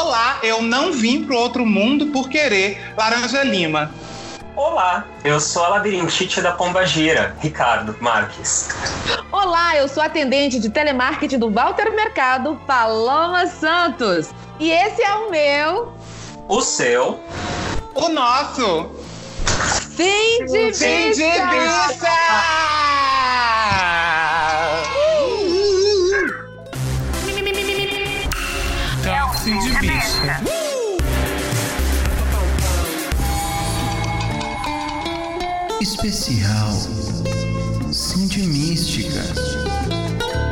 [0.00, 2.80] Olá, eu não vim pro outro mundo por querer.
[2.96, 3.92] Laranja Lima.
[4.56, 8.70] Olá, eu sou a labirintite da Pomba Gira, Ricardo Marques.
[9.30, 14.30] Olá, eu sou atendente de telemarketing do Walter Mercado, Paloma Santos.
[14.58, 15.92] E esse é o meu.
[16.48, 17.20] O seu.
[17.94, 18.90] O nosso.
[19.96, 22.69] Fim de Fim de vista!
[35.80, 36.72] Especial
[37.90, 39.22] Cindy Mística.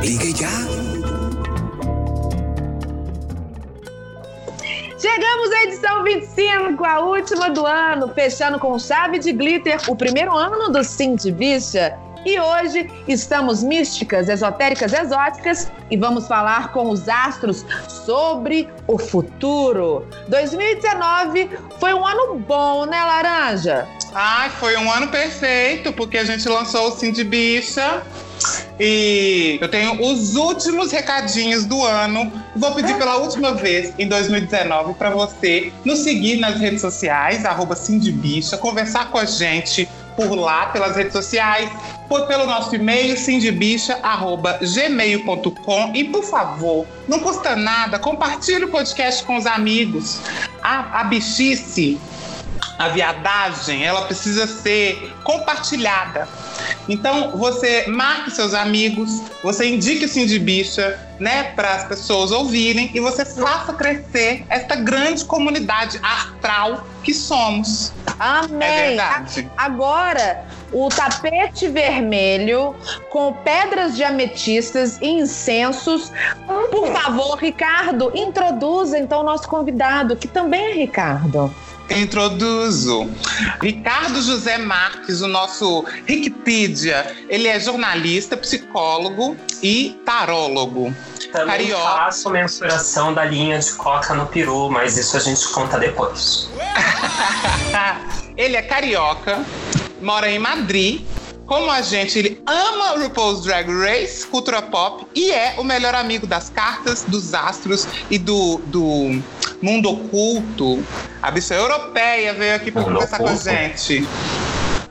[0.01, 0.49] Ligue já.
[4.99, 10.35] Chegamos à edição 25, a última do ano, fechando com chave de glitter o primeiro
[10.35, 11.95] ano do de Bicha.
[12.25, 20.07] E hoje estamos místicas, esotéricas, exóticas e vamos falar com os astros sobre o futuro.
[20.29, 23.87] 2019 foi um ano bom, né, Laranja?
[24.15, 28.03] Ai, foi um ano perfeito, porque a gente lançou o Sim de Bicha.
[28.81, 32.33] E eu tenho os últimos recadinhos do ano.
[32.55, 37.77] Vou pedir pela última vez em 2019 para você nos seguir nas redes sociais, arroba
[38.13, 39.89] Bicha, conversar com a gente
[40.19, 41.71] por lá, pelas redes sociais,
[42.09, 45.93] por, pelo nosso e-mail, cindybicha.gmail.com.
[45.95, 50.21] E por favor, não custa nada, compartilhe o podcast com os amigos.
[50.61, 52.01] A, a bichice
[52.79, 56.29] a viadagem, ela precisa ser compartilhada.
[56.89, 62.31] Então, você marque seus amigos, você indique o Sim de Bicha, né, para as pessoas
[62.31, 67.93] ouvirem e você faça crescer esta grande comunidade astral que somos.
[68.19, 68.69] Amém!
[68.69, 69.51] É verdade.
[69.57, 72.77] Agora, o tapete vermelho
[73.11, 76.13] com pedras de ametistas e incensos.
[76.71, 81.53] Por favor, Ricardo, introduza então o nosso convidado, que também é Ricardo.
[81.91, 83.11] Introduzo
[83.61, 87.17] Ricardo José Marques, o nosso Wikipedia.
[87.29, 90.95] Ele é jornalista, psicólogo e tarólogo.
[91.33, 91.83] Também Carioca.
[91.83, 96.49] faço mensuração da linha de coca no peru, mas isso a gente conta depois.
[98.37, 99.45] ele é carioca,
[100.01, 101.03] mora em Madrid.
[101.49, 105.95] Como a gente, ele ama o RuPaul's Drag Race, cultura pop e é o melhor
[105.95, 109.23] amigo das cartas, dos astros e do, do
[109.63, 110.85] mundo oculto.
[111.23, 113.45] A bicha europeia veio aqui para Mundo conversar com a oculto.
[113.45, 114.07] gente.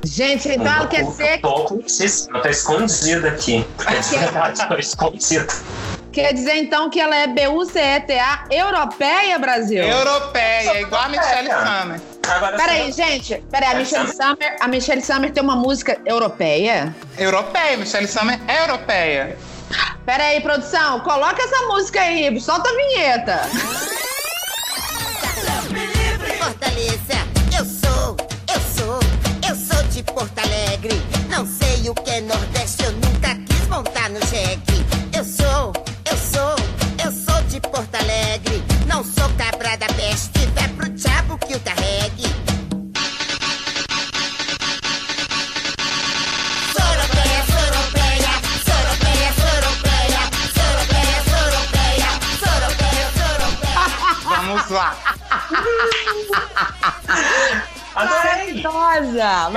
[0.03, 3.63] Gente, então ela quer dizer, Eu tô ocultíssima, eu tô escondida aqui.
[3.77, 5.47] De verdade, escondida.
[6.11, 9.83] quer dizer então que ela é B-U-C-E-T-A europeia, Brasil?
[9.83, 12.01] Europeia, igual a Michelle Europeia.
[12.29, 16.93] Agora, Peraí, gente, peraí, a Michelle Summer, a Michelle Summer tem uma música europeia?
[17.17, 19.37] Europeia, Michelle Summer é europeia.
[20.05, 23.41] Peraí, produção, coloca essa música aí, solta a vinheta.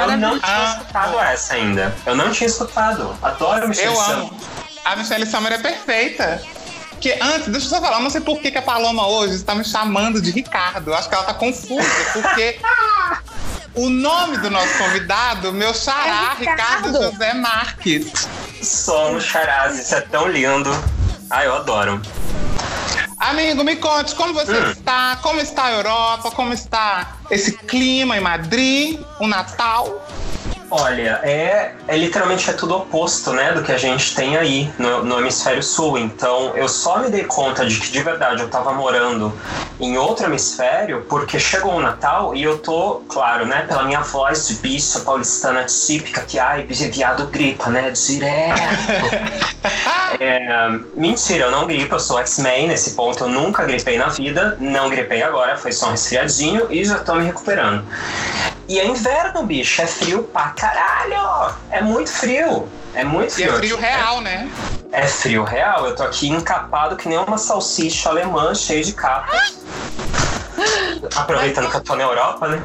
[0.07, 0.77] Maravilhosa, Eu não tinha Ah.
[0.79, 1.95] escutado essa ainda.
[2.07, 3.17] Eu não tinha escutado.
[3.23, 4.17] Adoro Michelle Eu Summer.
[4.19, 4.41] amo.
[4.85, 6.43] A Michelle Summer é perfeita.
[7.01, 9.55] Que antes, deixa eu só falar, não sei por que, que a Paloma hoje está
[9.55, 10.91] me chamando de Ricardo.
[10.91, 12.59] Eu acho que ela tá confusa, porque
[13.75, 16.89] o nome do nosso convidado, meu xará, É Ricardo.
[16.89, 18.29] Ricardo José Marques.
[18.63, 20.71] Somos charaz, isso é tão lindo.
[21.31, 22.03] Ai, eu adoro.
[23.21, 24.71] Amigo, me conte como você Hum.
[24.71, 30.03] está, como está a Europa, como está esse clima em Madrid, o Natal.
[30.71, 35.05] Olha, é, é literalmente é tudo oposto, né, do que a gente tem aí no,
[35.05, 35.99] no hemisfério sul.
[35.99, 39.37] Então, eu só me dei conta de que de verdade eu tava morando
[39.81, 44.47] em outro hemisfério porque chegou o Natal e eu tô, claro, né, pela minha voz
[44.47, 48.61] de bicha paulistana típica que ai, viado gripa, né, direto.
[50.19, 54.57] É, mentira, eu não gripo, eu sou X-Men nesse ponto, eu nunca gripei na vida,
[54.59, 57.85] não gripei agora, foi só um resfriadinho e já tô me recuperando.
[58.71, 61.55] E é inverno, bicho, é frio pra caralho!
[61.71, 63.53] É muito frio, é muito E frio.
[63.55, 63.85] é frio aqui.
[63.85, 64.51] real, né?
[64.93, 69.59] É frio real, eu tô aqui encapado que nem uma salsicha alemã cheia de capas.
[71.17, 72.63] Aproveitando que eu tô na Europa, né?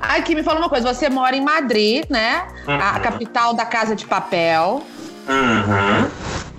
[0.00, 2.46] Aqui, me fala uma coisa, você mora em Madrid, né?
[2.66, 3.00] A Uhum.
[3.02, 4.82] capital da Casa de Papel.
[5.28, 6.10] Uhum.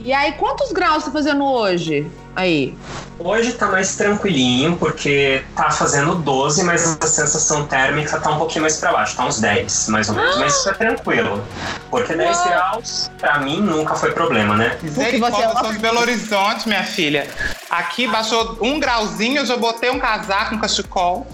[0.07, 2.09] E aí, quantos graus tá fazendo hoje?
[2.33, 2.77] Aí.
[3.19, 8.62] Hoje tá mais tranquilinho, porque tá fazendo 12, mas a sensação térmica tá um pouquinho
[8.62, 10.38] mais pra baixo, tá uns 10, mais ou menos.
[10.38, 11.44] Mas isso é tranquilo.
[11.92, 12.48] Porque 10 Uau.
[12.48, 14.77] graus, pra mim, nunca foi problema, né?
[14.81, 17.27] Misericórdia, você é eu sou de Belo Horizonte, minha filha.
[17.69, 21.27] Aqui baixou um grauzinho, eu já botei um casaco, um cachecol.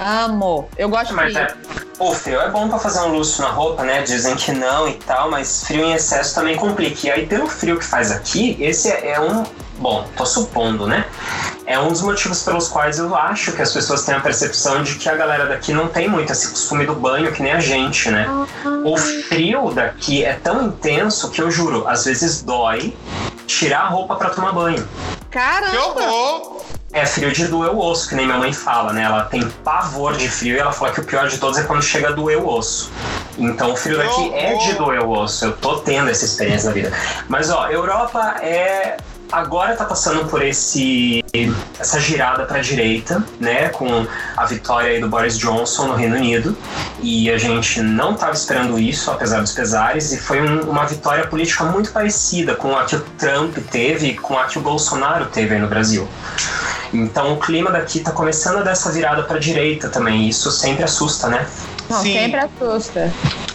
[0.00, 0.66] Amo.
[0.78, 1.54] Eu gosto Mas de é,
[1.98, 4.00] o frio é bom pra fazer um luxo na roupa, né?
[4.00, 7.06] Dizem que não e tal, mas frio em excesso também complica.
[7.06, 9.44] E aí, pelo frio que faz aqui, esse é é um.
[9.78, 11.04] Bom, tô supondo, né?
[11.66, 14.94] É um dos motivos pelos quais eu acho que as pessoas têm a percepção de
[14.96, 18.10] que a galera daqui não tem muito esse costume do banho que nem a gente,
[18.10, 18.26] né?
[18.84, 22.94] O frio daqui é tão intenso que eu juro, às vezes dói
[23.46, 24.86] tirar a roupa pra tomar banho.
[25.30, 26.02] Que Caramba!
[26.02, 26.79] horror!
[26.92, 29.04] É frio de doer o osso, que nem minha mãe fala, né?
[29.04, 31.82] Ela tem pavor de frio e ela fala que o pior de todos é quando
[31.82, 32.90] chega a doer o osso.
[33.38, 35.44] Então o frio daqui é de doer o osso.
[35.44, 36.92] Eu tô tendo essa experiência na vida.
[37.28, 38.96] Mas ó, Europa é.
[39.32, 41.24] Agora tá passando por esse
[41.78, 44.06] essa girada pra direita, né, com
[44.36, 46.56] a vitória aí do Boris Johnson no Reino Unido,
[47.00, 51.26] e a gente não estava esperando isso, apesar dos pesares, e foi um- uma vitória
[51.26, 55.26] política muito parecida com a que o Trump teve e com a que o Bolsonaro
[55.26, 56.08] teve aí no Brasil.
[56.92, 60.50] Então o clima daqui tá começando a dar essa virada pra direita também, e isso
[60.50, 61.46] sempre assusta, né?
[61.88, 62.12] Não, Sim.
[62.12, 63.12] sempre assusta.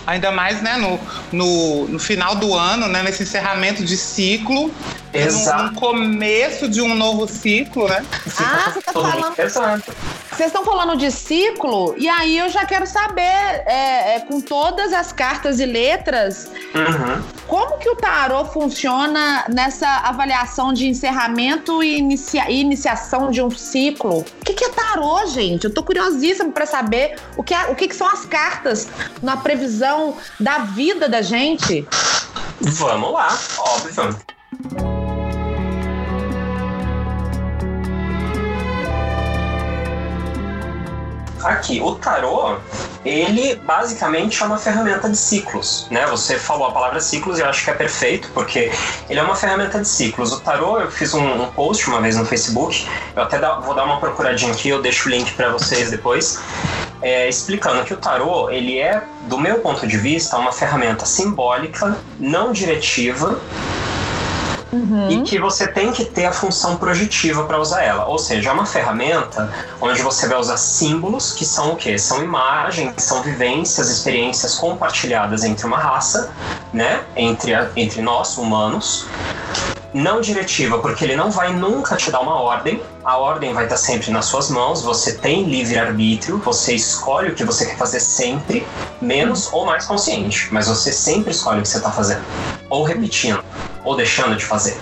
[0.08, 1.00] Ainda mais, né, no,
[1.32, 4.72] no, no final do ano, né, nesse encerramento de ciclo.
[5.14, 5.64] e no- Exato.
[5.64, 8.06] No, começo de um novo ciclo, né?
[8.38, 9.36] Ah, você tá falando.
[10.32, 14.92] Vocês estão falando de ciclo, e aí eu já quero saber, é, é, com todas
[14.92, 17.24] as cartas e letras, Uhum.
[17.48, 24.20] Como que o tarô funciona nessa avaliação de encerramento e inicia- iniciação de um ciclo?
[24.20, 25.66] O que, que é tarô, gente?
[25.66, 28.88] Eu tô curiosíssima para saber o, que, é- o que, que são as cartas
[29.22, 31.88] na previsão da vida da gente.
[32.62, 34.95] Vamos lá, óbvio.
[41.46, 42.58] Aqui, o tarô,
[43.06, 46.04] ele basicamente é uma ferramenta de ciclos, né?
[46.08, 48.72] Você falou a palavra ciclos e eu acho que é perfeito, porque
[49.08, 50.34] ele é uma ferramenta de ciclos.
[50.34, 53.76] O tarô, eu fiz um, um post uma vez no Facebook, eu até dá- vou
[53.76, 56.40] dar uma procuradinha aqui, eu deixo o link para vocês depois,
[57.00, 61.96] é, explicando que o tarô, ele é, do meu ponto de vista, uma ferramenta simbólica,
[62.20, 63.40] não diretiva,
[65.10, 68.06] e que você tem que ter a função projetiva para usar ela.
[68.06, 71.98] Ou seja, é uma ferramenta onde você vai usar símbolos que são o quê?
[71.98, 76.32] São imagens, são vivências, experiências compartilhadas entre uma raça,
[76.74, 77.02] né?
[77.16, 79.06] Entre, a- entre nós, humanos.
[79.94, 82.82] Não diretiva, porque ele não vai nunca te dar uma ordem.
[83.04, 84.82] A ordem vai estar sempre nas suas mãos.
[84.82, 88.68] Você tem livre-arbítrio, você escolhe o que você quer fazer sempre,
[89.02, 90.50] menos ou mais consciente.
[90.52, 92.24] Mas você sempre escolhe o que você está fazendo.
[92.70, 93.42] Ou repetindo,
[93.86, 94.78] ou deixando de fazer.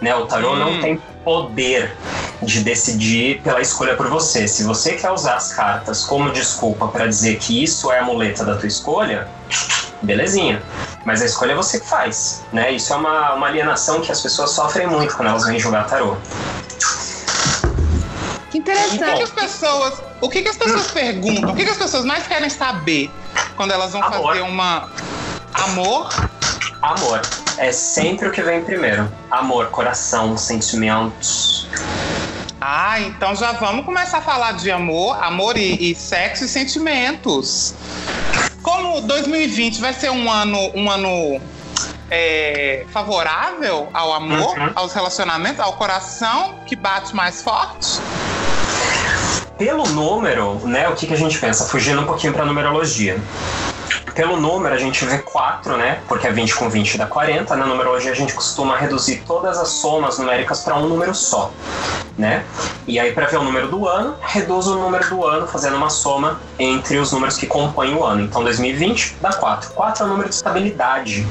[0.00, 0.14] Né?
[0.14, 0.80] O tarô não Hum.
[0.80, 1.96] tem poder
[2.42, 4.46] de decidir pela escolha por você.
[4.48, 8.44] Se você quer usar as cartas como desculpa para dizer que isso é a muleta
[8.44, 9.28] da tua escolha,
[10.02, 10.62] belezinha.
[11.04, 12.72] Mas a escolha é você que faz, né?
[12.72, 16.16] Isso é uma, uma alienação que as pessoas sofrem muito quando elas vêm jogar tarô.
[18.50, 19.22] Que O que, que interessante.
[19.22, 21.50] as pessoas, o que, que as pessoas perguntam?
[21.50, 23.10] O que, que as pessoas mais querem saber
[23.56, 24.26] quando elas vão Amor.
[24.28, 24.88] fazer uma
[25.54, 26.08] amor?
[26.82, 27.20] Amor
[27.58, 29.10] é sempre o que vem primeiro.
[29.30, 31.66] Amor, coração, sentimentos.
[32.60, 37.74] Ah, então já vamos começar a falar de amor, amor e, e sexo e sentimentos.
[38.62, 41.40] Como 2020 vai ser um ano, um ano
[42.10, 44.70] é, favorável ao amor, Uhum.
[44.74, 48.00] aos relacionamentos, ao coração que bate mais forte?
[49.56, 51.64] Pelo número, né, o que, que a gente pensa?
[51.66, 53.20] Fugindo um pouquinho para numerologia.
[54.18, 56.00] Pelo número, a gente vê 4, né?
[56.08, 57.54] Porque é 20 com 20 dá 40.
[57.54, 61.52] Na numerologia, a gente costuma reduzir todas as somas numéricas para um número só,
[62.18, 62.42] né?
[62.84, 65.88] E aí, para ver o número do ano, reduz o número do ano fazendo uma
[65.88, 68.22] soma entre os números que compõem o ano.
[68.22, 69.70] Então, 2020 dá 4.
[69.70, 71.24] 4 é um número de estabilidade,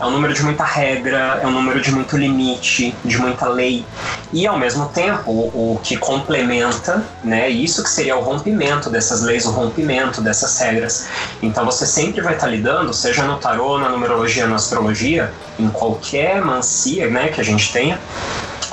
[0.00, 3.86] é um número de muita regra, é um número de muito limite, de muita lei.
[4.32, 9.22] E ao mesmo tempo, o, o que complementa, né, isso que seria o rompimento dessas
[9.22, 11.06] leis, o rompimento dessas regras.
[11.40, 16.40] Então você sempre vai estar lidando, seja no tarô, na numerologia, na astrologia, em qualquer
[16.42, 17.98] mancia, né, que a gente tenha,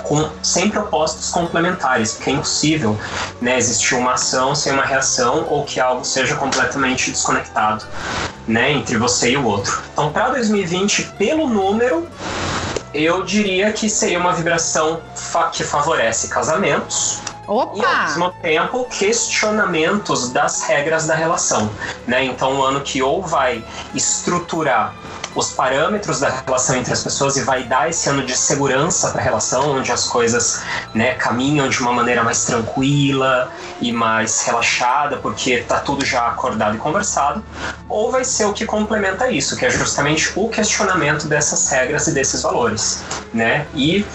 [0.04, 2.98] com sempre opostos complementares, porque é impossível
[3.42, 7.86] né, existir uma ação sem uma reação ou que algo seja completamente desconectado
[8.48, 9.82] né, entre você e o outro.
[9.94, 12.08] Então, para 2020, pelo número,
[12.92, 18.04] eu diria que seria uma vibração fa- que favorece casamentos e, ao Opa!
[18.04, 21.70] mesmo tempo, questionamentos das regras da relação.
[22.08, 22.26] Né?
[22.26, 23.64] Então, um ano que ou vai
[23.96, 24.94] estruturar
[25.36, 29.22] os parâmetros da relação entre as pessoas e vai dar esse ano de segurança para
[29.22, 35.18] a relação, onde as coisas né, caminham de uma maneira mais tranquila e mais relaxada,
[35.18, 37.44] porque tá tudo já acordado e conversado,
[37.88, 42.14] ou vai ser o que complementa isso, que é justamente o questionamento dessas regras e
[42.14, 43.68] desses valores, né?
[43.74, 44.06] E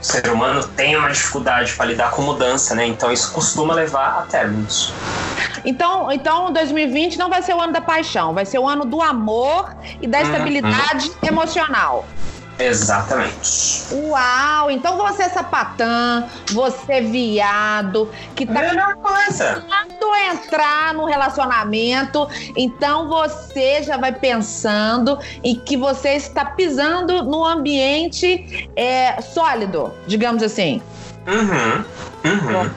[0.00, 2.86] o ser humano tem uma dificuldade para lidar com mudança, né?
[2.86, 4.92] Então isso costuma levar a términos.
[5.64, 9.02] Então, então 2020 não vai ser o ano da paixão, vai ser o ano do
[9.02, 10.59] amor e da estabilidade
[11.22, 12.06] emocional.
[12.58, 13.86] Exatamente.
[13.92, 14.70] Uau!
[14.70, 23.82] Então você é sapatã, você é viado, que tá tentando entrar no relacionamento, então você
[23.82, 30.82] já vai pensando em que você está pisando no ambiente é, sólido, digamos assim.
[31.26, 31.84] Uhum.
[32.24, 32.70] Uhum.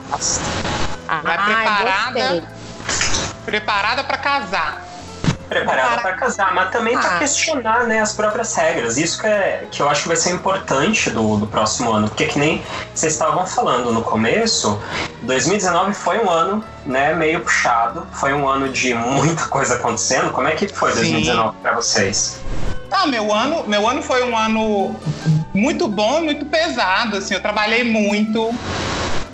[1.22, 2.12] Vai Ai, preparada.
[2.12, 2.42] gostei.
[3.44, 4.93] Preparada pra casar.
[5.48, 7.18] Preparada para casar, mas também para Ah.
[7.18, 8.96] questionar né, as próprias regras.
[8.96, 12.26] Isso que, é, que eu acho que vai ser importante do, do próximo ano, porque
[12.26, 12.62] que nem
[12.94, 14.80] vocês estavam falando no começo,
[15.22, 20.30] 2019 foi um ano né, meio puxado, foi um ano de muita coisa acontecendo.
[20.32, 20.96] Como é que foi Sim.
[20.98, 22.40] 2019 para vocês?
[22.90, 24.94] Ah, meu ano, meu ano foi um ano
[25.52, 27.16] muito bom e muito pesado.
[27.16, 28.54] Assim, eu trabalhei muito,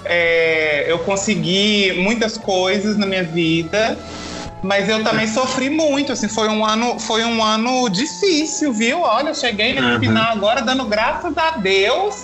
[0.04, 3.98] é, eu consegui muitas coisas na minha vida,
[4.62, 6.12] mas eu também sofri muito.
[6.12, 9.00] Assim, foi um ano, foi um ano difícil, viu?
[9.02, 10.00] Olha, eu cheguei no Uhum.
[10.00, 12.22] final agora dando graças a Deus.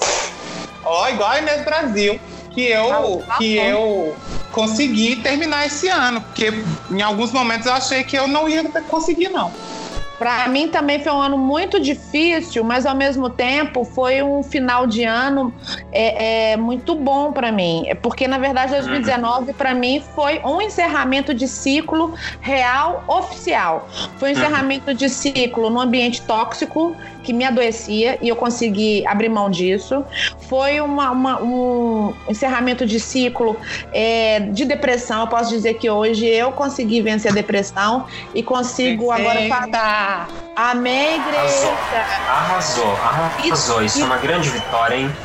[0.84, 2.20] Ó, igual a Inês Brasil,
[2.52, 3.62] que eu, Ah, tá que bom.
[3.62, 4.16] eu
[4.52, 9.28] consegui terminar esse ano, porque em alguns momentos eu achei que eu não ia conseguir,
[9.28, 9.52] não.
[10.18, 14.86] Para mim também foi um ano muito difícil, mas ao mesmo tempo foi um final
[14.86, 15.52] de ano
[15.92, 17.84] é, é, muito bom para mim.
[17.86, 23.88] É Porque, na verdade, 2019 para mim foi um encerramento de ciclo real oficial.
[24.18, 29.28] Foi um encerramento de ciclo num ambiente tóxico que me adoecia e eu consegui abrir
[29.28, 30.04] mão disso.
[30.48, 33.56] Foi uma- uma- um encerramento de ciclo
[33.92, 35.22] é, de depressão.
[35.22, 39.70] Eu posso dizer que hoje eu consegui vencer a depressão e consigo agora fazer.
[40.54, 41.70] Amém, igreja.
[42.28, 43.82] Arrasou, arrasou.
[43.82, 45.16] Isso é uma grande vitória, hein?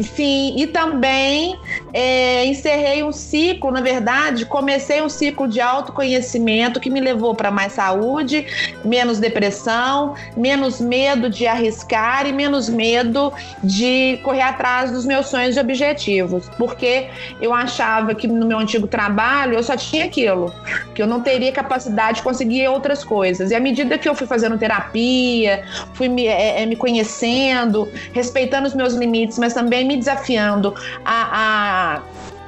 [0.00, 1.58] Sim, e também
[2.00, 7.50] é, encerrei um ciclo, na verdade, comecei um ciclo de autoconhecimento que me levou para
[7.50, 8.46] mais saúde,
[8.84, 13.32] menos depressão, menos medo de arriscar e menos medo
[13.64, 16.48] de correr atrás dos meus sonhos e objetivos.
[16.56, 17.08] Porque
[17.40, 20.54] eu achava que no meu antigo trabalho eu só tinha aquilo,
[20.94, 23.50] que eu não teria capacidade de conseguir outras coisas.
[23.50, 25.64] E à medida que eu fui fazendo terapia,
[25.94, 30.72] fui me, é, é, me conhecendo, respeitando os meus limites, mas também me desafiando
[31.04, 31.87] a, a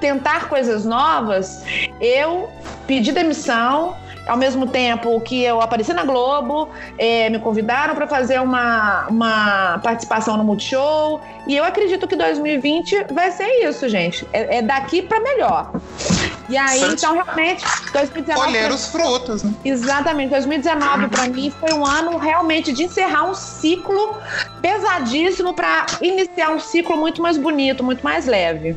[0.00, 1.62] tentar coisas novas,
[2.00, 2.50] eu
[2.86, 3.96] pedi demissão.
[4.26, 9.80] Ao mesmo tempo que eu apareci na Globo, é, me convidaram para fazer uma, uma
[9.82, 11.20] participação no Multishow.
[11.48, 14.28] E eu acredito que 2020 vai ser isso, gente.
[14.32, 15.72] É, é daqui para melhor.
[16.48, 18.46] E aí, então, realmente, 2019.
[18.46, 19.52] Colher os frutos, né?
[19.64, 24.18] Exatamente, 2019 para mim foi um ano realmente de encerrar um ciclo
[24.60, 28.76] pesadíssimo para iniciar um ciclo muito mais bonito, muito mais leve.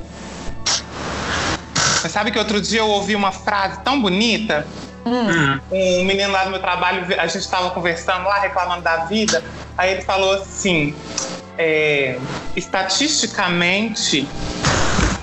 [2.04, 4.68] Mas sabe que outro dia eu ouvi uma frase tão bonita?
[5.06, 5.60] Hum.
[5.72, 9.42] Um menino lá no meu trabalho, a gente estava conversando lá, reclamando da vida.
[9.78, 10.94] Aí ele falou assim:
[11.58, 12.18] é,
[12.56, 14.28] estatisticamente,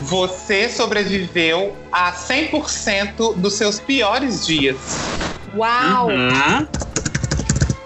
[0.01, 4.77] você sobreviveu a 100% dos seus piores dias.
[5.55, 6.09] Uau!
[6.09, 6.67] Uhum.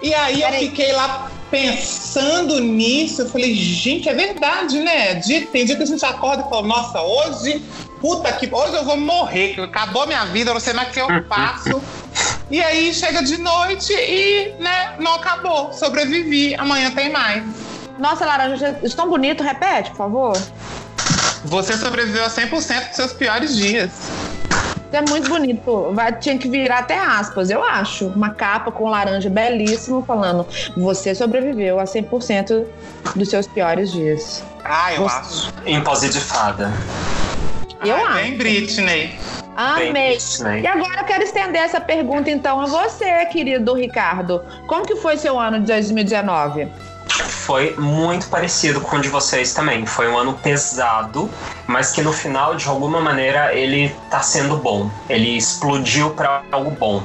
[0.01, 3.23] E aí eu fiquei lá pensando nisso.
[3.23, 5.15] Eu falei, gente, é verdade, né?
[5.15, 7.61] Dia- tem dia que a gente acorda e fala, nossa, hoje,
[8.05, 8.47] puta que.
[8.53, 11.81] Hoje eu vou morrer, acabou minha vida, eu não sei mais o que eu faço.
[12.51, 15.73] e aí chega de noite e, né, não acabou.
[15.73, 17.43] Sobrevivi, amanhã tem mais.
[17.97, 19.41] Nossa, Laranja, isso é tão bonito.
[19.43, 20.37] Repete, por favor.
[21.45, 22.49] Você sobreviveu a 100%
[22.87, 23.89] dos seus piores dias.
[23.91, 25.91] Isso é muito bonito.
[25.93, 28.07] Vai, tinha que virar até aspas, eu acho.
[28.09, 30.45] Uma capa com laranja belíssimo falando:
[30.77, 32.65] Você sobreviveu a 100%
[33.15, 34.43] dos seus piores dias.
[34.63, 35.53] Ah, eu Você- acho.
[35.65, 36.71] Em pose de fada.
[37.83, 38.13] Eu Ai, acho.
[38.13, 39.19] Bem Britney.
[39.55, 39.93] Amei.
[39.93, 40.61] Bem Disney.
[40.61, 44.43] E agora eu quero estender essa pergunta então a você, querido Ricardo.
[44.67, 46.67] Como que foi seu ano de 2019?
[47.07, 49.85] Foi muito parecido com o de vocês também.
[49.85, 51.29] Foi um ano pesado,
[51.67, 54.89] mas que no final, de alguma maneira, ele tá sendo bom.
[55.09, 57.03] Ele explodiu para algo bom.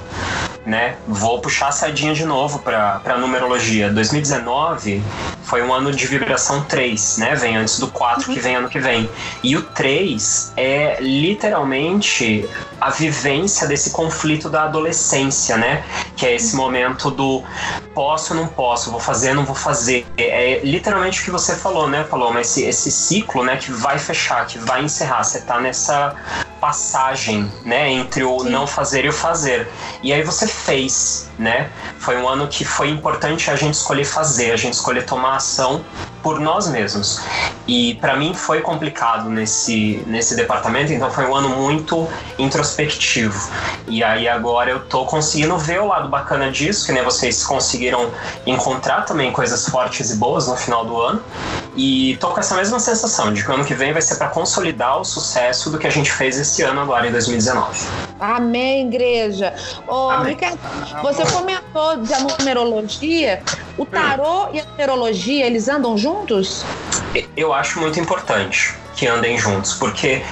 [0.65, 0.97] né?
[1.07, 3.91] Vou puxar a sardinha de novo para a numerologia.
[3.91, 5.03] 2019
[5.43, 7.35] foi um ano de vibração 3, né?
[7.35, 9.09] Vem antes do 4 que vem ano que vem.
[9.43, 12.49] E o 3 é literalmente
[12.81, 15.83] a vivência desse conflito da adolescência, né?
[16.17, 17.43] Que é esse momento do
[17.95, 20.07] posso, não posso, vou fazer, não vou fazer.
[20.17, 22.41] É literalmente o que você falou, né, Paloma?
[22.41, 25.23] Esse, esse ciclo, né, que vai fechar, que vai encerrar.
[25.23, 26.15] Você tá nessa
[26.61, 28.51] passagem, né, entre o Sim.
[28.51, 29.69] não fazer e o fazer.
[30.03, 31.71] E aí você fez, né?
[31.99, 35.83] Foi um ano que foi importante a gente escolher fazer, a gente escolher tomar ação
[36.23, 37.21] por nós mesmos.
[37.67, 42.09] E para mim foi complicado nesse nesse departamento, então foi um ano muito
[42.39, 43.51] introspectivo.
[43.87, 48.11] E aí agora eu tô conseguindo ver o lado bacana disso, que né, vocês conseguiram
[48.47, 51.23] encontrar também coisas fortes e boas no final do ano.
[51.77, 54.29] E tô com essa mesma sensação de que o ano que vem vai ser para
[54.29, 57.87] consolidar o sucesso do que a gente fez esse ano agora em 2019.
[58.19, 59.55] Amém, igreja.
[59.87, 60.35] Ô, Amém.
[60.35, 60.59] Ricardo,
[61.03, 63.43] você comentou da numerologia.
[63.77, 66.65] O tarô e a numerologia, eles andam juntos?
[67.37, 70.23] Eu acho muito importante que andem juntos, porque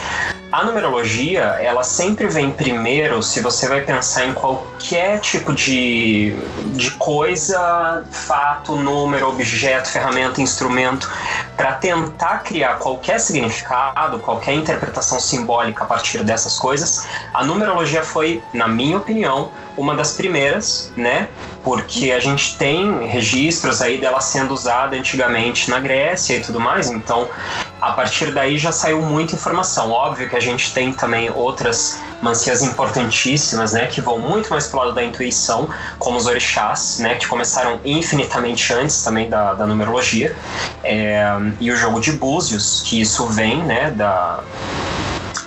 [0.58, 6.34] a numerologia, ela sempre vem primeiro se você vai pensar em qualquer tipo de,
[6.74, 11.08] de coisa, fato, número, objeto, ferramenta, instrumento,
[11.56, 17.06] para tentar criar qualquer significado, qualquer interpretação simbólica a partir dessas coisas.
[17.32, 21.28] A numerologia foi, na minha opinião, uma das primeiras, né?
[21.62, 26.90] Porque a gente tem registros aí dela sendo usada antigamente na Grécia e tudo mais,
[26.90, 27.28] então
[27.80, 29.90] a partir daí já saiu muita informação.
[29.90, 34.80] Óbvio que a gente tem também outras mancias importantíssimas, né, que vão muito mais pro
[34.80, 35.68] lado da intuição,
[35.98, 40.34] como os orixás, né, que começaram infinitamente antes também da, da numerologia,
[40.82, 41.24] é,
[41.60, 44.40] e o jogo de búzios, que isso vem, né, da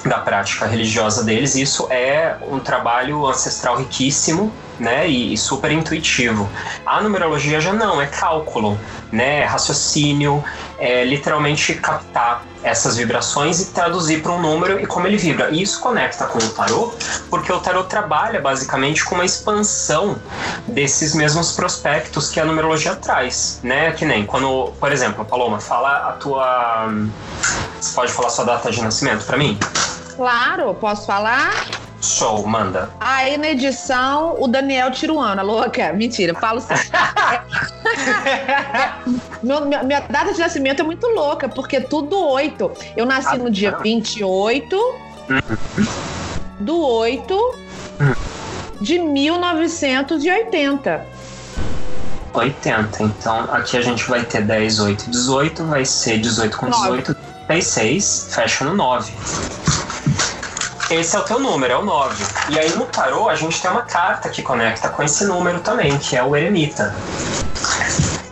[0.04, 1.56] da prática religiosa deles.
[1.56, 6.50] Isso é um trabalho ancestral riquíssimo, né, e, super intuitivo.
[6.84, 8.80] A numerologia já não, é cálculo,
[9.12, 10.44] né, é raciocínio,
[10.80, 15.52] é literalmente captar essas vibrações e traduzir para um número e como ele vibra.
[15.52, 16.94] E isso conecta com o tarô,
[17.30, 20.18] porque o tarô trabalha basicamente com uma expansão
[20.68, 23.92] desses mesmos prospectos que a numerologia traz, né?
[23.92, 26.90] Que nem quando, por exemplo, Paloma, fala a tua
[27.80, 29.58] você pode falar sua data de nascimento para mim?
[30.16, 31.52] Claro, posso falar?
[32.02, 32.90] Show, manda.
[33.00, 35.94] Aí na edição, o Daniel Tiruana, louca.
[35.94, 36.84] Mentira, falo sério.
[39.44, 42.72] meu, minha, minha, data de nascimento é muito louca, porque é tudo oito.
[42.98, 45.88] Eu nasci ah, no dia 28 uhum.
[46.60, 47.56] do 8
[48.82, 51.06] de 1980.
[52.34, 53.04] 80.
[53.04, 55.64] Então aqui a gente vai ter 10, 8, 18.
[55.66, 57.16] Vai ser 18 com 18,
[57.48, 58.30] 36.
[58.34, 59.14] Fecha no 9.
[60.92, 62.22] Esse é o teu número, é o 9.
[62.50, 65.98] E aí no tarô a gente tem uma carta que conecta com esse número também,
[65.98, 66.94] que é o eremita.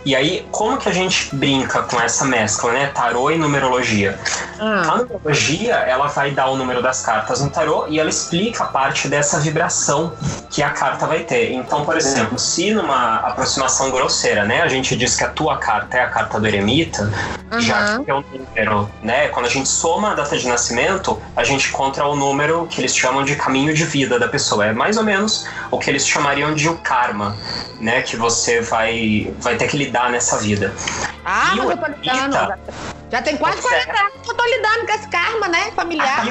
[0.04, 2.86] E aí, como que a gente brinca com essa mescla, né?
[2.88, 4.18] Tarô e numerologia.
[4.60, 4.92] Ah.
[4.92, 9.08] A numerologia, ela vai dar o número das cartas no tarô e ela explica parte
[9.08, 10.12] dessa vibração
[10.50, 11.52] que a carta vai ter.
[11.52, 15.96] Então, por exemplo, se numa aproximação grosseira, né, a gente diz que a tua carta
[15.96, 17.10] é a carta do eremita,
[17.50, 17.60] uhum.
[17.60, 19.28] já que é o número, né?
[19.28, 22.94] Quando a gente soma a data de nascimento, a gente encontra o número que eles
[22.94, 24.66] chamam de caminho de vida da pessoa.
[24.66, 27.34] É mais ou menos o que eles chamariam de o karma,
[27.80, 28.02] né?
[28.02, 30.74] Que você vai, vai ter que lidar nessa vida.
[31.24, 32.99] Ah, e mas tô lidando.
[33.10, 35.72] Já tem quase 40 anos que eu tô lidando com esse karma, né?
[35.72, 36.24] Familiar.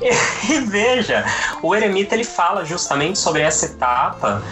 [0.00, 1.24] e veja,
[1.62, 4.42] o eremita ele fala justamente sobre essa etapa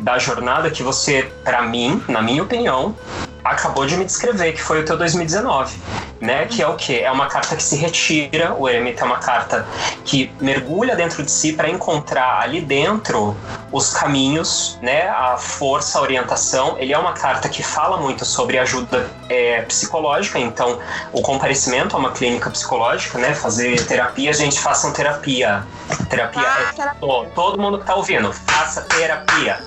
[0.00, 2.96] da jornada que você, para mim, na minha opinião,
[3.44, 5.76] acabou de me descrever, que foi o teu 2019,
[6.20, 6.46] né?
[6.46, 7.02] Que é o quê?
[7.04, 9.66] É uma carta que se retira, o eremita é uma carta
[10.04, 13.36] que mergulha dentro de si para encontrar ali dentro
[13.72, 15.08] os caminhos, né?
[15.08, 16.76] A força, a orientação.
[16.78, 20.78] Ele é uma carta que fala muito sobre ajuda é, psicológica, então
[21.12, 23.34] o comparecimento a uma clínica psicológica, né?
[23.34, 25.64] Fazer terapia, gente, façam terapia.
[26.08, 29.58] Terapia ah, é todo mundo que tá ouvindo, faça terapia.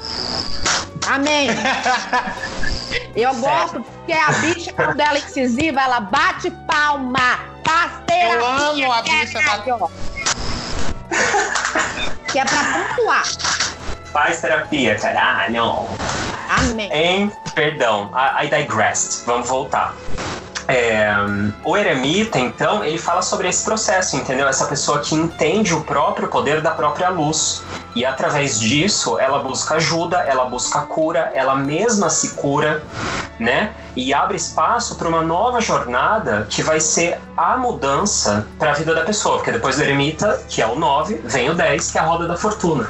[1.07, 1.49] Amém.
[3.15, 3.45] Eu certo.
[3.45, 7.39] gosto porque a bicha, quando ela é incisiva, ela bate palma.
[7.65, 8.33] Faz terapia.
[8.33, 9.91] Eu amo a bicha batendo.
[12.31, 13.23] Que é pra pontuar.
[14.11, 15.87] Faz terapia, caralho.
[16.49, 16.89] Amém.
[16.91, 19.25] Em, perdão, I, I digressed.
[19.25, 19.95] Vamos voltar.
[20.67, 21.13] É,
[21.63, 24.47] o eremita, então, ele fala sobre esse processo, entendeu?
[24.47, 27.63] Essa pessoa que entende o próprio poder da própria luz.
[27.95, 32.83] E através disso, ela busca ajuda, ela busca cura, ela mesma se cura,
[33.39, 33.73] né?
[33.95, 38.93] E abre espaço para uma nova jornada que vai ser a mudança para a vida
[38.93, 39.37] da pessoa.
[39.37, 42.27] Porque depois do eremita, que é o 9, vem o 10, que é a roda
[42.27, 42.89] da fortuna,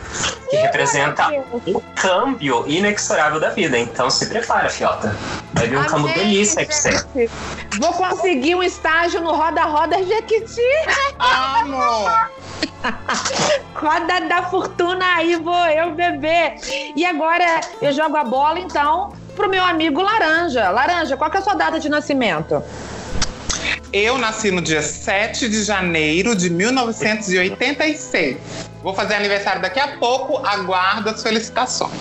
[0.50, 1.28] que representa
[1.68, 3.78] o câmbio inexorável da vida.
[3.78, 5.16] Então se prepara, fiota.
[5.54, 7.30] Vai vir um campo Amém, delícia aí pra você.
[7.80, 10.62] Vou conseguir um estágio no Roda Roda Jequiti.
[11.20, 12.10] Amo!
[13.76, 16.56] Roda da Fortuna aí, vou eu beber.
[16.96, 20.70] E agora eu jogo a bola, então, pro meu amigo Laranja.
[20.70, 22.64] Laranja, qual que é a sua data de nascimento?
[23.92, 28.38] Eu nasci no dia 7 de janeiro de 1986.
[28.84, 31.92] Vou fazer aniversário daqui a pouco, aguardo as felicitações.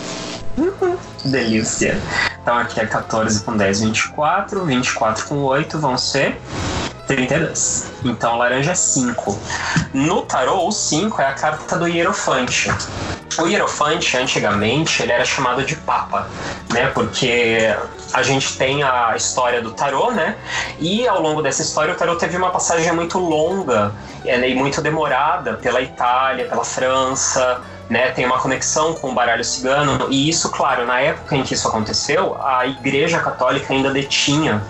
[1.24, 2.00] Delícia.
[2.42, 4.64] Então aqui é 14 com 10, 24.
[4.64, 6.38] 24 com 8 vão ser
[7.06, 7.92] 32.
[8.04, 9.38] Então laranja é 5.
[9.92, 12.70] No tarô, o 5 é a carta do Hierofante.
[13.38, 16.28] O Hierofante, antigamente, ele era chamado de Papa,
[16.72, 16.86] né?
[16.88, 17.74] Porque
[18.12, 20.36] a gente tem a história do tarô, né?
[20.78, 23.92] E ao longo dessa história, o tarô teve uma passagem muito longa
[24.24, 29.44] é, e muito demorada pela Itália, pela França, né, tem uma conexão com o baralho
[29.44, 34.62] cigano, e isso, claro, na época em que isso aconteceu, a Igreja Católica ainda detinha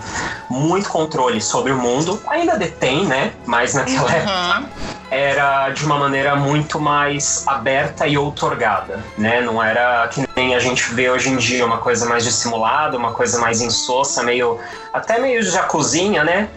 [0.49, 4.65] muito controle sobre o mundo, ainda detém, né, mas naquela época Aham.
[5.09, 9.41] era de uma maneira muito mais aberta e outorgada, né?
[9.41, 13.13] Não era que nem a gente vê hoje em dia, uma coisa mais dissimulada, uma
[13.13, 14.59] coisa mais insossa, meio
[14.93, 16.49] até meio jacuzinha, né?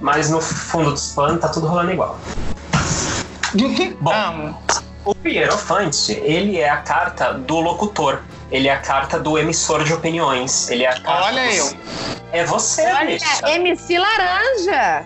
[0.00, 2.18] Mas no fundo dos panos tá tudo rolando igual.
[4.00, 4.67] Bom, Amo.
[5.10, 8.20] O Hierofante, ele é a carta do locutor.
[8.50, 10.70] Ele é a carta do emissor de opiniões.
[10.70, 11.70] Ele é a carta Olha do- eu.
[12.32, 13.48] É você, Olha, bicha.
[13.50, 15.04] MC Laranja.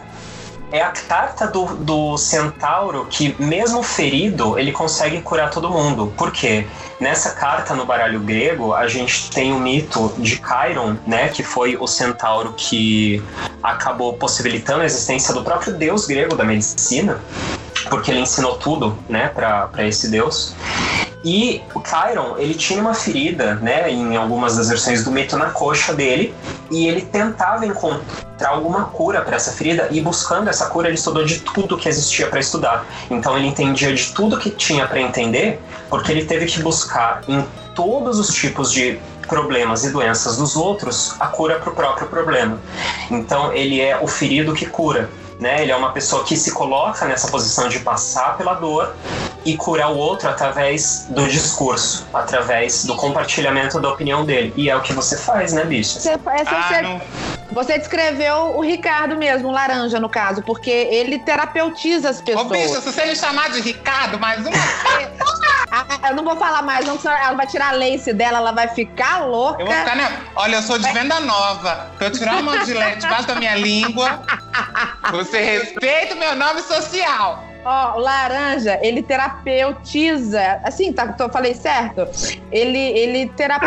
[0.71, 6.13] É a carta do, do centauro que, mesmo ferido, ele consegue curar todo mundo.
[6.17, 6.67] Por quê?
[6.99, 11.29] Nessa carta no baralho grego, a gente tem o mito de Chiron, né?
[11.29, 13.23] Que foi o centauro que
[13.63, 17.21] acabou possibilitando a existência do próprio deus grego da medicina,
[17.93, 20.55] porque ele ensinou tudo, né, para esse deus.
[21.23, 25.51] E o Chiron, ele tinha uma ferida, né, em algumas das versões do mito na
[25.51, 26.35] coxa dele,
[26.71, 31.23] e ele tentava encontrar alguma cura para essa ferida, e buscando essa cura, ele estudou
[31.23, 32.87] de tudo que existia para estudar.
[33.11, 37.45] Então ele entendia de tudo que tinha para entender, porque ele teve que buscar em
[37.75, 42.59] todos os tipos de problemas e doenças dos outros a cura para o próprio problema.
[43.11, 45.11] Então ele é o ferido que cura.
[45.43, 45.63] Né?
[45.63, 48.95] Ele é uma pessoa que se coloca nessa posição de passar pela dor
[49.45, 54.53] e curar o outro através do discurso, através do compartilhamento da opinião dele.
[54.57, 55.99] E é o que você faz, né, bicha?
[55.99, 56.11] Você,
[56.47, 57.01] Ah, você- não.
[57.51, 62.47] você descreveu o Ricardo mesmo, o Laranja, no caso, porque ele terapeutiza as Ô, pessoas.
[62.49, 64.51] bicho, se você me chamar de Ricardo mais uma
[64.97, 65.11] vez,
[66.09, 68.69] eu não vou falar mais, não, senão ela vai tirar a lace dela, ela vai
[68.69, 69.63] ficar louca.
[69.63, 70.23] eu vou ficar, né?
[70.37, 71.91] Olha, eu sou de venda nova.
[71.99, 74.23] Se eu tirar uma gilete debaixo da minha língua,
[75.11, 77.52] você respeita o meu nome social.
[77.65, 80.61] Ó, o laranja, ele terapeutiza.
[80.65, 82.09] Assim, tá, tô, falei certo?
[82.51, 83.67] Ele, ele, terape,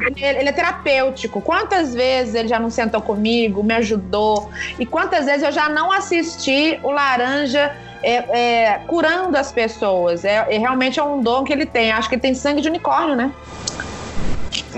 [0.00, 1.40] ele, ele é terapêutico.
[1.40, 4.48] Quantas vezes ele já não sentou comigo, me ajudou?
[4.78, 10.24] E quantas vezes eu já não assisti o laranja é, é, curando as pessoas?
[10.24, 11.90] É, é, realmente é um dom que ele tem.
[11.90, 13.32] Acho que ele tem sangue de unicórnio, né?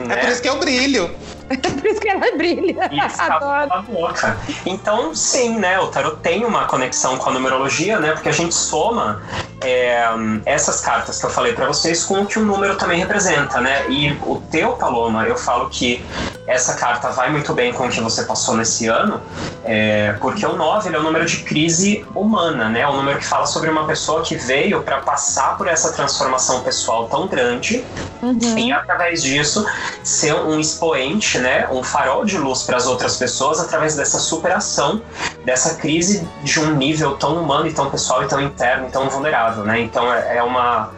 [0.09, 1.15] É por isso que eu brilho.
[1.81, 2.91] Por isso que ela brilha.
[2.91, 4.37] E pela boca.
[4.65, 5.79] Então, sim, né?
[5.81, 8.13] O tarot tem uma conexão com a numerologia, né?
[8.13, 9.23] Porque a gente soma
[9.61, 10.05] é,
[10.45, 13.89] essas cartas que eu falei pra vocês com o que o número também representa, né?
[13.89, 16.05] E o teu, Paloma, eu falo que
[16.47, 19.21] essa carta vai muito bem com o que você passou nesse ano,
[19.65, 22.81] é, porque o 9 ele é o número de crise humana, né?
[22.81, 26.61] É o número que fala sobre uma pessoa que veio para passar por essa transformação
[26.63, 27.85] pessoal tão grande
[28.25, 28.59] Uhum.
[28.59, 29.67] e através disso
[30.03, 35.03] ser um expoente, né, um farol de luz para as outras pessoas através dessa superação
[35.45, 39.09] dessa crise de um nível tão humano e tão pessoal e tão interno e tão
[39.09, 39.81] vulnerável, né?
[39.81, 40.91] Então é é uma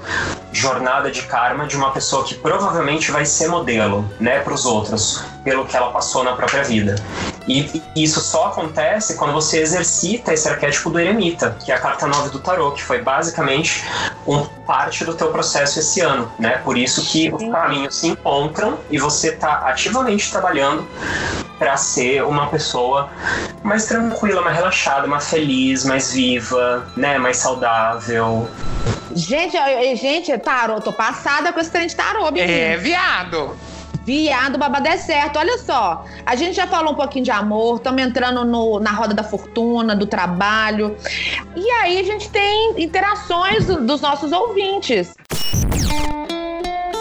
[0.53, 5.23] jornada de karma de uma pessoa que provavelmente vai ser modelo, né, para os outros,
[5.47, 6.97] pelo que ela passou na própria vida.
[7.47, 11.79] E e isso só acontece quando você exercita esse arquétipo do eremita, que é a
[11.79, 13.85] carta 9 do tarô, que foi basicamente
[14.27, 16.61] um parte do teu processo esse ano, né?
[16.65, 20.85] Por isso que os caminhos se encontram e você está ativamente trabalhando
[21.61, 23.09] para ser uma pessoa
[23.63, 27.19] mais tranquila, mais relaxada, mais feliz, mais viva, né?
[27.19, 28.49] Mais saudável.
[29.15, 32.29] Gente, eu- gente, tarô, tô passada com esse trem de tarô.
[32.37, 33.57] É, viado.
[34.07, 35.37] Viado, babado é certo.
[35.37, 39.13] Olha só, a gente já falou um pouquinho de amor, estamos entrando no- na roda
[39.13, 40.97] da fortuna, do trabalho.
[41.57, 45.13] E aí a gente tem interações do- dos nossos ouvintes.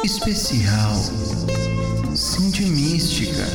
[0.03, 0.93] Especial.
[2.15, 3.45] Cindy Mística.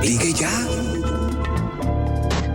[0.00, 0.89] Ligue ya.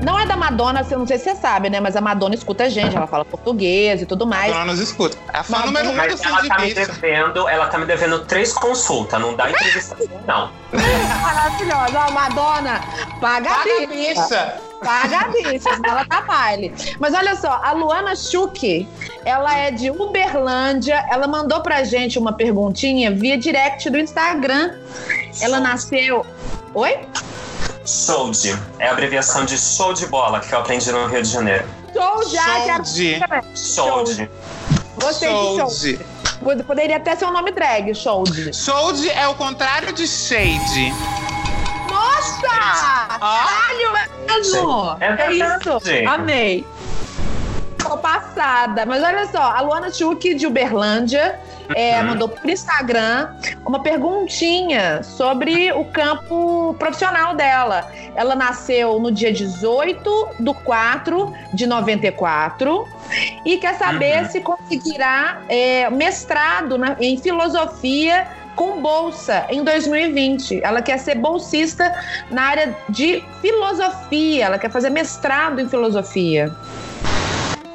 [0.06, 1.80] Não é da Madonna, assim, eu não sei se você sabe, né?
[1.80, 4.54] Mas a Madonna escuta a gente, ela fala português e tudo A mais.
[4.54, 5.18] dona nos escuta.
[5.34, 7.86] É a fã Mas- número um do Mas ela tá me devendo, ela tá me
[7.88, 10.52] devendo três consultas, não dá entrevista não.
[11.24, 12.06] Maravilhosa.
[12.08, 12.82] Ó, Madonna,
[13.20, 14.22] paga a Paga, bicha.
[14.22, 14.58] bicha.
[14.84, 16.72] Paga a bicha, senão ela tá baile.
[17.00, 18.88] Mas olha só, a Luana Schuch,
[19.26, 21.04] ela é de Uberlândia.
[21.10, 24.76] Ela mandou pra gente uma perguntinha via direct do Instagram.
[25.42, 26.24] Ela nasceu.
[26.76, 27.00] Oi?
[27.86, 31.66] SOLD, é a abreviação de show de bola que eu aprendi no Rio de Janeiro.
[31.94, 34.30] Show já, Show quero de- SOLD.
[35.02, 35.80] Gostei de Show show.
[35.80, 36.00] de.
[36.44, 37.94] Pod- Poderia até ser um nome drag.
[37.96, 38.24] Show
[38.94, 40.94] de é o contrário de shade.
[41.90, 42.48] Nossa!
[43.20, 44.98] Caralho, é mesmo!
[45.00, 45.70] É É verdade.
[45.70, 46.10] isso!
[46.10, 46.68] Amei!
[47.78, 48.86] Tô passada.
[48.86, 51.40] Mas olha só, a Luana Schuch, de Uberlândia,
[51.74, 53.30] é, mandou por Instagram
[53.66, 57.90] uma perguntinha sobre o campo profissional dela.
[58.16, 62.86] Ela nasceu no dia 18 de 4 de 94
[63.46, 64.30] e quer saber Uhum.
[64.30, 70.62] se conseguirá é, mestrado na- em filosofia com bolsa em 2020.
[70.64, 71.94] Ela quer ser bolsista
[72.32, 76.54] na área de filosofia, ela quer fazer mestrado em filosofia.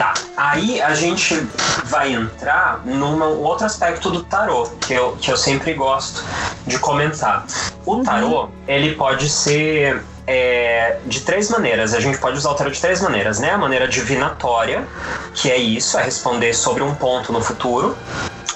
[0.00, 1.46] Tá, aí a gente
[1.84, 6.24] vai entrar num outro aspecto do tarô, que eu, que eu sempre gosto
[6.66, 7.44] de comentar.
[7.84, 11.92] O tarô, ele pode ser é, de três maneiras.
[11.92, 13.50] A gente pode usar o tarô de três maneiras, né?
[13.50, 14.88] A maneira divinatória,
[15.34, 17.94] que é isso, é responder sobre um ponto no futuro.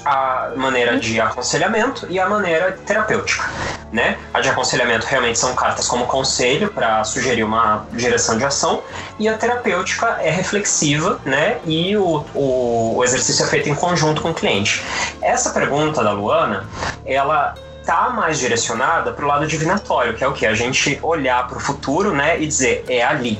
[0.04, 3.48] A maneira de aconselhamento e a maneira terapêutica,
[3.90, 4.18] né?
[4.32, 8.82] A de aconselhamento realmente são cartas como conselho para sugerir uma direção de ação
[9.18, 11.58] e a terapêutica é reflexiva, né?
[11.64, 14.82] E o, o, o exercício é feito em conjunto com o cliente.
[15.22, 16.68] Essa pergunta da Luana,
[17.06, 21.46] ela tá mais direcionada para o lado divinatório, que é o que a gente olhar
[21.46, 23.38] para o futuro, né, e dizer é ali.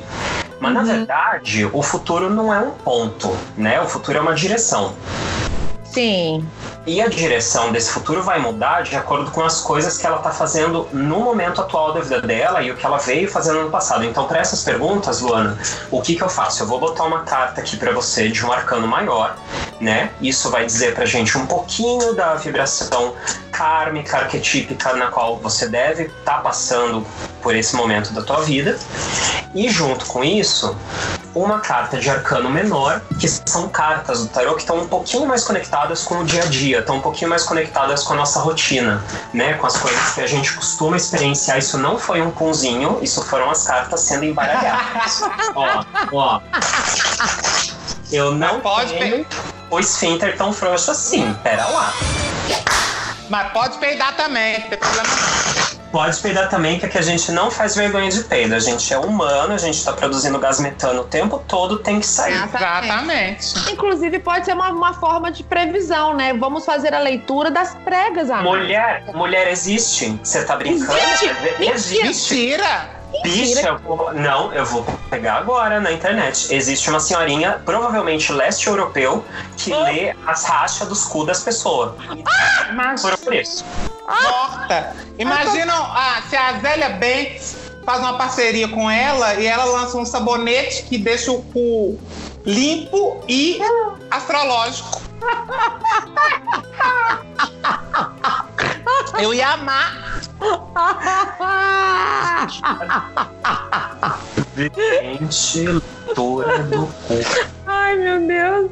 [0.60, 3.80] Mas na verdade, o futuro não é um ponto, né?
[3.80, 4.94] O futuro é uma direção.
[5.94, 6.44] Sim.
[6.84, 10.32] E a direção desse futuro vai mudar de acordo com as coisas que ela está
[10.32, 14.04] fazendo no momento atual da vida dela e o que ela veio fazendo no passado.
[14.04, 15.56] Então, para essas perguntas, Luana,
[15.92, 16.64] o que, que eu faço?
[16.64, 19.36] Eu vou botar uma carta aqui para você de um arcano maior,
[19.80, 20.10] né?
[20.20, 23.14] Isso vai dizer pra gente um pouquinho da vibração
[23.52, 27.06] kármica, arquetípica na qual você deve estar passando
[27.40, 28.76] por esse momento da tua vida.
[29.54, 30.76] E junto com isso,
[31.34, 35.42] uma carta de arcano menor, que são cartas do tarô que estão um pouquinho mais
[35.44, 39.02] conectadas com o dia a dia, estão um pouquinho mais conectadas com a nossa rotina,
[39.32, 39.54] né?
[39.54, 41.58] Com as coisas que a gente costuma experienciar.
[41.58, 45.22] Isso não foi um punzinho, isso foram as cartas sendo embaralhadas.
[45.54, 46.40] ó, ó.
[48.12, 49.26] Eu não Mas pode tenho
[49.70, 51.92] o esfíncter tão frouxo assim, pera lá.
[53.28, 55.63] Mas pode peidar também, não tem problema não.
[55.94, 58.52] Pode peidar também, que aqui a gente não faz vergonha de peido.
[58.52, 62.06] A gente é humano, a gente tá produzindo gás metano o tempo todo, tem que
[62.06, 62.32] sair.
[62.32, 63.70] Exatamente.
[63.70, 66.34] Inclusive, pode ser uma, uma forma de previsão, né?
[66.34, 68.42] Vamos fazer a leitura das pregas, Ana.
[68.42, 70.18] Mulher, mulher existe?
[70.20, 70.98] Você tá brincando?
[70.98, 71.62] Existe?
[71.62, 72.34] Existe.
[72.34, 73.03] Mentira!
[73.24, 74.12] Bicha, eu vou...
[74.12, 76.54] não, eu vou pegar agora na internet.
[76.54, 79.24] Existe uma senhorinha, provavelmente leste europeu,
[79.56, 81.92] que lê as rachas dos cu das pessoas.
[82.74, 83.64] Mas, Por isso.
[84.06, 84.94] Morta.
[85.18, 90.04] Imaginam ah, se a Zélia Banks faz uma parceria com ela e ela lança um
[90.04, 91.98] sabonete que deixa o cu
[92.44, 93.58] limpo e
[94.10, 95.00] astrológico.
[99.18, 100.20] Eu ia amar.
[104.54, 107.14] Vidente, leitura do cu.
[107.66, 108.70] Ai, meu Deus.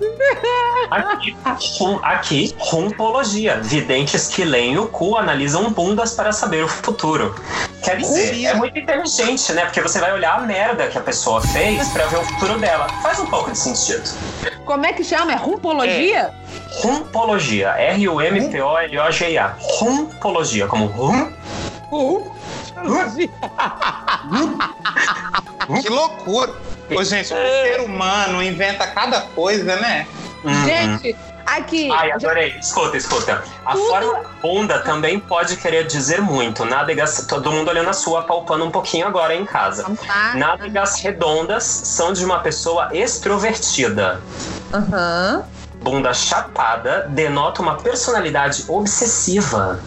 [0.90, 1.36] Aqui,
[1.78, 3.60] rum, aqui, rumpologia.
[3.60, 7.34] Videntes que leem o cu analisam bundas para saber o futuro.
[7.82, 9.64] Quer dizer, é muito inteligente, né?
[9.64, 12.88] Porque você vai olhar a merda que a pessoa fez para ver o futuro dela.
[13.02, 14.08] Faz um pouco de sentido.
[14.64, 15.32] Como é que chama?
[15.32, 16.32] É rumpologia?
[16.80, 17.68] Rumpologia.
[17.70, 19.56] R-U-M-P-O-L-O-G-A.
[19.58, 20.66] Rumpologia.
[20.66, 21.32] Como rum.
[25.80, 26.52] Que loucura.
[26.94, 30.06] Ô, gente, o ser humano inventa cada coisa, né?
[30.44, 30.64] Uhum.
[30.64, 31.90] Gente, aqui.
[31.90, 32.54] Ai, adorei.
[32.60, 33.42] Escuta, escuta.
[33.64, 36.64] A Tudo- forma bunda também pode querer dizer muito.
[36.64, 39.86] Nádegas, todo mundo olhando a sua, palpando um pouquinho agora em casa.
[40.06, 40.34] Lá.
[40.34, 44.20] Nádegas redondas são de uma pessoa extrovertida.
[44.74, 45.44] Aham.
[45.82, 49.80] Bunda chapada denota uma personalidade obsessiva.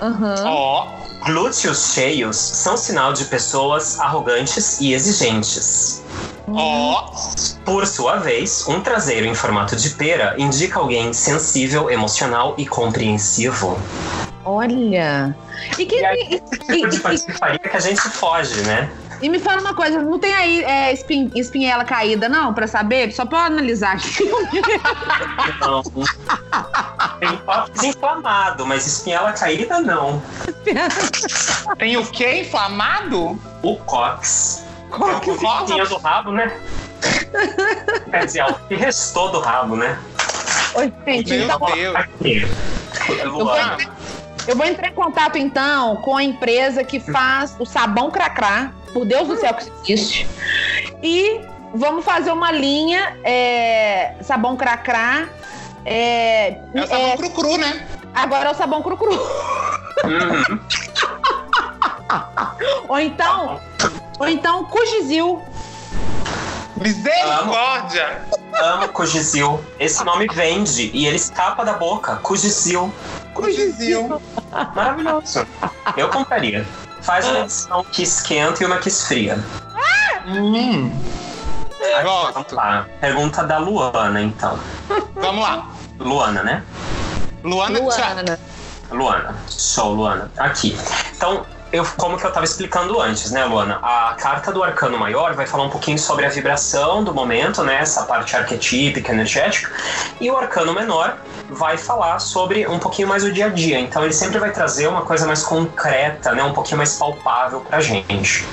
[0.00, 0.44] Aham.
[0.46, 0.86] Ó,
[1.24, 6.02] Glúteos cheios são sinal de pessoas arrogantes e exigentes.
[6.48, 7.04] ó.
[7.64, 13.78] Por sua vez, um traseiro em formato de pera indica alguém sensível, emocional e compreensivo.
[14.44, 15.36] Olha.
[15.76, 16.40] E, que, E aí, e-
[16.80, 18.88] tipo de patifaria que a gente foge, né?
[19.20, 23.12] E me fala uma coisa, não tem aí é, espin- espinhela caída, não, pra saber?
[23.12, 24.24] Só pra analisar aqui.
[25.60, 25.82] Não.
[27.20, 30.22] Tem cóccix inflamado, mas espinhela caída não.
[31.78, 32.40] Tem o quê?
[32.42, 33.38] Inflamado?
[33.62, 34.64] O cóccix.
[34.92, 36.56] É o que tinha do rabo, né?
[38.10, 39.98] Quer dizer, é o que restou do rabo, né?
[40.74, 41.96] Oi, gente, Meu então, Deus.
[41.96, 42.46] Aqui.
[43.24, 43.76] Luana,
[44.48, 48.72] eu vou entrar em contato então com a empresa que faz o sabão cracrá.
[48.92, 50.26] Por Deus do céu que isso existe.
[51.02, 51.42] E
[51.74, 55.28] vamos fazer uma linha é, sabão cracrá.
[55.84, 57.86] É, É o sabão é, cru-cru, né?
[58.14, 59.12] agora é o sabão cru-cru.
[60.04, 60.60] Uhum.
[62.88, 63.60] Ou então,
[64.18, 65.42] ou então Cugizil.
[66.76, 68.22] Misericórdia!
[68.54, 69.62] Amo Cugizil.
[69.78, 72.16] Esse nome vende e ele escapa da boca.
[72.16, 72.90] Cugizil.
[73.42, 74.20] Cugizil.
[74.74, 75.46] Maravilhoso.
[75.96, 76.66] Eu compraria.
[77.00, 79.38] Faz uma edição que esquenta e uma que esfria.
[80.26, 80.90] Hum.
[82.02, 82.54] Vamos Gosto.
[82.54, 82.86] lá.
[83.00, 84.58] Pergunta da Luana, então.
[85.14, 85.68] Vamos lá.
[85.98, 86.62] Luana, né?
[87.44, 87.78] Luana.
[87.78, 88.38] Luana.
[88.90, 89.34] Luana.
[89.46, 90.30] Sou Luana.
[90.36, 90.76] Aqui.
[91.16, 93.78] Então, eu, como que eu estava explicando antes, né, Luana?
[93.82, 97.78] A carta do arcano maior vai falar um pouquinho sobre a vibração do momento, né?
[97.80, 99.70] Essa parte arquetípica, energética.
[100.20, 101.18] E o arcano menor
[101.50, 103.78] vai falar sobre um pouquinho mais o dia a dia.
[103.78, 106.42] Então, ele sempre vai trazer uma coisa mais concreta, né?
[106.42, 108.46] Um pouquinho mais palpável pra gente.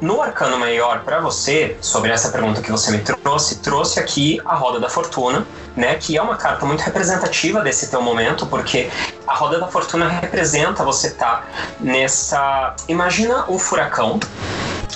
[0.00, 4.56] No arcano maior para você, sobre essa pergunta que você me trouxe, trouxe aqui a
[4.56, 8.90] roda da fortuna, né, que é uma carta muito representativa desse teu momento, porque
[9.32, 11.44] a roda da fortuna representa você tá
[11.80, 14.20] nessa, imagina um furacão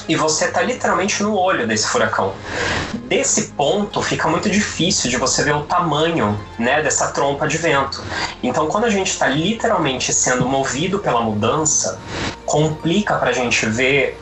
[0.07, 2.35] e você tá literalmente no olho desse furacão.
[2.93, 8.05] Desse ponto fica muito difícil de você ver o tamanho, né, dessa trompa de vento.
[8.43, 11.99] Então, quando a gente está literalmente sendo movido pela mudança,
[12.45, 14.21] complica pra gente ver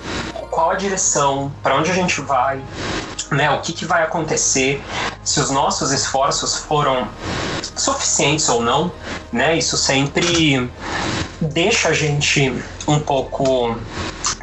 [0.48, 2.62] qual a direção, para onde a gente vai,
[3.32, 3.50] né?
[3.50, 4.80] O que, que vai acontecer,
[5.24, 7.08] se os nossos esforços foram
[7.76, 8.92] suficientes ou não,
[9.32, 9.56] né?
[9.56, 10.70] Isso sempre
[11.40, 12.52] deixa a gente
[12.86, 13.76] um pouco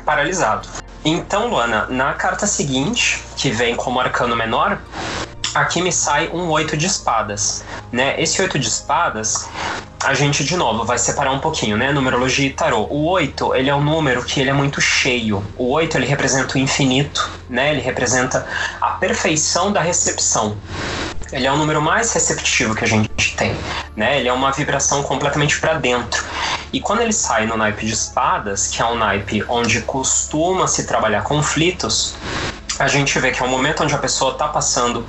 [0.05, 0.67] paralisado.
[1.03, 4.79] Então, Luana, na carta seguinte, que vem como arcano menor,
[5.53, 8.21] aqui me sai um oito de espadas, né?
[8.21, 9.49] Esse oito de espadas,
[10.03, 11.91] a gente de novo vai separar um pouquinho, né?
[11.91, 12.87] Numerologia e tarô.
[12.89, 15.43] O oito, ele é um número que ele é muito cheio.
[15.57, 17.71] O oito, ele representa o infinito, né?
[17.71, 18.47] Ele representa
[18.79, 20.55] a perfeição da recepção.
[21.31, 23.55] Ele é o número mais receptivo que a gente tem,
[23.95, 24.19] né?
[24.19, 26.23] Ele é uma vibração completamente para dentro.
[26.73, 30.85] E quando ele sai no naipe de espadas, que é um naipe onde costuma se
[30.85, 32.15] trabalhar conflitos,
[32.77, 35.05] a gente vê que é um momento onde a pessoa está passando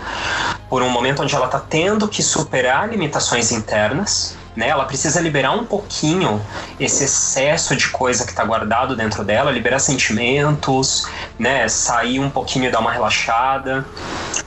[0.68, 4.68] por um momento onde ela está tendo que superar limitações internas, né?
[4.68, 6.44] Ela precisa liberar um pouquinho
[6.78, 11.06] esse excesso de coisa que está guardado dentro dela, liberar sentimentos,
[11.38, 11.68] né?
[11.68, 13.86] Sair um pouquinho e dar uma relaxada,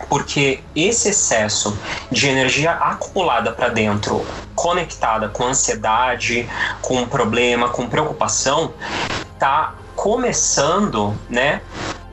[0.09, 1.77] porque esse excesso
[2.11, 6.47] de energia acumulada para dentro, conectada com ansiedade,
[6.81, 8.73] com problema, com preocupação,
[9.39, 11.61] tá começando, né?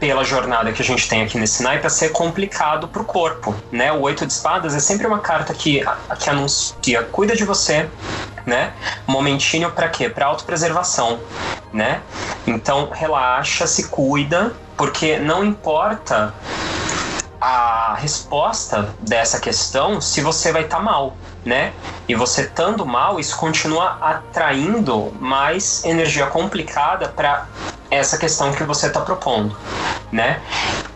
[0.02, 3.54] Pela jornada que a gente tem aqui nesse naipe a ser complicado para o corpo,
[3.70, 3.92] né?
[3.92, 5.80] O oito de espadas é sempre uma carta que,
[6.18, 7.88] que anuncia cuida de você,
[8.44, 8.72] né?
[9.06, 10.08] Momentinho para quê?
[10.08, 11.20] Para autopreservação,
[11.72, 12.00] né?
[12.44, 16.34] Então relaxa, se cuida, porque não importa
[17.40, 21.72] a resposta dessa questão se você vai estar tá mal, né?
[22.08, 27.46] E você estando mal, isso continua atraindo mais energia complicada para
[27.90, 29.56] essa questão que você está propondo,
[30.10, 30.40] né?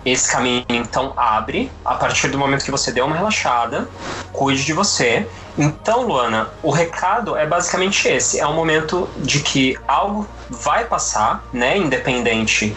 [0.04, 3.88] Esse caminho então abre a partir do momento que você deu uma relaxada,
[4.32, 5.28] cuide de você.
[5.59, 11.44] Então, Luana, o recado é basicamente esse: é um momento de que algo vai passar,
[11.52, 11.76] né?
[11.76, 12.76] Independente.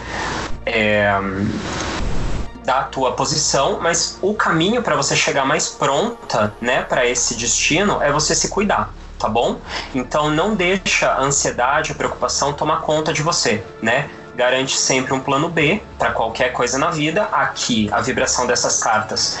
[0.66, 1.12] É,
[2.70, 8.00] da tua posição, mas o caminho para você chegar mais pronta, né, para esse destino
[8.00, 9.58] é você se cuidar, tá bom?
[9.92, 14.08] Então não deixa a ansiedade, a preocupação tomar conta de você, né?
[14.36, 17.24] Garante sempre um plano B para qualquer coisa na vida.
[17.32, 19.40] Aqui, a vibração dessas cartas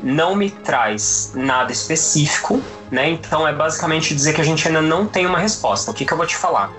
[0.00, 3.10] não me traz nada específico, né?
[3.10, 5.90] Então é basicamente dizer que a gente ainda não tem uma resposta.
[5.90, 6.70] O que, que eu vou te falar?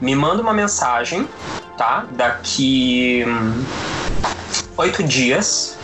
[0.00, 1.28] Me manda uma mensagem,
[1.76, 2.06] tá?
[2.12, 3.24] Daqui
[4.76, 5.76] oito dias,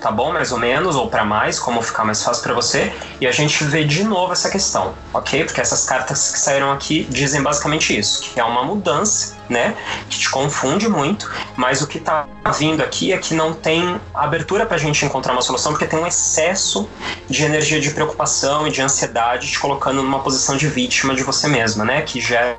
[0.00, 0.32] tá bom?
[0.32, 2.92] Mais ou menos, ou para mais, como ficar mais fácil para você.
[3.20, 5.44] E a gente vê de novo essa questão, ok?
[5.44, 9.74] Porque essas cartas que saíram aqui dizem basicamente isso, que é uma mudança, né?
[10.08, 12.26] Que te confunde muito, mas o que tá
[12.56, 16.06] vindo aqui é que não tem abertura pra gente encontrar uma solução, porque tem um
[16.06, 16.88] excesso
[17.28, 21.48] de energia de preocupação e de ansiedade te colocando numa posição de vítima de você
[21.48, 22.02] mesma, né?
[22.02, 22.56] Que geram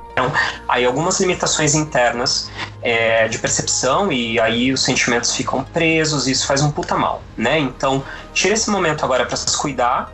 [0.68, 2.50] aí algumas limitações internas
[2.82, 7.22] é, de percepção e aí os sentimentos ficam presos e isso faz um puta mal,
[7.36, 7.58] né?
[7.58, 10.12] Então, tira esse momento agora para se cuidar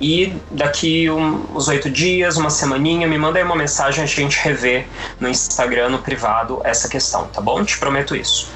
[0.00, 4.38] e daqui um, uns oito dias, uma semaninha, me manda aí uma mensagem a gente
[4.38, 4.86] rever
[5.18, 7.64] no Instagram, no privado, essa questão, tá bom?
[7.64, 8.48] Te prometo isso.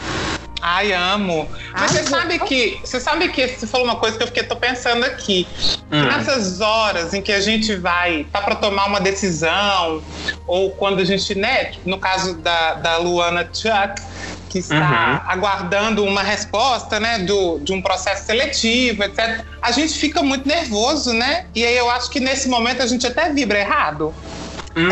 [0.63, 1.49] Ai, amo.
[1.73, 4.43] Mas Ai, você sabe que você sabe que você falou uma coisa que eu fiquei
[4.43, 5.49] tô pensando aqui.
[5.91, 6.05] Hum.
[6.05, 10.03] Nessas horas em que a gente vai tá para tomar uma decisão
[10.47, 14.03] ou quando a gente, né, no caso da, da Luana Chuck,
[14.51, 19.45] que está aguardando uma resposta, né, do, de um processo seletivo, etc.
[19.63, 21.47] A gente fica muito nervoso, né?
[21.55, 24.13] E aí eu acho que nesse momento a gente até vibra errado.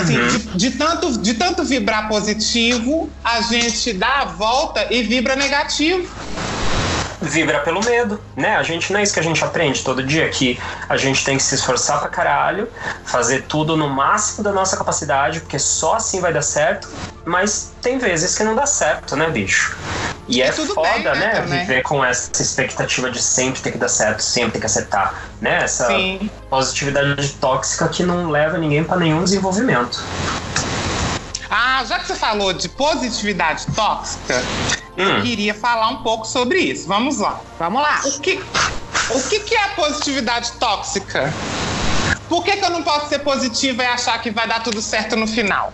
[0.01, 0.29] Assim, Uhum.
[0.29, 6.09] de, de tanto, de tanto vibrar positivo, a gente dá a volta e vibra negativo.
[7.21, 8.57] Vibra pelo medo, né?
[8.57, 10.59] A gente não é isso que a gente aprende todo dia, que
[10.89, 12.69] a gente tem que se esforçar pra caralho,
[13.05, 16.89] fazer tudo no máximo da nossa capacidade, porque só assim vai dar certo.
[17.25, 19.77] Mas tem vezes que não dá certo, né, bicho?
[20.29, 21.31] E é tudo foda, bem, né, né?
[21.31, 21.61] também.
[21.61, 25.65] Viver com essa expectativa de sempre ter que dar certo, sempre ter que acertar, né?
[25.65, 26.31] Essa Sim.
[26.51, 30.03] positividade tóxica que não leva ninguém pra nenhum desenvolvimento.
[31.51, 34.43] Ah, já que você falou de positividade tóxica,
[34.99, 35.23] eu Hum.
[35.23, 36.89] queria falar um pouco sobre isso.
[36.89, 37.41] Vamos lá.
[37.59, 38.01] Vamos lá.
[38.05, 38.43] O que,
[39.11, 41.33] o que, que é a positividade tóxica?
[42.29, 45.15] Por que, que eu não posso ser positiva e achar que vai dar tudo certo
[45.17, 45.73] no final?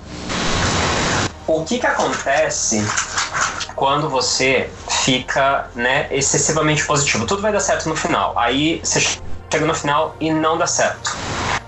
[1.46, 2.84] O que que acontece
[3.74, 4.70] quando você
[5.04, 7.26] fica, né, excessivamente positivo?
[7.26, 8.38] Tudo vai dar certo no final.
[8.38, 11.16] Aí você chega no final e não dá certo.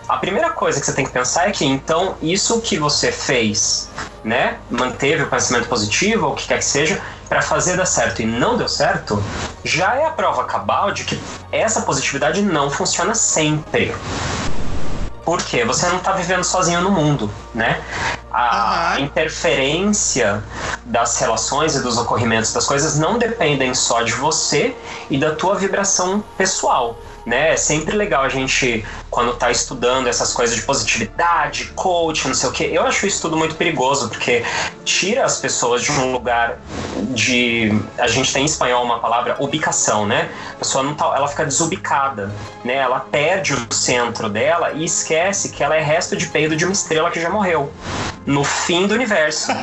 [0.08, 3.90] A primeira coisa que você tem que pensar é que então isso que você fez,
[4.22, 8.22] né, manteve o pensamento positivo ou o que quer que seja, para fazer dar certo
[8.22, 9.20] e não deu certo,
[9.64, 13.92] já é a prova cabal de que essa positividade não funciona sempre.
[15.24, 15.64] Por quê?
[15.64, 17.82] Você não está vivendo sozinho no mundo, né?
[18.30, 19.00] A Aham.
[19.00, 20.44] interferência
[20.84, 24.76] das relações e dos ocorrimentos das coisas não dependem só de você
[25.10, 26.96] e da tua vibração pessoal.
[27.26, 27.54] Né?
[27.54, 32.48] É sempre legal a gente, quando tá estudando essas coisas de positividade, coach, não sei
[32.48, 32.70] o quê.
[32.72, 34.44] Eu acho isso tudo muito perigoso, porque
[34.84, 36.56] tira as pessoas de um lugar
[37.10, 37.76] de.
[37.98, 40.30] A gente tem em espanhol uma palavra ubicação, né?
[40.52, 42.30] A pessoa não tá, ela fica desubicada,
[42.64, 42.74] né?
[42.76, 46.72] Ela perde o centro dela e esquece que ela é resto de peido de uma
[46.72, 47.72] estrela que já morreu.
[48.24, 49.48] No fim do universo.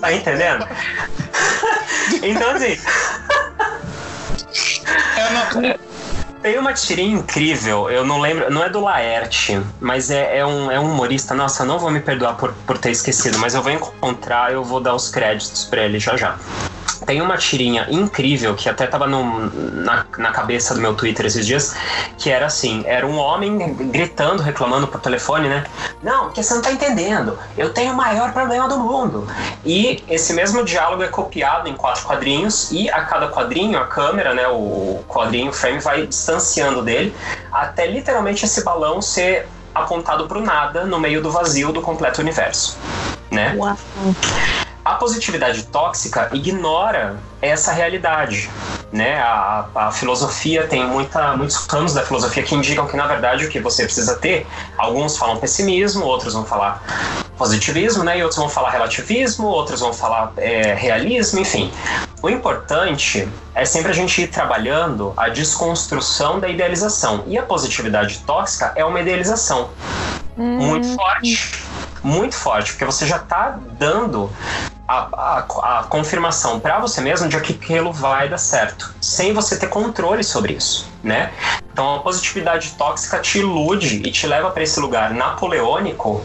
[0.00, 0.68] tá entendendo?
[2.22, 2.78] Então, assim.
[5.32, 5.74] Não,
[6.42, 10.70] Tem uma tirinha incrível, eu não lembro, não é do Laerte, mas é, é um,
[10.70, 11.34] é um humorista.
[11.34, 14.80] Nossa, não vou me perdoar por, por ter esquecido, mas eu vou encontrar, eu vou
[14.80, 16.38] dar os créditos pra ele já já.
[17.06, 21.46] Tem uma tirinha incrível que até tava no, na, na cabeça do meu Twitter esses
[21.46, 21.74] dias,
[22.18, 25.64] que era assim: era um homem gritando, reclamando por telefone, né?
[26.02, 27.38] Não, porque você não tá entendendo.
[27.56, 29.26] Eu tenho o maior problema do mundo.
[29.64, 34.34] E esse mesmo diálogo é copiado em quatro quadrinhos, e a cada quadrinho, a câmera,
[34.34, 34.48] né?
[34.48, 37.14] O quadrinho, o frame, vai distanciando dele,
[37.52, 42.78] até literalmente esse balão ser apontado pro nada no meio do vazio do completo universo.
[43.30, 43.54] Né?
[43.56, 43.76] Uau.
[44.86, 48.48] A positividade tóxica ignora essa realidade.
[48.92, 49.18] Né?
[49.18, 53.48] A, a filosofia tem muita, muitos campos da filosofia que indicam que, na verdade, o
[53.48, 54.46] que você precisa ter,
[54.78, 56.80] alguns falam pessimismo, outros vão falar
[57.36, 58.20] positivismo, né?
[58.20, 61.72] e outros vão falar relativismo, outros vão falar é, realismo, enfim.
[62.22, 67.24] O importante é sempre a gente ir trabalhando a desconstrução da idealização.
[67.26, 69.68] E a positividade tóxica é uma idealização
[70.36, 71.64] muito forte.
[72.04, 74.30] Muito forte, porque você já está dando
[74.86, 79.56] a, a, a confirmação para você mesmo de que aquilo vai dar certo, sem você
[79.56, 81.32] ter controle sobre isso, né?
[81.72, 86.24] Então a positividade tóxica te ilude e te leva para esse lugar napoleônico,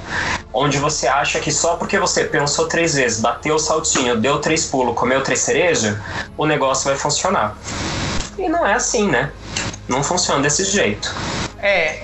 [0.54, 4.66] onde você acha que só porque você pensou três vezes, bateu o saltinho, deu três
[4.66, 5.98] pulos, comeu três cerejas,
[6.38, 7.58] o negócio vai funcionar.
[8.38, 9.32] E não é assim, né?
[9.88, 11.14] Não funciona desse jeito.
[11.62, 12.04] É.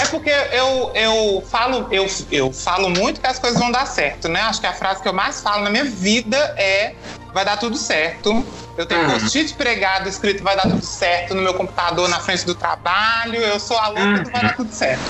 [0.00, 4.28] É porque eu, eu, falo, eu, eu falo muito que as coisas vão dar certo,
[4.28, 4.40] né?
[4.42, 6.94] Acho que a frase que eu mais falo na minha vida é
[7.32, 8.44] vai dar tudo certo.
[8.76, 9.10] Eu tenho Uhum.
[9.10, 13.36] post-it pregado escrito vai dar tudo certo no meu computador na frente do trabalho.
[13.40, 15.02] Eu sou a louca do vai dar tudo certo.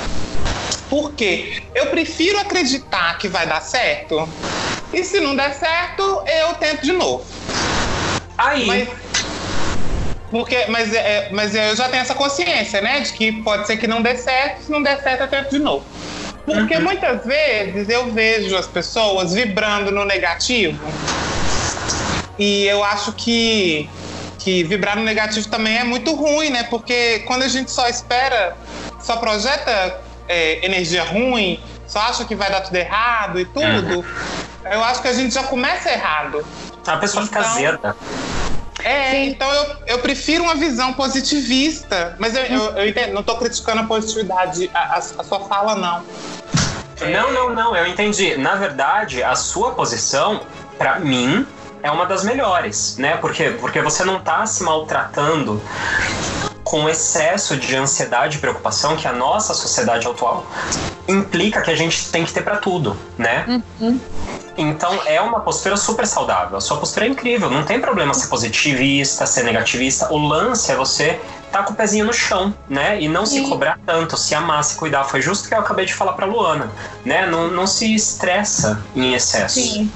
[0.89, 1.63] Por quê?
[1.75, 4.29] Eu prefiro acreditar que vai dar certo.
[4.93, 7.25] E se não der certo, eu tento de novo.
[8.37, 8.89] Aí, Mas
[10.31, 13.01] Porque, mas, é, mas eu já tenho essa consciência, né?
[13.01, 15.59] De que pode ser que não dê certo, se não der certo, eu tento de
[15.59, 15.85] novo.
[16.47, 16.83] Porque Uhum.
[16.83, 20.79] muitas vezes eu vejo as pessoas vibrando no negativo.
[22.39, 23.89] E eu acho que,
[24.39, 26.63] que vibrar no negativo também é muito ruim, né?
[26.65, 28.57] Porque quando a gente só espera,
[29.01, 34.05] só projeta é, energia ruim, só acha que vai dar tudo errado e tudo,
[34.65, 36.47] eu acho que a gente já começa errado.
[36.87, 37.97] A pessoa fica Então- azeda.
[38.85, 39.27] É, Sim.
[39.29, 42.15] então eu, eu prefiro uma visão positivista.
[42.19, 45.75] Mas eu, eu, eu entendo, não tô criticando a positividade, a, a- a sua fala,
[45.75, 46.05] não.
[47.11, 48.37] Não, não, não, eu entendi.
[48.37, 50.43] Na verdade, a sua posição,
[50.77, 51.47] pra mim,
[51.83, 53.17] é uma das melhores, né?
[53.17, 55.63] Porque, porque você não tá se maltratando
[56.71, 60.47] com excesso de ansiedade e preocupação que a nossa sociedade atual
[61.09, 63.61] implica que a gente tem que ter pra tudo, né?
[64.57, 66.57] Então é uma postura super saudável.
[66.57, 67.51] A sua postura é incrível.
[67.51, 70.13] Não tem problema ser positivista, ser negativista.
[70.13, 71.19] O lance é você
[71.51, 73.01] tá com o pezinho no chão, né?
[73.01, 73.49] E não se Sim.
[73.49, 75.05] cobrar tanto, se amar, se cuidar.
[75.05, 76.71] Foi justo que eu acabei de falar pra Luana,
[77.05, 77.27] né?
[77.27, 79.61] Não, não se estressa em excesso.
[79.61, 79.91] Sim.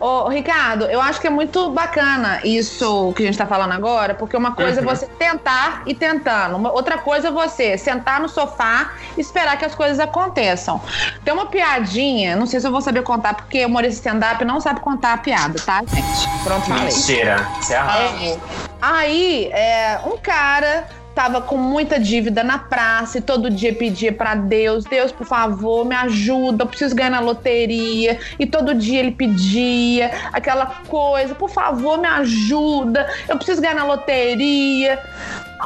[0.00, 4.14] Ô, Ricardo, eu acho que é muito bacana isso que a gente tá falando agora,
[4.14, 4.90] porque uma coisa Uhum.
[4.90, 6.56] é você tentar e tentando.
[6.56, 10.80] Uma- outra coisa é você sentar no sofá e esperar que as coisas aconteçam.
[11.24, 14.60] Tem uma piadinha, não sei se eu vou saber contar, porque o humorista stand-up não
[14.60, 16.28] sabe contar a piada, tá, gente?
[16.44, 16.84] Pronto, falei.
[16.84, 17.46] Mentira.
[17.60, 18.14] Você arrasa.
[18.14, 18.40] Amo.
[18.88, 24.36] Aí, é, um cara tava com muita dívida na praça e todo dia pedia pra
[24.36, 28.16] Deus: Deus, por favor, me ajuda, eu preciso ganhar na loteria.
[28.38, 33.84] E todo dia ele pedia aquela coisa: por favor, me ajuda, eu preciso ganhar na
[33.84, 35.02] loteria.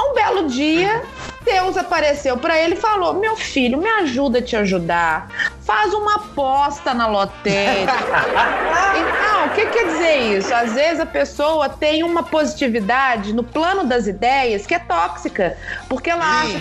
[0.01, 1.03] Um belo dia,
[1.45, 5.29] Deus apareceu pra ele e falou: Meu filho, me ajuda a te ajudar.
[5.61, 7.87] Faz uma aposta na loteria.
[8.91, 10.53] Então, o que quer dizer isso?
[10.53, 15.57] Às vezes a pessoa tem uma positividade no plano das ideias que é tóxica,
[15.89, 16.61] porque ela acha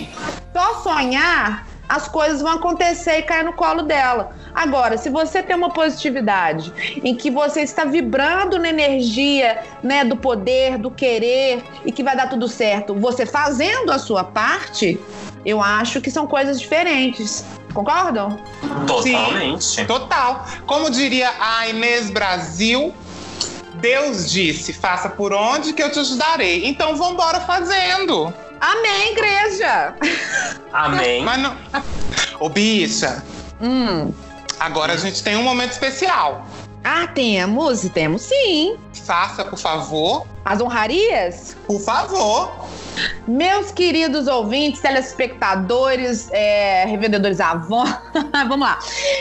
[0.53, 4.31] só sonhar as coisas vão acontecer e cair no colo dela.
[4.53, 6.71] Agora, se você tem uma positividade
[7.03, 12.15] em que você está vibrando na energia, né, do poder, do querer e que vai
[12.15, 14.99] dar tudo certo, você fazendo a sua parte,
[15.43, 17.43] eu acho que são coisas diferentes.
[17.73, 18.37] Concordam?
[18.85, 19.85] Totalmente.
[19.85, 20.45] Total.
[20.67, 22.93] Como diria a Inês Brasil,
[23.75, 26.65] Deus disse: faça por onde que eu te ajudarei.
[26.65, 28.33] Então vambora fazendo.
[28.59, 29.93] Amém, igreja!
[30.73, 31.23] Amém.
[31.23, 31.57] Mas não.
[32.39, 33.23] Ô, bicha,
[33.61, 34.13] Hum.
[34.59, 36.45] agora a gente tem um momento especial.
[36.83, 38.77] Ah, temos, temos sim.
[39.05, 40.25] Faça, por favor.
[40.45, 41.55] As honrarias?
[41.67, 42.51] Por favor.
[43.27, 47.85] Meus queridos ouvintes, telespectadores, é, revendedores Avon,
[48.47, 48.79] vamos lá.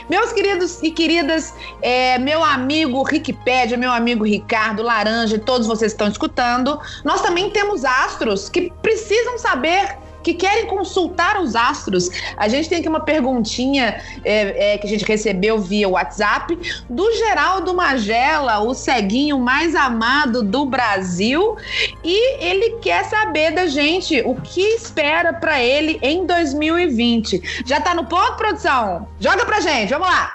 [0.08, 5.96] Meus queridos e queridas, é, meu amigo Rickpédia, meu amigo Ricardo Laranja, todos vocês que
[5.96, 9.96] estão escutando, nós também temos astros que precisam saber.
[10.22, 12.10] Que querem consultar os astros.
[12.36, 16.58] A gente tem aqui uma perguntinha é, é, que a gente recebeu via WhatsApp
[16.88, 21.56] do Geraldo Magela, o ceguinho mais amado do Brasil.
[22.04, 27.64] E ele quer saber da gente o que espera pra ele em 2020.
[27.64, 29.08] Já tá no ponto, produção?
[29.20, 30.32] Joga pra gente, vamos lá.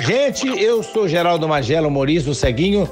[0.00, 2.88] Gente, eu sou Geraldo Magela, humorista do Ceguinho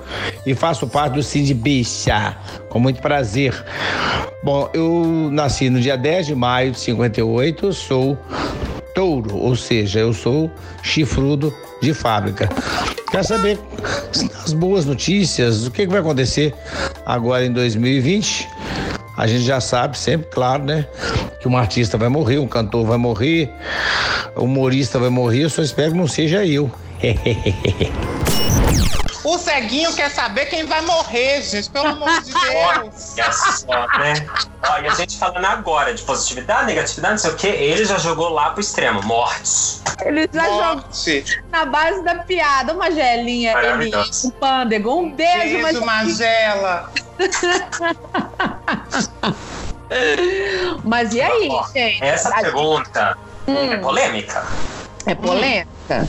[0.46, 2.36] e faço parte do Cid Bicha,
[2.74, 3.54] com muito prazer.
[4.42, 8.18] Bom, eu nasci no dia 10 de maio de 58, sou
[8.92, 10.50] touro, ou seja, eu sou
[10.82, 12.48] chifrudo de fábrica.
[13.12, 13.60] Quer saber
[14.44, 16.52] as boas notícias, o que, que vai acontecer
[17.06, 18.48] agora em 2020?
[19.16, 20.84] A gente já sabe sempre, claro, né?
[21.40, 23.52] Que um artista vai morrer, um cantor vai morrer,
[24.36, 26.68] um humorista vai morrer, eu só espero que não seja eu.
[29.24, 31.70] O ceguinho quer saber quem vai morrer, gente.
[31.70, 33.14] Pelo amor de Deus.
[33.16, 34.14] Olha só, né?
[34.68, 38.28] Olha, a gente falando agora de positividade, negatividade, não sei o quê, ele já jogou
[38.28, 39.80] lá pro extremo, morte.
[40.04, 41.24] Ele já jogou Morte.
[41.50, 42.74] na base da piada.
[42.74, 43.90] Uma gelinha, ele,
[44.24, 44.94] um pândego.
[44.94, 46.90] Um beijo, Beijo, Magela.
[50.84, 52.02] Mas e aí, Ó, gente?
[52.04, 53.16] Essa A- pergunta
[53.46, 54.44] é polêmica.
[55.06, 56.08] É polêmica?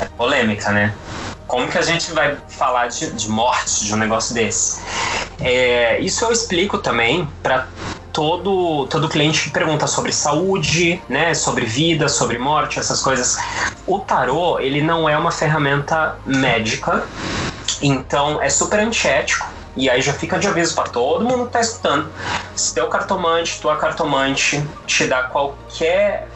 [0.00, 0.94] É polêmica, né?
[1.50, 4.80] Como que a gente vai falar de, de morte de um negócio desse?
[5.40, 7.66] É, isso eu explico também para
[8.12, 13.36] todo todo cliente que pergunta sobre saúde, né, sobre vida, sobre morte, essas coisas.
[13.84, 17.04] O tarô ele não é uma ferramenta médica,
[17.82, 19.48] então é super antiético.
[19.76, 22.08] E aí já fica de aviso para todo mundo que tá escutando.
[22.54, 26.28] Se teu cartomante, tua cartomante te dá qualquer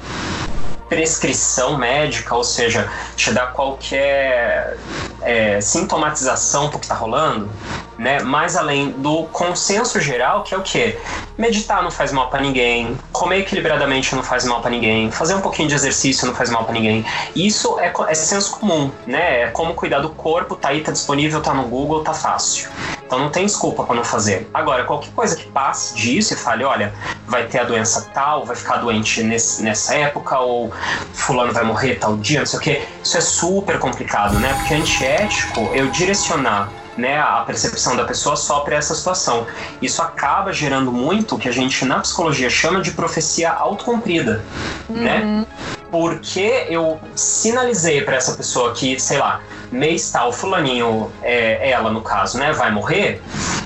[0.95, 4.77] prescrição médica, ou seja, te dá qualquer
[5.23, 7.51] é, sintomatização pro que tá rolando,
[7.99, 8.21] né?
[8.21, 10.99] Mais além do consenso geral, que é o quê?
[11.37, 15.41] Meditar não faz mal para ninguém, comer equilibradamente não faz mal para ninguém, fazer um
[15.41, 17.05] pouquinho de exercício não faz mal para ninguém.
[17.35, 19.43] Isso é, é senso comum, né?
[19.43, 22.69] É como cuidar do corpo, tá aí, tá disponível, tá no Google, tá fácil.
[23.07, 24.49] Então não tem desculpa para não fazer.
[24.53, 26.93] Agora, qualquer coisa que passe disso e fale, olha,
[27.27, 30.73] vai ter a doença tal, vai ficar doente nesse, nessa época, ou
[31.13, 34.55] fulano vai morrer tal dia, não sei o quê, isso é super complicado, né?
[34.55, 39.47] Porque é antiético eu direcionar né, a percepção da pessoa só para essa situação.
[39.83, 44.45] Isso acaba gerando muito o que a gente na psicologia chama de profecia autocumprida,
[44.89, 45.21] né?
[45.21, 45.41] Uhum.
[45.41, 45.47] né?
[45.91, 49.41] Porque eu sinalizei para essa pessoa que, sei lá,
[49.75, 53.21] mês tal, fulaninho, é, ela no caso, né, vai morrer.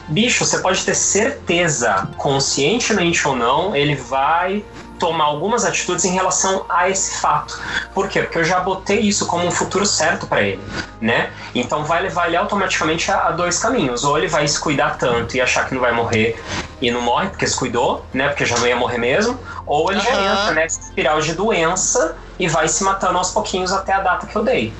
[0.08, 4.64] Bicho, você pode ter certeza, conscientemente ou não, ele vai
[4.98, 7.58] tomar algumas atitudes em relação a esse fato.
[7.94, 8.22] Por quê?
[8.22, 10.60] Porque eu já botei isso como um futuro certo para ele,
[11.00, 11.30] né?
[11.54, 14.02] Então vai levar ele automaticamente a, a, dois caminhos.
[14.02, 16.42] Ou ele vai se cuidar tanto e achar que não vai morrer
[16.80, 18.28] e não morre porque se cuidou, né?
[18.28, 19.38] Porque já não ia morrer mesmo.
[19.66, 20.06] Ou ele uhum.
[20.06, 24.26] já entra nessa espiral de doença e vai se matando aos pouquinhos até a data
[24.26, 24.72] que eu dei,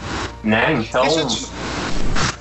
[0.43, 0.73] né?
[0.75, 1.03] Então...
[1.03, 1.47] Deixa eu te...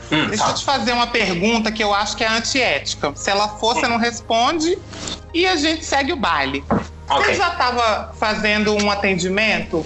[0.10, 0.50] Hum, Deixa tá.
[0.52, 3.12] eu te fazer uma pergunta que eu acho que é antiética.
[3.14, 4.78] Se ela for, você não responde
[5.34, 6.64] e a gente segue o baile.
[7.10, 7.24] Okay.
[7.24, 9.86] Você já estava fazendo um atendimento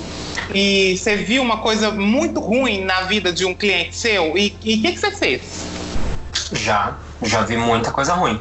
[0.53, 4.37] e você viu uma coisa muito ruim na vida de um cliente seu?
[4.37, 5.41] E o que, que você fez?
[6.53, 8.39] Já, já vi muita coisa ruim.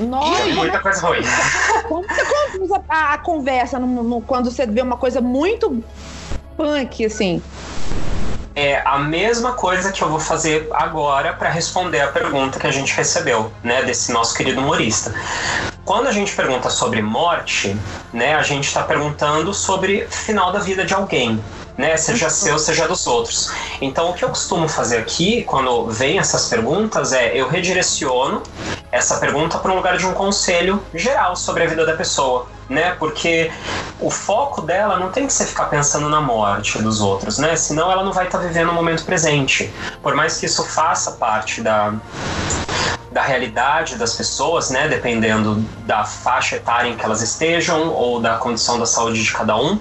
[0.00, 1.22] Nossa, muita coisa ruim.
[1.88, 5.82] Como você conduz a, a conversa no, no, quando você vê uma coisa muito
[6.56, 7.42] punk, assim?
[8.54, 12.70] é a mesma coisa que eu vou fazer agora para responder a pergunta que a
[12.70, 15.12] gente recebeu, né, desse nosso querido humorista.
[15.84, 17.76] Quando a gente pergunta sobre morte,
[18.12, 21.42] né, a gente está perguntando sobre final da vida de alguém,
[21.76, 21.96] né?
[21.96, 23.52] Seja seu, seja dos outros.
[23.80, 28.42] Então, o que eu costumo fazer aqui, quando vem essas perguntas, é eu redireciono
[28.90, 32.94] essa pergunta para um lugar de um conselho geral sobre a vida da pessoa, né?
[32.98, 33.50] Porque
[33.98, 37.56] o foco dela não tem que ser ficar pensando na morte dos outros, né?
[37.56, 39.72] Senão ela não vai estar tá vivendo o momento presente.
[40.02, 41.94] Por mais que isso faça parte da
[43.14, 48.36] da realidade das pessoas, né, dependendo da faixa etária em que elas estejam ou da
[48.38, 49.78] condição da saúde de cada um.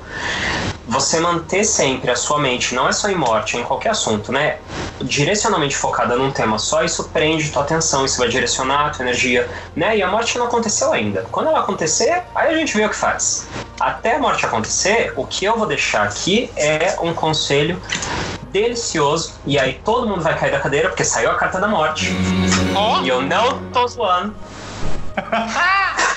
[0.87, 4.33] Você manter sempre a sua mente, não é só em morte, é em qualquer assunto,
[4.33, 4.57] né,
[5.01, 9.49] direcionalmente focada num tema só, isso prende tua atenção, isso vai direcionar a tua energia,
[9.75, 9.97] né?
[9.97, 11.25] E a morte não aconteceu ainda.
[11.31, 13.47] Quando ela acontecer, aí a gente vê o que faz.
[13.79, 17.81] Até a morte acontecer, o que eu vou deixar aqui é um conselho
[18.51, 19.33] delicioso.
[19.45, 22.11] E aí todo mundo vai cair da cadeira porque saiu a carta da morte.
[22.75, 23.01] Oh.
[23.03, 24.35] E eu não tô zoando.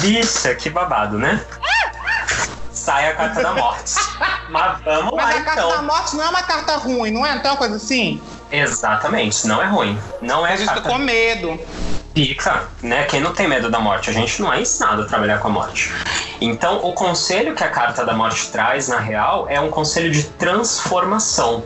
[0.00, 1.44] Bicha, que babado, né?
[2.82, 3.94] Sai a carta da morte.
[4.50, 5.70] Mas vamos Mas lá, a carta então.
[5.70, 7.36] da morte não é uma carta ruim, não é?
[7.36, 8.20] Então, uma coisa assim?
[8.50, 9.96] Exatamente, não é ruim.
[10.20, 10.88] Não é a gente carta...
[10.88, 11.60] com medo.
[12.12, 13.04] Fica, né?
[13.04, 14.10] Quem não tem medo da morte?
[14.10, 15.92] A gente não é ensinado a trabalhar com a morte.
[16.40, 20.24] Então, o conselho que a carta da morte traz, na real, é um conselho de
[20.24, 21.62] transformação,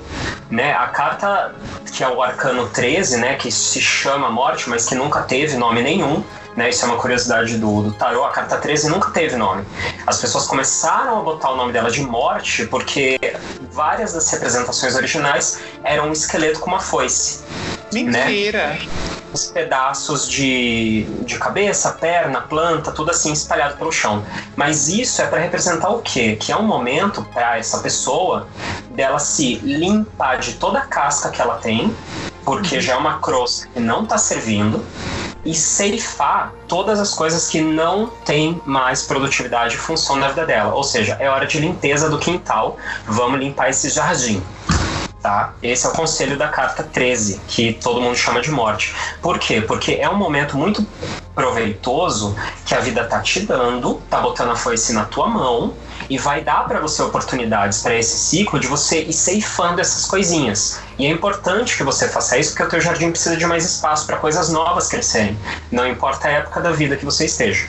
[0.50, 0.74] né?
[0.74, 1.54] A carta
[1.92, 5.82] que é o arcano 13, né, que se chama morte, mas que nunca teve nome
[5.82, 6.22] nenhum,
[6.56, 6.70] né?
[6.70, 8.24] Isso é uma curiosidade do, do tarô.
[8.24, 9.64] A carta 13 nunca teve nome.
[10.06, 13.18] As pessoas começaram a botar o nome dela de morte porque
[13.70, 17.44] várias das representações originais eram um esqueleto com uma foice.
[17.92, 18.68] Mentira!
[18.68, 18.88] Né?
[19.32, 24.24] Os pedaços de, de cabeça, perna, planta, tudo assim espalhado pelo chão.
[24.56, 26.36] Mas isso é para representar o quê?
[26.36, 28.48] Que é um momento para essa pessoa
[28.92, 31.94] dela se limpar de toda a casca que ela tem,
[32.44, 34.82] porque já é uma crosta que não está servindo,
[35.46, 40.74] e ceifar todas as coisas que não têm mais produtividade e função na vida dela.
[40.74, 42.76] Ou seja, é hora de limpeza do quintal,
[43.06, 44.42] vamos limpar esse jardim.
[45.22, 45.54] Tá?
[45.62, 48.94] Esse é o conselho da carta 13, que todo mundo chama de morte.
[49.22, 49.60] Por quê?
[49.60, 50.86] Porque é um momento muito
[51.34, 55.74] proveitoso que a vida tá te dando, tá botando a foice na tua mão
[56.08, 60.80] e vai dar para você oportunidades para esse ciclo de você ir ceifando essas coisinhas.
[60.98, 64.06] E é importante que você faça isso porque o teu jardim precisa de mais espaço
[64.06, 65.36] para coisas novas crescerem.
[65.70, 67.66] Não importa a época da vida que você esteja.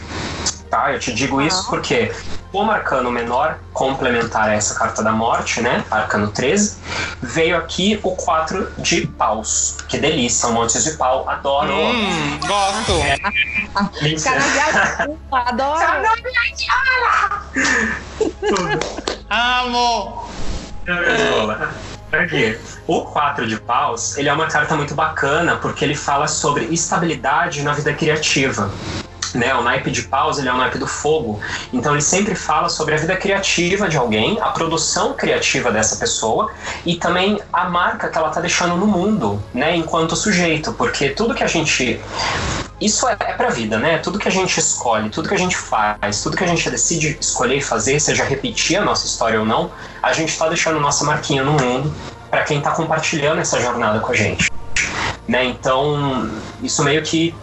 [0.70, 0.92] Tá?
[0.92, 2.12] Eu te digo isso porque
[2.52, 5.84] como arcano menor complementar a essa carta da morte, né?
[5.92, 6.78] Arcano 13,
[7.22, 9.78] veio aqui o 4 de paus.
[9.88, 11.74] Que delícia, um monte de pau, adoro.
[11.74, 12.94] Hum, gosto.
[13.04, 13.18] É.
[15.32, 15.86] adoro.
[19.30, 20.28] Amo.
[22.12, 22.58] Aqui.
[22.88, 27.62] O 4 de paus, ele é uma carta muito bacana porque ele fala sobre estabilidade
[27.62, 28.72] na vida criativa
[29.38, 29.54] né?
[29.56, 31.40] O naipe de paus ele é o naipe do fogo.
[31.72, 36.52] Então ele sempre fala sobre a vida criativa de alguém, a produção criativa dessa pessoa
[36.86, 39.76] e também a marca que ela está deixando no mundo, né?
[39.76, 42.00] Enquanto sujeito, porque tudo que a gente
[42.80, 43.98] isso é, é pra vida, né?
[43.98, 47.18] Tudo que a gente escolhe, tudo que a gente faz, tudo que a gente decide
[47.20, 49.72] escolher e fazer, seja repetir a nossa história ou não,
[50.02, 51.94] a gente está deixando nossa marquinha no mundo
[52.30, 54.52] para quem está compartilhando essa jornada com a gente.
[55.28, 55.46] Né?
[55.46, 56.30] Então,
[56.62, 57.34] isso meio que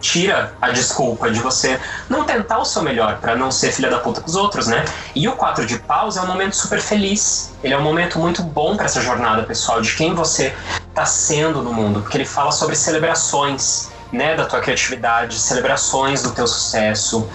[0.00, 1.78] tira a desculpa de você
[2.08, 4.84] não tentar o seu melhor para não ser filha da puta com os outros, né?
[5.14, 7.52] E o 4 de paus é um momento super feliz.
[7.62, 10.54] Ele é um momento muito bom para essa jornada pessoal de quem você
[10.94, 16.32] tá sendo no mundo, porque ele fala sobre celebrações, né, da tua criatividade, celebrações do
[16.32, 17.28] teu sucesso,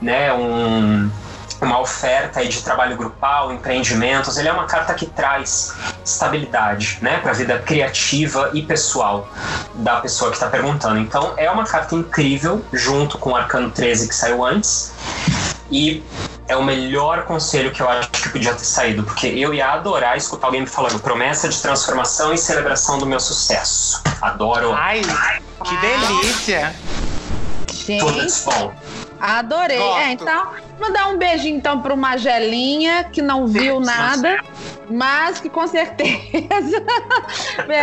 [0.00, 1.10] né, um
[1.66, 7.18] uma oferta aí de trabalho grupal, empreendimentos, ele é uma carta que traz estabilidade, né,
[7.18, 9.28] para a vida criativa e pessoal
[9.74, 10.98] da pessoa que está perguntando.
[10.98, 14.92] Então, é uma carta incrível, junto com o Arcano 13 que saiu antes.
[15.70, 16.02] E
[16.48, 20.16] é o melhor conselho que eu acho que podia ter saído, porque eu ia adorar
[20.16, 24.02] escutar alguém me falando promessa de transformação e celebração do meu sucesso.
[24.20, 24.72] Adoro.
[24.72, 25.00] Ai,
[25.64, 26.74] que delícia!
[27.66, 28.72] Tudo Gente, de bom.
[29.20, 29.78] adorei.
[29.78, 29.98] Gosto.
[29.98, 34.40] É, então, mandar um beijinho então pro Magelinha, que não viu nada,
[34.90, 36.82] mas que com certeza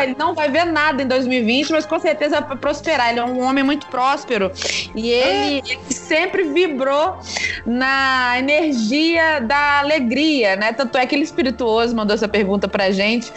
[0.04, 3.10] ele não vai ver nada em 2020, mas com certeza vai prosperar.
[3.10, 4.52] Ele é um homem muito próspero
[4.96, 7.18] e ele, ele sempre vibrou
[7.66, 10.74] na energia da alegria, né?
[10.74, 13.32] Tanto é que ele espirituoso mandou essa pergunta pra gente,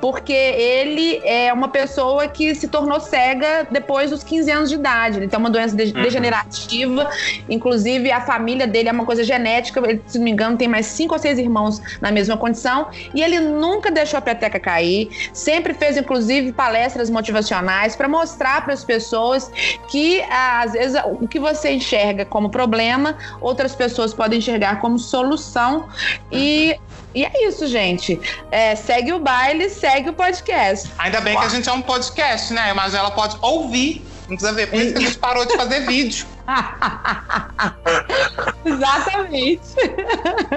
[0.00, 5.18] porque ele é uma pessoa que se tornou cega depois dos 15 anos de idade.
[5.18, 6.02] Ele tem uma doença de- Uhum.
[6.02, 7.08] degenerativa,
[7.48, 9.80] inclusive a família dele é uma coisa genética.
[9.88, 12.88] Ele, se não me engano, tem mais cinco ou seis irmãos na mesma condição.
[13.14, 18.74] E ele nunca deixou a peteca cair, sempre fez, inclusive, palestras motivacionais para mostrar para
[18.74, 19.50] as pessoas
[19.88, 25.88] que, às vezes, o que você enxerga como problema, outras pessoas podem enxergar como solução.
[26.30, 26.76] E.
[27.14, 28.20] E é isso, gente.
[28.50, 30.92] É, segue o baile, segue o podcast.
[30.98, 32.72] Ainda bem que a gente é um podcast, né?
[32.74, 34.06] Mas ela pode ouvir.
[34.28, 34.68] Não precisa ver.
[34.68, 36.26] Por isso que a gente parou de fazer vídeo.
[38.64, 39.60] Exatamente.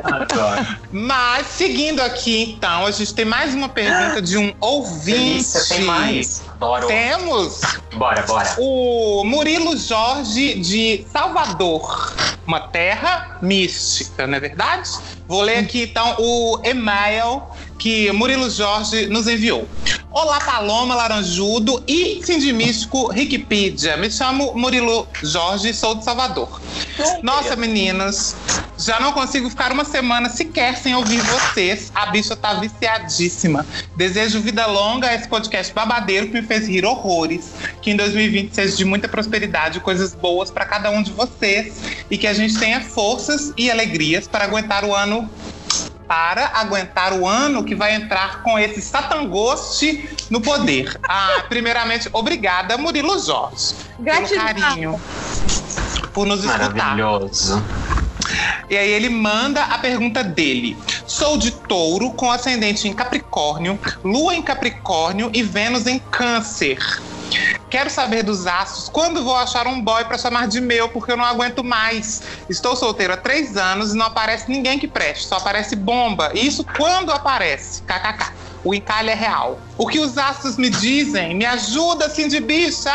[0.04, 0.68] Adoro.
[0.92, 5.20] Mas, seguindo aqui, então, a gente tem mais uma pergunta de um ouvinte.
[5.20, 6.44] Delícia, tem mais.
[6.50, 6.88] Adoro.
[6.88, 7.62] Temos
[7.96, 8.56] Bora, bora.
[8.58, 12.14] o Murilo Jorge de Salvador,
[12.46, 14.90] uma terra mística, não é verdade?
[15.28, 17.44] Vou ler aqui então o e-mail
[17.82, 19.68] que Murilo Jorge nos enviou.
[20.12, 23.98] Olá, Paloma Laranjudo e Cindy Místico Wikipedia.
[23.98, 26.62] Me chamo Murilo Jorge sou de Salvador.
[27.24, 28.36] Nossa, meninas,
[28.78, 31.92] já não consigo ficar uma semana sequer sem ouvir vocês.
[31.96, 33.66] A bicha tá viciadíssima.
[33.96, 37.50] Desejo vida longa a esse podcast babadeiro que me fez rir horrores.
[37.82, 41.82] Que em 2020 seja de muita prosperidade e coisas boas para cada um de vocês.
[42.12, 45.28] E que a gente tenha forças e alegrias para aguentar o ano.
[46.12, 51.00] Para aguentar o ano que vai entrar com esse satangoste no poder.
[51.08, 53.76] Ah, primeiramente, obrigada, Murilo Jorge.
[53.98, 54.46] Gratidão.
[54.46, 55.02] Pelo carinho.
[56.14, 56.74] Por nos escutar.
[56.74, 57.64] Maravilhoso.
[58.70, 60.78] E aí ele manda a pergunta dele.
[61.08, 66.78] Sou de touro com ascendente em Capricórnio, Lua em Capricórnio e Vênus em Câncer.
[67.70, 71.18] Quero saber dos astros quando vou achar um boy pra chamar de meu, porque eu
[71.18, 72.22] não aguento mais.
[72.50, 76.32] Estou solteiro há três anos e não aparece ninguém que preste, só aparece bomba.
[76.34, 77.82] Isso quando aparece?
[77.84, 78.51] KKK.
[78.64, 79.60] O encalhe é real.
[79.78, 81.36] O que os astros me dizem?
[81.36, 82.92] Me ajuda, Cindy Bicha!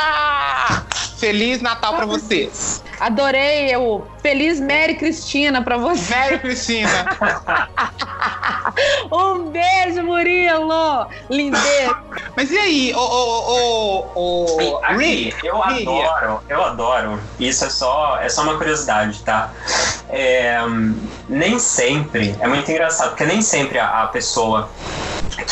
[1.19, 2.83] Feliz Natal pra vocês.
[3.01, 6.15] Adorei o Feliz Mary Cristina pra você.
[6.15, 6.89] Velho Cristina.
[9.11, 11.07] Um beijo, Murilo!
[11.31, 11.97] Lindeza!
[12.37, 15.47] Mas e aí, o, o, o, o Aqui, Rick?
[15.47, 17.21] eu Rick, adoro, eu adoro.
[17.39, 19.51] Isso é só, é só uma curiosidade, tá?
[20.09, 20.59] É,
[21.29, 24.69] nem sempre, é muito engraçado, porque nem sempre a, a pessoa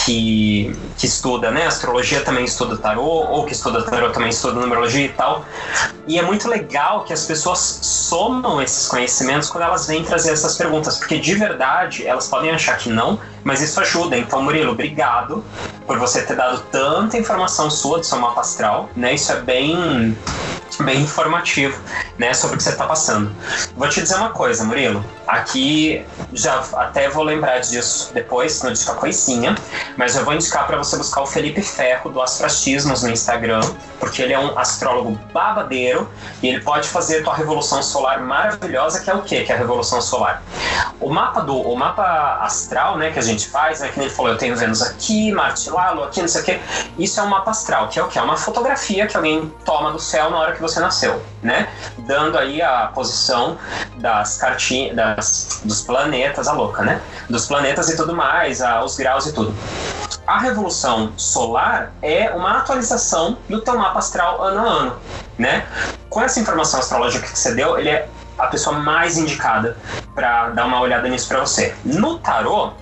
[0.04, 1.66] que, que estuda, né?
[1.66, 5.44] Astrologia também estuda tarô, ou que estuda tarô também estuda numerologia e tal.
[6.06, 10.56] E é muito legal que as pessoas somam esses conhecimentos quando elas vêm trazer essas
[10.56, 14.16] perguntas, porque de verdade elas podem achar que não, mas isso ajuda.
[14.16, 15.44] Então, Murilo, obrigado
[15.86, 19.14] por você ter dado tanta informação sua do seu mapa astral, né?
[19.14, 20.16] Isso é bem
[20.82, 21.80] bem informativo,
[22.18, 23.34] né, sobre o que você está passando.
[23.76, 25.04] Vou te dizer uma coisa, Murilo.
[25.26, 29.54] Aqui já até vou lembrar disso depois no disco a coisinha,
[29.96, 33.60] mas eu vou indicar para você buscar o Felipe Ferro do Astrachismos no Instagram,
[33.98, 36.08] porque ele é um astrólogo babadeiro
[36.42, 39.44] e ele pode fazer tua revolução solar maravilhosa, que é o quê?
[39.44, 40.42] Que é a revolução solar.
[41.00, 44.14] O mapa do o mapa astral, né, que a gente faz, né, que nem ele
[44.14, 46.60] falou, eu tenho Vênus aqui, Marte lá, Lua aqui, não sei o quê.
[46.98, 48.18] Isso é um mapa astral, que é o quê?
[48.18, 51.68] É uma fotografia que alguém toma do céu na hora que você nasceu, né?
[51.98, 53.58] Dando aí a posição
[53.98, 57.00] das cartinhas, das, dos planetas, a louca, né?
[57.28, 59.54] Dos planetas e tudo mais, a, os graus e tudo.
[60.26, 64.96] A revolução solar é uma atualização do teu mapa astral ano a ano,
[65.38, 65.66] né?
[66.08, 68.08] Com essa informação astrológica que você deu, ele é
[68.38, 69.76] a pessoa mais indicada
[70.14, 71.74] para dar uma olhada nisso para você.
[71.84, 72.72] No tarô,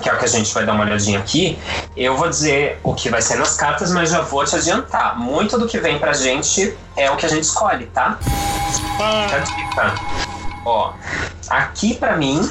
[0.00, 1.58] que é o que a gente vai dar uma olhadinha aqui,
[1.96, 5.18] eu vou dizer o que vai ser nas cartas, mas já vou te adiantar.
[5.18, 8.18] Muito do que vem pra gente é o que a gente escolhe, tá?
[8.20, 9.94] Fica a dica.
[10.64, 10.92] Ó,
[11.48, 12.50] aqui pra mim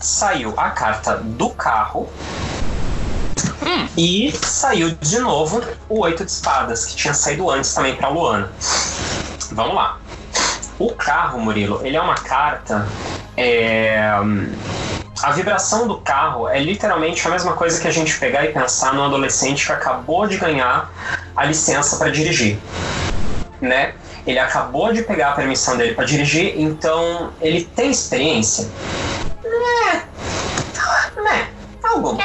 [0.00, 2.08] saiu a carta do carro.
[3.96, 8.50] E saiu de novo o Oito de Espadas, que tinha saído antes também pra Luana.
[9.52, 9.98] Vamos lá.
[10.78, 12.86] O carro, Murilo, ele é uma carta.
[13.36, 14.10] é,
[15.22, 18.94] A vibração do carro é literalmente a mesma coisa que a gente pegar e pensar
[18.94, 20.90] num adolescente que acabou de ganhar
[21.36, 22.58] a licença para dirigir,
[23.60, 23.94] né?
[24.24, 28.68] Ele acabou de pegar a permissão dele para dirigir, então ele tem experiência.
[29.42, 30.02] Né?
[31.16, 31.48] Né?
[31.82, 32.18] Alguma.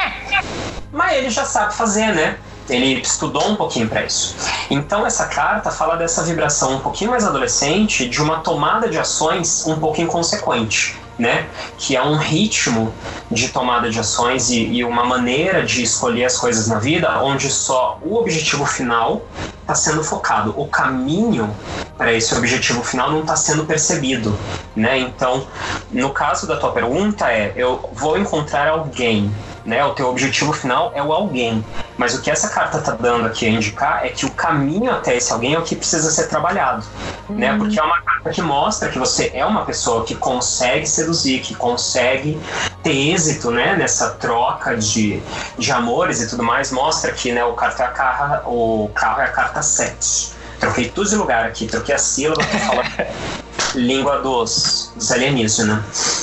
[0.91, 2.37] Mas ele já sabe fazer, né?
[2.69, 4.35] Ele estudou um pouquinho para isso.
[4.69, 9.65] Então essa carta fala dessa vibração um pouquinho mais adolescente, de uma tomada de ações
[9.65, 11.47] um pouco inconsequente, né?
[11.77, 12.93] Que é um ritmo
[13.31, 17.49] de tomada de ações e, e uma maneira de escolher as coisas na vida, onde
[17.49, 19.25] só o objetivo final
[19.61, 20.53] está sendo focado.
[20.57, 21.55] O caminho
[21.97, 24.37] para esse objetivo final não está sendo percebido,
[24.75, 24.99] né?
[24.99, 25.47] Então,
[25.89, 29.33] no caso da tua pergunta é, eu vou encontrar alguém,
[29.65, 29.83] né?
[29.85, 31.63] O teu objetivo final é o alguém,
[31.97, 35.15] mas o que essa carta tá dando aqui a indicar é que o caminho até
[35.15, 36.85] esse alguém é o que precisa ser trabalhado,
[37.29, 37.57] né?
[37.57, 41.55] Porque é uma carta que mostra que você é uma pessoa que consegue seduzir, que
[41.55, 42.39] consegue
[42.81, 43.75] ter êxito, né?
[43.75, 45.21] Nessa troca de,
[45.57, 47.43] de amores e tudo mais, mostra que, né?
[47.45, 50.33] O carro é a carro, o carro é a carta 7.
[50.59, 53.07] Troquei tudo de lugar aqui, troquei a sílaba pra falar
[53.75, 56.22] língua dos, dos alienígenas.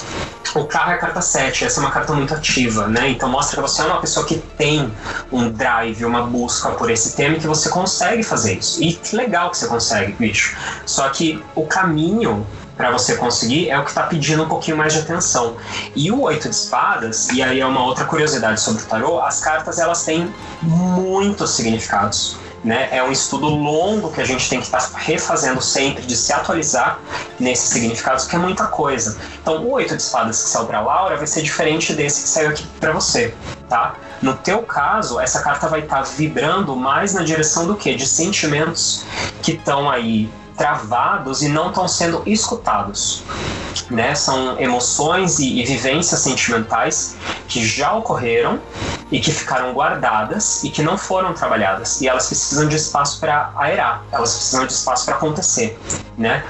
[0.60, 3.08] O carro é carta 7, essa é uma carta muito ativa, né?
[3.08, 4.92] Então mostra que você é uma pessoa que tem
[5.32, 8.82] um drive, uma busca por esse tema e que você consegue fazer isso.
[8.82, 10.54] E que legal que você consegue, bicho.
[10.84, 12.46] Só que o caminho
[12.76, 15.56] para você conseguir é o que está pedindo um pouquinho mais de atenção.
[15.96, 19.40] E o oito de espadas, e aí é uma outra curiosidade sobre o tarô, as
[19.40, 20.30] cartas elas têm
[20.60, 22.36] muitos significados.
[22.62, 22.88] Né?
[22.92, 27.00] É um estudo longo que a gente tem que estar refazendo sempre, de se atualizar
[27.38, 29.18] nesses significados, que é muita coisa.
[29.40, 32.50] Então, o oito de espadas que saiu para Laura vai ser diferente desse que saiu
[32.50, 33.34] aqui para você,
[33.68, 33.94] tá?
[34.20, 37.94] No teu caso, essa carta vai estar vibrando mais na direção do que?
[37.94, 39.04] De sentimentos
[39.42, 40.30] que estão aí
[40.60, 43.22] travados e não estão sendo escutados.
[43.90, 44.14] Né?
[44.14, 47.16] São emoções e, e vivências sentimentais
[47.48, 48.60] que já ocorreram
[49.10, 52.00] e que ficaram guardadas e que não foram trabalhadas.
[52.00, 55.78] E elas precisam de espaço para aerar, elas precisam de espaço para acontecer.
[56.16, 56.44] Né?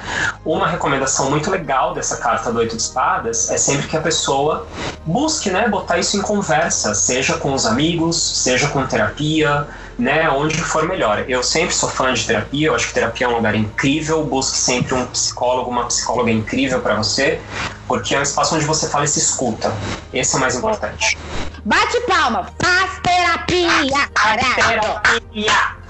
[0.45, 4.67] Uma recomendação muito legal dessa carta do Oito de Espadas é sempre que a pessoa
[5.07, 9.67] busque né, botar isso em conversa, seja com os amigos, seja com terapia,
[10.01, 11.25] né, onde for melhor.
[11.29, 14.57] Eu sempre sou fã de terapia, eu acho que terapia é um lugar incrível, busque
[14.57, 17.41] sempre um psicólogo, uma psicóloga incrível para você,
[17.87, 19.73] porque é um espaço onde você fala e se escuta.
[20.13, 21.19] Esse é o mais importante.
[21.65, 25.01] Bate palma, faz terapia, caralho.
[25.03, 25.81] Terapia!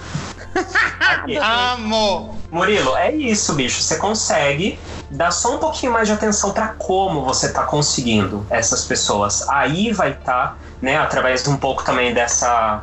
[1.73, 2.37] Amo!
[2.51, 3.81] Murilo, é isso, bicho.
[3.81, 4.77] Você consegue
[5.09, 9.49] dar só um pouquinho mais de atenção para como você tá conseguindo essas pessoas.
[9.49, 12.83] Aí vai estar, né, através de um pouco também dessa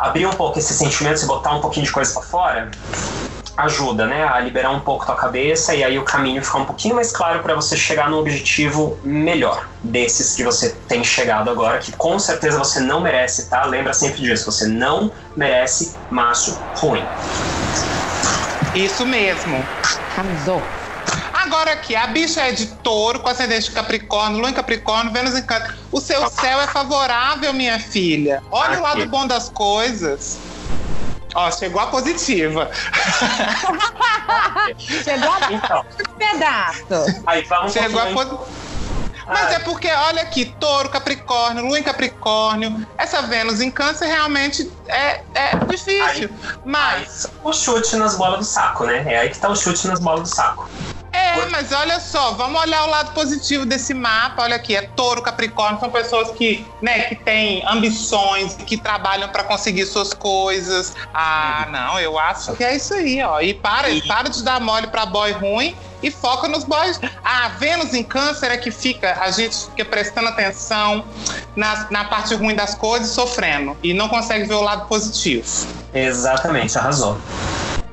[0.00, 2.70] abrir um pouco esses sentimentos e botar um pouquinho de coisa para fora,
[3.56, 6.94] ajuda, né, a liberar um pouco tua cabeça e aí o caminho fica um pouquinho
[6.94, 11.92] mais claro para você chegar no objetivo melhor desses que você tem chegado agora, que
[11.92, 13.64] com certeza você não merece, tá?
[13.64, 17.04] Lembra sempre disso, você não merece macho ruim.
[18.74, 19.62] Isso mesmo.
[20.16, 20.79] Arrasou.
[21.50, 25.36] Agora aqui, a bicha é de touro, com ascendente de Capricórnio, Lua em Capricórnio, Vênus
[25.36, 25.74] em Câncer.
[25.90, 28.40] O seu céu é favorável, minha filha.
[28.52, 28.98] Olha o Aqui.
[29.00, 30.38] lado bom das coisas.
[31.34, 32.70] Ó, chegou a positiva.
[34.78, 35.84] Chegou a Então,
[36.16, 36.84] pedaço.
[37.26, 38.46] aí vamos Chegou a positiva.
[39.26, 44.70] Mas é porque, olha aqui, touro, Capricórnio, Lua em Capricórnio, essa Vênus em Câncer realmente
[44.86, 46.30] é, é difícil.
[46.64, 49.04] Mas, o chute nas bolas do saco, né?
[49.12, 50.70] É aí que tá o chute nas bolas do saco.
[51.12, 54.42] É, mas olha só, vamos olhar o lado positivo desse mapa.
[54.42, 59.42] Olha aqui, é touro, Capricórnio, são pessoas que, né, que têm ambições, que trabalham para
[59.44, 60.94] conseguir suas coisas.
[61.12, 63.40] Ah, não, eu acho que é isso aí, ó.
[63.40, 66.98] E para, E- para de dar mole pra boy ruim e foca nos boys.
[67.24, 71.04] Ah, Vênus em Câncer é que fica, a gente fica prestando atenção
[71.56, 73.76] na, na parte ruim das coisas e sofrendo.
[73.82, 75.46] E não consegue ver o lado positivo.
[75.92, 77.18] Exatamente, arrasou.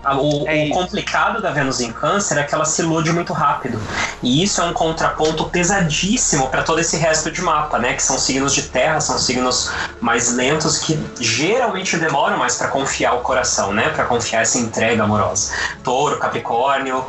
[0.06, 3.80] O, É o complicado da Vênus em Câncer é que ela se ilude muito rápido.
[4.24, 7.93] E isso é um contraponto pesadíssimo para todo esse resto de mapa, né?
[7.93, 13.16] Que são signos de terra, são signos mais lentos que geralmente demoram mais para confiar
[13.16, 13.89] o coração, né?
[13.89, 15.52] Para confiar essa entrega amorosa.
[15.84, 17.04] Touro, Capricórnio,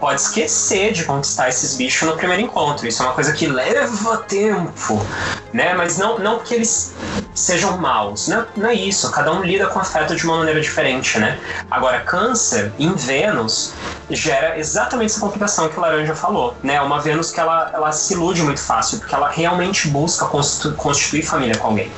[0.00, 2.86] pode esquecer de conquistar esses bichos no primeiro encontro.
[2.86, 5.06] Isso é uma coisa que leva tempo,
[5.52, 5.74] né?
[5.74, 6.94] Mas não, não que eles
[7.32, 9.10] sejam maus, não, não é isso.
[9.12, 11.38] Cada um lida com afeto de uma maneira diferente, né?
[11.70, 12.29] Agora, Câncer
[12.78, 13.72] em Vênus
[14.10, 16.80] gera exatamente essa complicação que o Laranja falou, né?
[16.80, 21.22] Uma Vênus que ela, ela se ilude muito fácil, porque ela realmente busca constitu- constituir
[21.22, 21.90] família com alguém,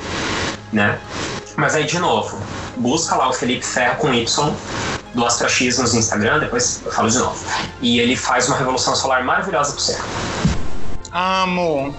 [0.71, 0.99] né?
[1.55, 2.37] Mas aí, de novo,
[2.77, 4.53] busca lá o Felipe Ferro com Y
[5.13, 7.37] do Astrachismos no Instagram, depois eu falo de novo.
[7.81, 9.99] E ele faz uma revolução solar maravilhosa pra você.
[11.11, 11.95] Amo.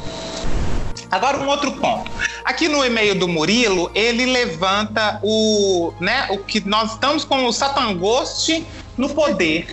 [1.15, 2.11] Agora um outro ponto.
[2.45, 7.53] Aqui no e-mail do Murilo, ele levanta o, né, o que nós estamos com o
[7.53, 9.73] Satangoste no poder.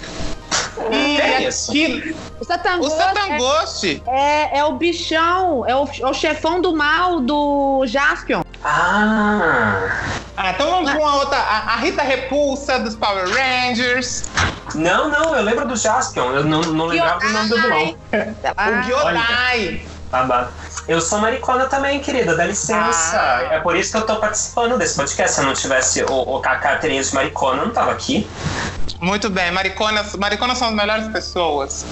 [0.92, 1.72] E É isso.
[1.72, 6.76] aqui, O o Satangoste Satangoste, é, é o bichão, é o, é o chefão do
[6.76, 8.44] mal do Jaspion.
[8.64, 9.90] Ah!
[10.38, 14.26] ah, então vamos com a outra, a, a Rita Repulsa dos Power Rangers,
[14.76, 17.96] Não, não, eu lembro do Jaspion, eu não, não lembrava o nome do vilão.
[18.14, 19.82] o Gyodai.
[20.12, 20.52] Babado.
[20.92, 23.18] Eu sou maricona também, querida, dá licença.
[23.18, 23.48] Ah.
[23.52, 25.36] É por isso que eu tô participando desse podcast.
[25.36, 28.28] Se eu não tivesse o, o, a carteirinha de maricona, eu não tava aqui.
[29.00, 31.86] Muito bem, mariconas, mariconas são as melhores pessoas.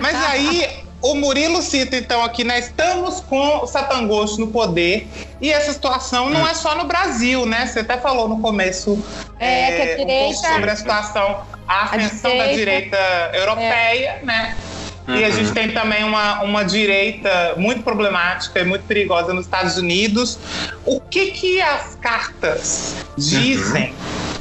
[0.00, 2.58] Mas aí o Murilo cita então aqui, né?
[2.58, 5.08] Estamos com o Satangosto no poder
[5.40, 7.66] e essa situação não é só no Brasil, né?
[7.66, 9.02] Você até falou no começo
[9.40, 12.54] É, que a um pouco direita- sobre a situação, a ascensão da direita-
[12.98, 14.54] direita europeia, né?
[15.08, 15.32] E a Uhum.
[15.34, 20.38] gente tem também uma, uma direita muito problemática e muito perigosa nos Estados Unidos.
[20.86, 23.92] O que, que as cartas dizem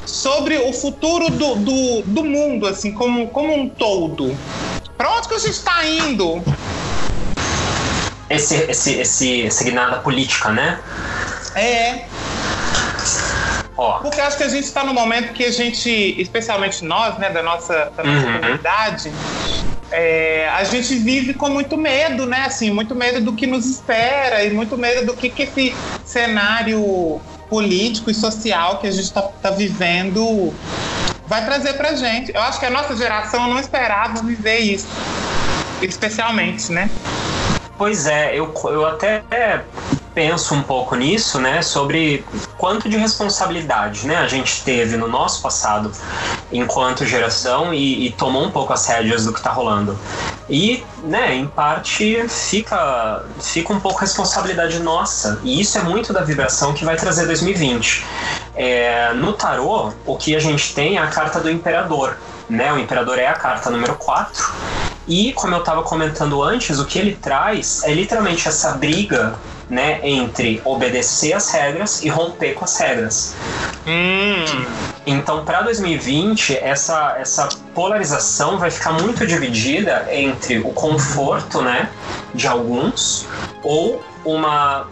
[0.05, 4.37] sobre o futuro do, do, do mundo, assim, como, como um todo?
[4.97, 6.43] Para onde que a gente está indo?
[8.29, 10.79] Esse, esse, esse, esse guinada política, né?
[11.55, 12.05] É,
[14.01, 15.89] porque acho que a gente está no momento que a gente,
[16.21, 18.39] especialmente nós, né, da nossa, da nossa Uhum.
[18.39, 19.11] comunidade,
[19.91, 22.45] é, a gente vive com muito medo, né?
[22.45, 25.75] Assim, muito medo do que nos espera e muito medo do que, que esse
[26.05, 27.19] cenário
[27.49, 30.53] político e social que a gente está vivendo
[31.27, 32.33] vai trazer pra gente.
[32.33, 34.87] Eu acho que a nossa geração não esperava viver isso,
[35.81, 36.89] especialmente, né?
[37.77, 39.23] Pois é, eu, eu até
[40.13, 42.23] penso um pouco nisso, né, sobre
[42.57, 45.91] quanto de responsabilidade, né, a gente teve no nosso passado
[46.51, 49.97] enquanto geração e, e tomou um pouco as rédeas do que tá rolando.
[50.49, 55.39] E, né, em parte fica, fica um pouco responsabilidade nossa.
[55.43, 58.05] E isso é muito da vibração que vai trazer 2020.
[58.53, 62.17] É, no tarô, o que a gente tem é a carta do imperador.
[62.51, 62.73] Né?
[62.73, 64.53] O imperador é a carta número 4.
[65.07, 69.35] E, como eu estava comentando antes, o que ele traz é literalmente essa briga
[69.69, 73.33] né, entre obedecer às regras e romper com as regras.
[73.87, 74.65] Hum,
[75.05, 81.89] Então, para 2020, essa, essa polarização vai ficar muito dividida entre o conforto né,
[82.35, 83.25] de alguns
[83.63, 84.87] ou uma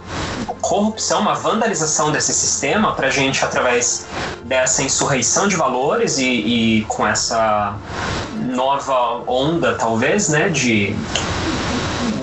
[0.55, 4.05] corrupção, uma vandalização desse sistema para a gente, através
[4.43, 7.75] dessa insurreição de valores e, e com essa
[8.35, 10.95] nova onda, talvez, né, de,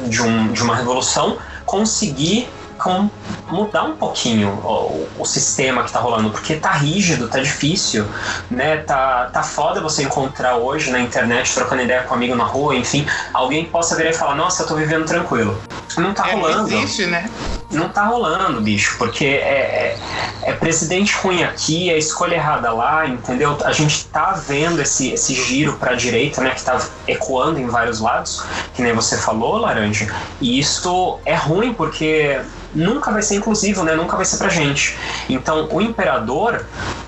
[0.09, 2.49] de, um, de uma revolução, conseguir
[2.79, 3.09] com,
[3.49, 8.07] mudar um pouquinho o, o sistema que tá rolando, porque tá rígido, tá difícil,
[8.51, 8.79] né?
[8.79, 12.74] Tá, tá foda você encontrar hoje na internet, trocando ideia com um amigo na rua,
[12.77, 15.61] enfim, alguém possa virar e falar, nossa, eu tô vivendo tranquilo.
[15.97, 16.72] Não tá é, não rolando.
[16.72, 17.29] existe, né?
[17.71, 19.97] Não tá rolando, bicho, porque é,
[20.45, 23.59] é, é presidente ruim aqui, é escolha errada lá, entendeu?
[23.64, 27.99] A gente tá vendo esse, esse giro pra direita, né, que tá ecoando em vários
[28.01, 32.41] lados, que nem você falou, Laranja, e isso é ruim porque
[32.75, 33.95] nunca vai ser inclusivo, né?
[33.95, 34.97] Nunca vai ser pra gente.
[35.29, 36.64] Então, o imperador,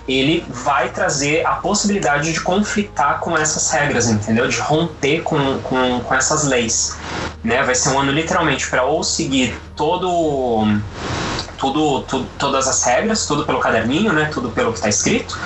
[0.07, 4.49] ele vai trazer a possibilidade de conflitar com essas regras, entendeu?
[4.49, 6.97] De romper com, com, com essas leis,
[7.43, 7.63] né?
[7.63, 10.67] Vai ser um ano literalmente para ou seguir todo
[11.59, 12.05] tudo,
[12.39, 14.31] todas as regras, tudo pelo caderninho, né?
[14.33, 15.39] Tudo pelo que está escrito,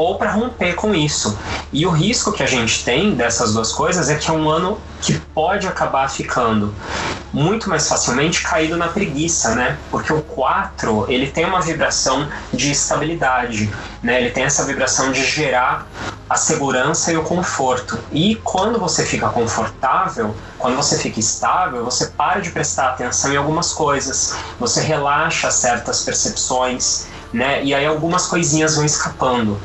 [0.00, 1.38] ou para romper com isso.
[1.70, 4.80] E o risco que a gente tem dessas duas coisas é que é um ano
[5.02, 6.74] que pode acabar ficando
[7.30, 9.78] muito mais facilmente caído na preguiça, né?
[9.90, 13.70] Porque o 4, ele tem uma vibração de estabilidade,
[14.02, 14.18] né?
[14.18, 15.86] Ele tem essa vibração de gerar
[16.30, 17.98] a segurança e o conforto.
[18.10, 23.36] E quando você fica confortável, quando você fica estável, você para de prestar atenção em
[23.36, 27.62] algumas coisas, você relaxa certas percepções, né?
[27.64, 29.60] E aí algumas coisinhas vão escapando.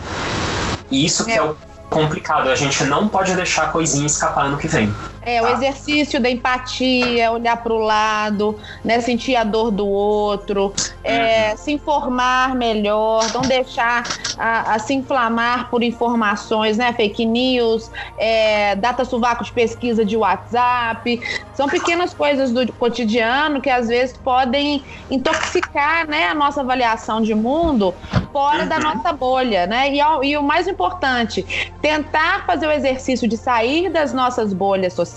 [0.92, 1.56] E isso que é, o
[1.90, 2.50] complicado.
[2.50, 4.94] A gente não pode deixar a coisinha escapar ano que vem.
[5.26, 5.52] É, o Tá.
[5.54, 10.72] exercício da empatia, olhar para o lado, né, sentir a dor do outro,
[11.04, 14.04] é, se informar melhor, não deixar
[14.38, 20.16] a, a se inflamar por informações, né, fake news, é, data sovaco de pesquisa de
[20.16, 21.20] WhatsApp.
[21.54, 27.34] São pequenas coisas do cotidiano que às vezes podem intoxicar, né, a nossa avaliação de
[27.34, 27.96] mundo
[28.32, 29.90] fora da nossa bolha, né?
[29.94, 35.15] E, e o mais importante, tentar fazer o exercício de sair das nossas bolhas sociais,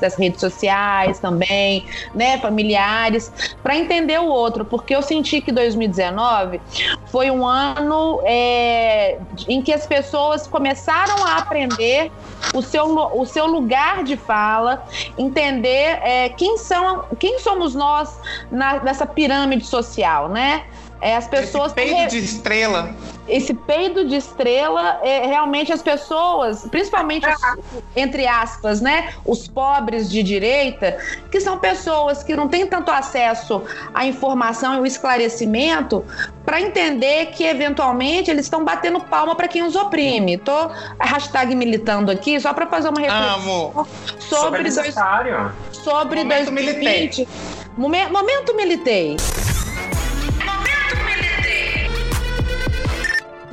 [0.00, 6.60] das redes sociais também, né, familiares, para entender o outro, porque eu senti que 2019
[7.06, 9.18] foi um ano é,
[9.48, 12.10] em que as pessoas começaram a aprender
[12.54, 14.84] o seu, o seu lugar de fala,
[15.16, 18.18] entender é, quem são, quem somos nós
[18.50, 20.64] na- nessa pirâmide social, né?
[21.02, 22.94] É, as pessoas Esse peido de estrela.
[23.28, 30.08] esse peido de estrela, é, realmente as pessoas, principalmente os- entre aspas, né, os pobres
[30.08, 30.96] de direita,
[31.28, 36.04] que são pessoas que não têm tanto acesso à informação e ao esclarecimento
[36.44, 40.38] para entender que eventualmente eles estão batendo palma para quem os oprime.
[40.38, 43.34] Tô hashtag militando aqui só para fazer uma reflexão
[43.72, 43.86] Amo.
[44.20, 45.50] sobre, dois, necessário.
[45.72, 47.28] sobre Momento 2020.
[47.76, 49.16] Momen- Momento militei.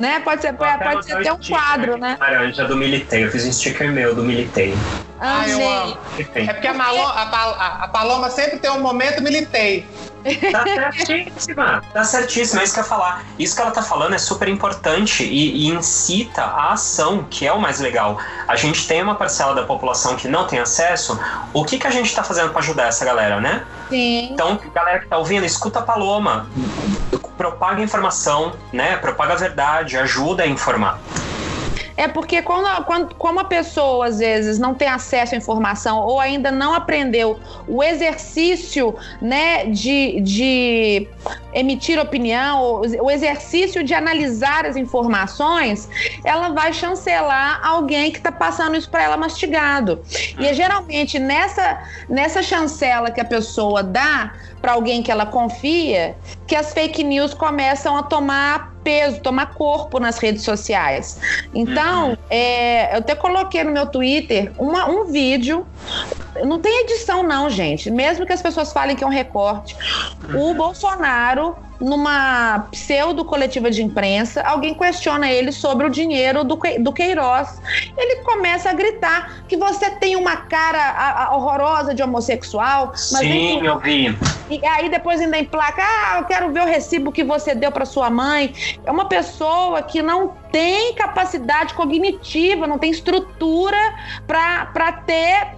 [0.00, 0.18] Né?
[0.20, 2.16] Pode ser, pode botar ser até um quadro, aqui, né?
[2.18, 3.22] Laranja do Militei.
[3.24, 4.74] Eu fiz um sticker meu do Militei.
[5.20, 5.72] Ah, eu Amei.
[5.76, 5.98] amo.
[6.12, 6.48] Militei.
[6.48, 9.86] É porque a, Malo- a Pal- a- a Paloma sempre tem um momento militei.
[10.22, 13.24] Tá certíssima, tá certíssima, é isso que eu ia falar.
[13.38, 17.52] Isso que ela tá falando é super importante e, e incita a ação, que é
[17.52, 18.18] o mais legal.
[18.46, 21.18] A gente tem uma parcela da população que não tem acesso,
[21.52, 23.64] o que, que a gente tá fazendo pra ajudar essa galera, né?
[23.88, 24.28] Sim.
[24.32, 26.46] Então, galera que tá ouvindo, escuta a Paloma,
[27.36, 28.96] propaga a informação, né?
[28.96, 31.00] Propaga a verdade, ajuda a informar.
[32.00, 36.18] É porque quando, quando, como a pessoa às vezes não tem acesso à informação ou
[36.18, 37.38] ainda não aprendeu
[37.68, 41.06] o exercício né, de, de
[41.52, 45.90] emitir opinião, o o exercício de analisar as informações,
[46.24, 50.00] ela vai chancelar alguém que está passando isso para ela mastigado.
[50.38, 56.16] E é geralmente nessa, nessa chancela que a pessoa dá para alguém que ela confia,
[56.46, 61.18] que as fake news começam a tomar peso, tomar corpo nas redes sociais.
[61.54, 65.66] Então, é, eu até coloquei no meu Twitter uma- um vídeo.
[66.44, 67.90] Não tem edição, não, gente.
[67.90, 69.76] Mesmo que as pessoas falem que é um recorte.
[70.34, 76.92] O Bolsonaro, numa pseudo coletiva de imprensa, alguém questiona ele sobre o dinheiro do, do
[76.92, 77.60] Queiroz.
[77.96, 82.92] Ele começa a gritar que você tem uma cara a- a- horrorosa de homossexual.
[82.94, 84.18] Sim, eu vi.
[84.50, 87.84] e aí depois ainda emplaca, ah, eu quero ver o recibo que você deu para
[87.86, 88.52] sua mãe.
[88.84, 93.76] É uma pessoa que não tem capacidade cognitiva, não tem estrutura
[94.26, 95.56] para ter,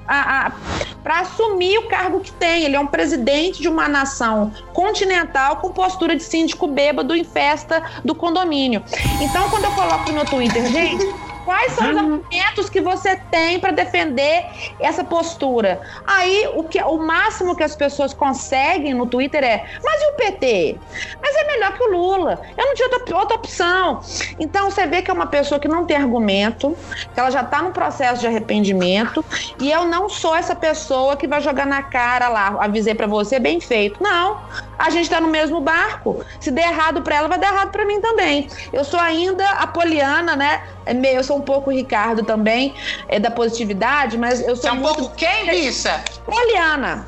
[1.03, 2.65] para assumir o cargo que tem.
[2.65, 7.83] Ele é um presidente de uma nação continental com postura de síndico bêbado em festa
[8.05, 8.83] do condomínio.
[9.21, 11.05] Então, quando eu coloco no Twitter, gente,
[11.45, 14.45] quais são os argumentos que você tem para defender
[14.81, 15.81] essa postura?
[16.07, 20.17] Aí, o, que, o máximo que as pessoas conseguem no Twitter é: mas e o
[20.17, 20.79] PT?
[21.21, 22.41] Mas é melhor que o Lula.
[22.57, 24.01] Eu não tinha outra, outra opção.
[24.39, 26.77] Então, você vê que é uma pessoa que não tem argumento,
[27.13, 29.25] que ela já está no processo de arrependimento,
[29.59, 33.39] e eu não sou essa pessoa que vai jogar na cara lá, avisei para você,
[33.39, 34.03] bem feito.
[34.03, 34.41] Não.
[34.79, 36.25] A gente está no mesmo barco.
[36.41, 38.49] Se der errado para ela, vai dar errado para mim também.
[38.73, 40.63] Eu sou ainda a Poliana, né?
[40.85, 42.75] É Eu sou um pouco o Ricardo também,
[43.09, 46.03] é da positividade, mas eu Você sou é um muito pouco quem, bicha?
[46.25, 47.07] Poliana.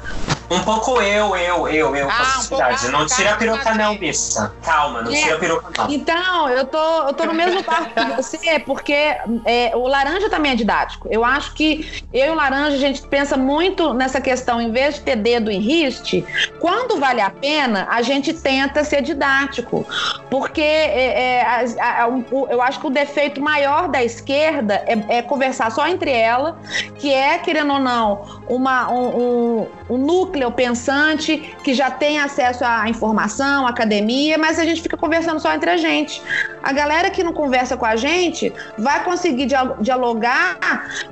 [0.51, 2.81] Um pouco eu, eu, eu, eu, Ah, um possibilidade.
[2.83, 4.53] pouco- Não tira a peruca não, bicha.
[4.62, 5.16] Calma, não É.
[5.16, 5.91] tira a peruca não.
[5.91, 8.93] Então, eu tô, eu tô no mesmo barco que você, porque
[9.47, 11.09] é, o laranja também é didático.
[11.11, 14.97] Eu acho que eu e o laranja, a gente pensa muito nessa questão, em vez
[14.97, 16.22] de ter dedo em riste,
[16.61, 19.87] quando vale a pena, a gente tenta ser didático.
[20.31, 25.19] Porque é, é, a- a- o- eu acho que o defeito maior da esquerda é,
[25.19, 26.59] é conversar só entre ela,
[26.99, 32.65] que é, querendo ou não, uma, um, um- um núcleo pensante que já tem acesso
[32.65, 36.23] à informação, à academia, mas a gente fica conversando só entre a gente.
[36.62, 40.57] A galera que não conversa com a gente vai conseguir dia- dialogar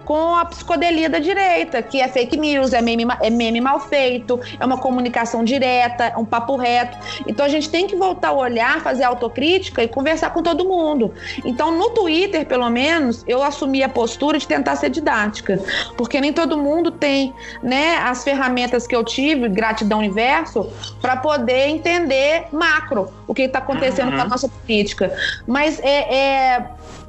[0.05, 4.41] com a psicodelia da direita, que é fake news, é meme, é meme mal feito,
[4.59, 6.97] é uma comunicação direta, é um papo reto.
[7.27, 11.13] Então a gente tem que voltar a olhar, fazer autocrítica e conversar com todo mundo.
[11.45, 12.92] Então no Twitter, pelo menos,
[13.27, 15.59] eu assumi a postura de tentar ser didática,
[15.97, 17.33] porque nem todo mundo tem,
[17.63, 20.69] né, as ferramentas que eu tive, gratidão universo,
[21.01, 24.17] para poder entender macro o que está acontecendo Uhum.
[24.17, 25.17] com a nossa política.
[25.47, 26.67] Mas é, é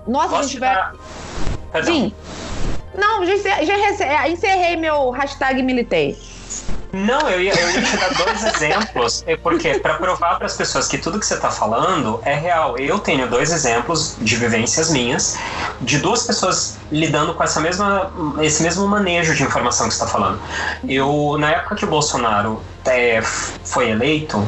[0.07, 1.83] nossa, a gente te vai dar.
[1.83, 2.13] Sim.
[2.97, 6.17] Não, já, já é, encerrei meu hashtag militei.
[6.93, 10.55] Não, eu ia, eu ia te dar dois exemplos, é porque para provar para as
[10.55, 12.77] pessoas que tudo que você está falando é real.
[12.77, 15.35] Eu tenho dois exemplos de vivências minhas,
[15.81, 18.11] de duas pessoas lidando com essa mesma,
[18.41, 20.39] esse mesmo manejo de informação que você está falando.
[20.87, 23.21] Eu, na época que o Bolsonaro é,
[23.63, 24.47] foi eleito,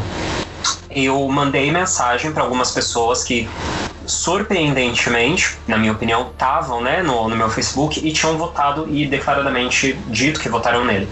[0.91, 3.49] eu mandei mensagem para algumas pessoas que
[4.07, 9.93] surpreendentemente, na minha opinião, estavam né, no, no meu Facebook e tinham votado e declaradamente
[10.07, 11.07] dito que votaram nele.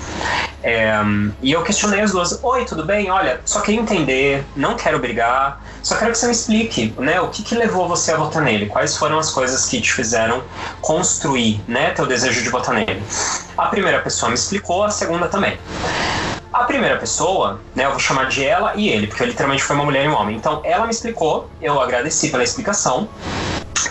[0.64, 0.95] É,
[1.41, 2.40] e eu questionei as duas.
[2.41, 3.11] Oi, tudo bem?
[3.11, 7.20] Olha, só queria entender, não quero brigar, só quero que você me explique, né?
[7.20, 8.68] O que, que levou você a votar nele?
[8.68, 10.41] Quais foram as coisas que te fizeram
[10.80, 13.03] construir, né, teu desejo de votar nele?
[13.57, 15.57] A primeira pessoa me explicou, a segunda também.
[16.53, 19.85] A primeira pessoa, né, eu vou chamar de ela e ele, porque literalmente foi uma
[19.85, 20.35] mulher e um homem.
[20.35, 23.09] Então, ela me explicou, eu agradeci pela explicação,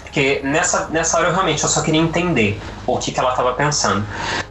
[0.02, 3.52] porque nessa, nessa hora eu realmente eu só queria entender o que, que ela estava
[3.54, 4.06] pensando.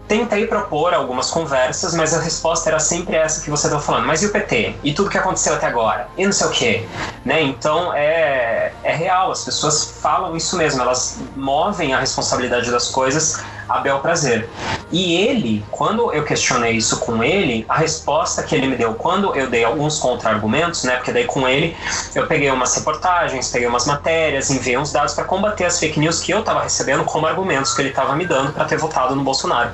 [0.09, 4.05] Tentei propor algumas conversas, mas a resposta era sempre essa que você estava falando.
[4.05, 4.75] Mas e o PT?
[4.83, 6.09] E tudo que aconteceu até agora?
[6.17, 6.85] E não sei o quê?
[7.23, 7.41] Né?
[7.41, 13.41] Então é, é real, as pessoas falam isso mesmo, elas movem a responsabilidade das coisas
[13.67, 14.49] a bel prazer.
[14.91, 19.35] E ele, quando eu questionei isso com ele, a resposta que ele me deu quando
[19.35, 20.97] eu dei alguns contra-argumentos, né?
[20.97, 21.75] Porque daí com ele
[22.13, 26.19] eu peguei umas reportagens, peguei umas matérias, enviei uns dados para combater as fake news
[26.19, 29.23] que eu estava recebendo como argumentos que ele estava me dando para ter votado no
[29.23, 29.71] Bolsonaro.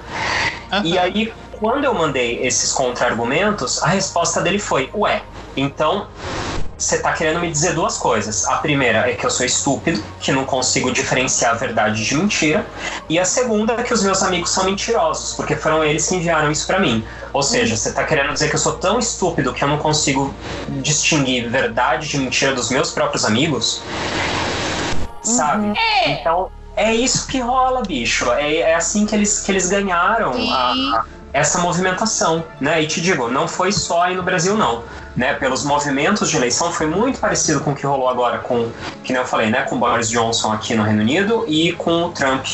[0.83, 5.23] E aí, quando eu mandei esses contra-argumentos, a resposta dele foi: Ué,
[5.55, 6.07] então
[6.77, 8.45] você tá querendo me dizer duas coisas.
[8.45, 12.65] A primeira é que eu sou estúpido, que não consigo diferenciar a verdade de mentira.
[13.09, 16.51] E a segunda é que os meus amigos são mentirosos, porque foram eles que enviaram
[16.51, 17.03] isso pra mim.
[17.33, 20.33] Ou seja, você tá querendo dizer que eu sou tão estúpido que eu não consigo
[20.81, 23.81] distinguir verdade de mentira dos meus próprios amigos?
[25.23, 25.73] Sabe?
[26.11, 28.31] Então, é isso que rola, bicho.
[28.33, 32.81] É, é assim que eles, que eles ganharam a- a- essa movimentação, né?
[32.81, 34.83] E te digo, não foi só aí no Brasil, não.
[35.17, 38.69] Né, pelos movimentos de eleição foi muito parecido com o que rolou agora com,
[39.03, 42.45] que eu falei, né, com Boris Johnson aqui no Reino Unido e com o Trump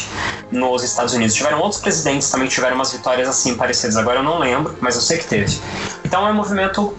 [0.50, 1.36] nos Estados Unidos.
[1.36, 3.98] Tiveram outros presidentes também que tiveram umas vitórias assim parecidas.
[3.98, 5.60] Agora eu não lembro, mas eu sei que teve.
[6.06, 6.96] Então é um movimento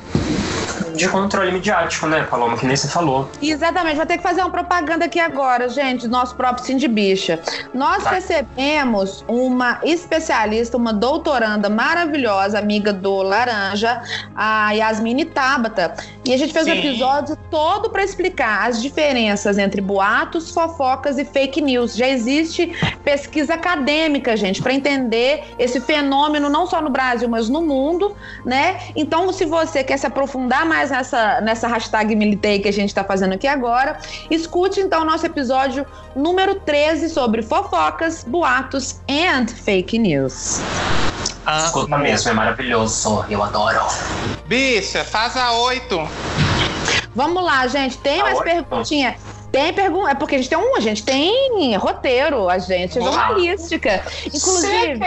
[0.94, 3.28] de controle midiático, né, Paloma, que nem você falou.
[3.42, 7.40] Exatamente, vou ter que fazer uma propaganda aqui agora, gente, do nosso próprio Cindy Bicha.
[7.72, 8.10] Nós Tá.
[8.10, 14.02] recebemos uma especialista, uma doutoranda maravilhosa, amiga do Laranja,
[14.34, 15.94] a Yasmine Tabata.
[16.24, 21.24] E a gente fez um episódio todo para explicar as diferenças entre boatos, fofocas e
[21.24, 21.94] fake news.
[21.96, 22.72] Já existe
[23.04, 28.78] pesquisa acadêmica, gente, para entender esse fenômeno não só no Brasil, mas no mundo, né?
[28.96, 33.02] Então, se você quer se aprofundar mais nessa, nessa hashtag militei que a gente está
[33.04, 33.98] fazendo aqui agora,
[34.30, 40.60] escute então o nosso episódio número 13 sobre fofocas, boatos and fake news.
[41.46, 43.24] Ah, Escuta mesmo, é maravilhoso.
[43.28, 43.80] Eu adoro.
[44.46, 46.00] Bicha, faz a oito.
[47.14, 47.98] Vamos lá, gente.
[47.98, 48.64] Tem Tá mais ótimo.
[48.64, 49.16] perguntinha?
[49.52, 50.10] Tem pergunta.
[50.10, 54.02] É porque a gente tem um, a gente tem roteiro, a gente é jornalística.
[54.26, 55.00] Inclusive.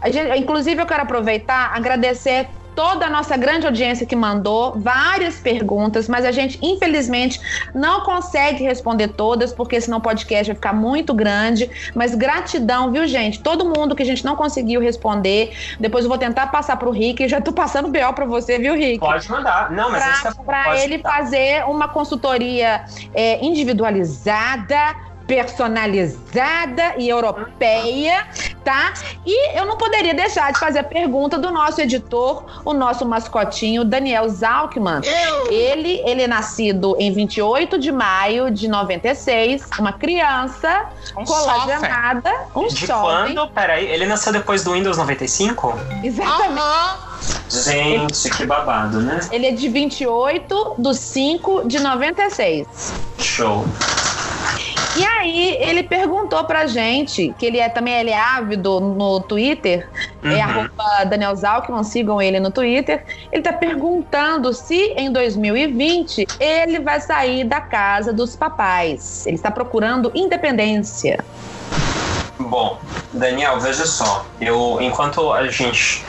[0.00, 5.36] A gente- inclusive, eu quero aproveitar, agradecer toda a nossa grande audiência que mandou várias
[5.40, 7.40] perguntas, mas a gente, infelizmente,
[7.74, 11.70] não consegue responder todas, porque senão o podcast vai ficar muito grande.
[11.94, 13.40] Mas gratidão, viu, gente?
[13.40, 15.52] Todo mundo que a gente não conseguiu responder.
[15.78, 17.28] Depois eu vou tentar passar pro Rick.
[17.28, 19.00] Já tô passando BO pra você, viu, Rick?
[19.00, 19.70] Pode mandar.
[19.70, 21.10] Não, mas tá para pode ele mandar.
[21.10, 22.84] fazer uma consultoria
[23.14, 24.76] é, individualizada,
[25.26, 28.26] personalizada e europeia,
[28.64, 28.92] tá?
[29.24, 33.84] E eu não poderia deixar de fazer a pergunta do nosso editor, o nosso mascotinho,
[33.84, 35.00] Daniel Zalkman.
[35.50, 40.86] Ele, ele é nascido em 28 de maio de 96, uma criança
[41.16, 43.34] Um colagenada, um De jovem.
[43.34, 43.48] quando?
[43.52, 45.78] Peraí, ele nasceu depois do Windows 95?
[46.02, 46.60] Exatamente.
[46.60, 47.12] Aham.
[47.48, 49.20] Gente, que babado, né?
[49.30, 52.66] Ele é de 28 de 5 de 96.
[53.18, 53.64] Show.
[54.96, 59.88] E aí, ele perguntou pra gente, que ele é também ele é ávido no Twitter,
[60.22, 60.42] é Uhum.
[60.42, 63.04] arroba Daniel Zalkman, sigam ele no Twitter.
[63.30, 69.26] Ele tá perguntando se em 2020 ele vai sair da casa dos papais.
[69.26, 71.24] Ele está procurando independência.
[72.38, 72.80] Bom,
[73.12, 74.24] Daniel, veja só.
[74.40, 76.04] Eu, enquanto a gente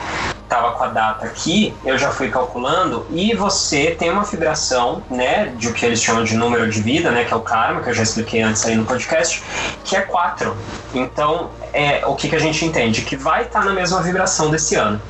[0.48, 5.52] tava com a data aqui, eu já fui calculando e você tem uma vibração, né,
[5.56, 7.90] de o que eles chamam de número de vida, né, que é o karma, que
[7.90, 9.42] eu já expliquei antes aí no podcast,
[9.84, 10.56] que é 4.
[10.94, 13.02] Então, é o que, que a gente entende?
[13.02, 15.00] Que vai estar na mesma vibração desse ano.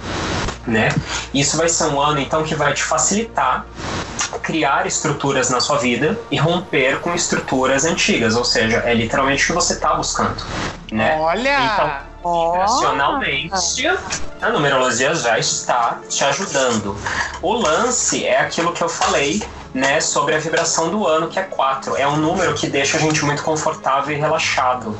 [0.67, 0.89] Né?
[1.33, 3.67] Isso vai ser um ano então que vai te facilitar
[4.43, 9.47] criar estruturas na sua vida e romper com estruturas antigas, ou seja, é literalmente o
[9.47, 10.45] que você está buscando,
[10.91, 11.17] né?
[11.19, 11.59] Olha!
[11.61, 12.15] Então,
[12.57, 13.87] Racionalmente,
[14.41, 16.97] a numerologia já está te ajudando.
[17.43, 19.43] O lance é aquilo que eu falei,
[19.75, 21.99] né, sobre a vibração do ano, que é 4.
[21.99, 24.99] É um número que deixa a gente muito confortável e relaxado,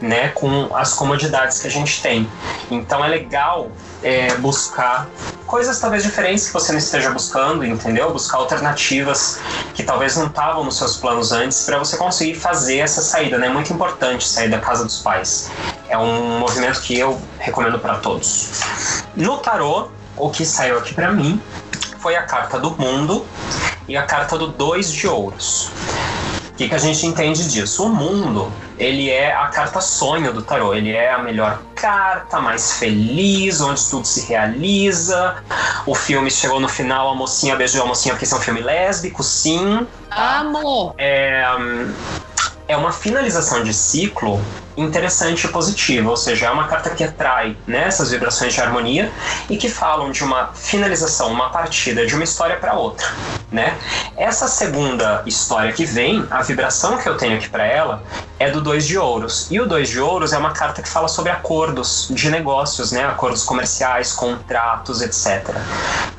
[0.00, 2.26] né, com as comodidades que a gente tem.
[2.70, 3.70] Então é legal
[4.02, 5.08] é, buscar
[5.46, 8.12] coisas talvez diferentes que você não esteja buscando, entendeu?
[8.12, 9.38] Buscar alternativas
[9.74, 13.48] que talvez não estavam nos seus planos antes para você conseguir fazer essa saída, né?
[13.48, 15.50] É muito importante sair da casa dos pais.
[15.88, 18.62] É um movimento que eu recomendo para todos.
[19.14, 21.40] No tarô, o que saiu aqui para mim
[21.98, 23.26] foi a carta do mundo
[23.86, 25.70] e a carta do dois de ouros.
[26.62, 27.84] O que, que a gente entende disso?
[27.84, 30.72] O mundo, ele é a carta sonho do tarô.
[30.72, 35.42] Ele é a melhor carta, mais feliz, onde tudo se realiza.
[35.84, 38.60] O filme chegou no final, a mocinha beijou a mocinha porque esse é um filme
[38.60, 39.84] lésbico, sim.
[40.12, 40.94] Amo!
[40.98, 41.44] É,
[42.68, 44.40] é uma finalização de ciclo
[44.76, 49.10] interessante e positiva, ou seja, é uma carta que atrai né, essas vibrações de harmonia
[49.48, 53.06] e que falam de uma finalização, uma partida de uma história para outra,
[53.50, 53.76] né?
[54.16, 58.02] Essa segunda história que vem, a vibração que eu tenho aqui para ela
[58.42, 61.06] é do dois de ouros e o dois de ouros é uma carta que fala
[61.06, 63.04] sobre acordos de negócios, né?
[63.04, 65.54] Acordos comerciais, contratos, etc.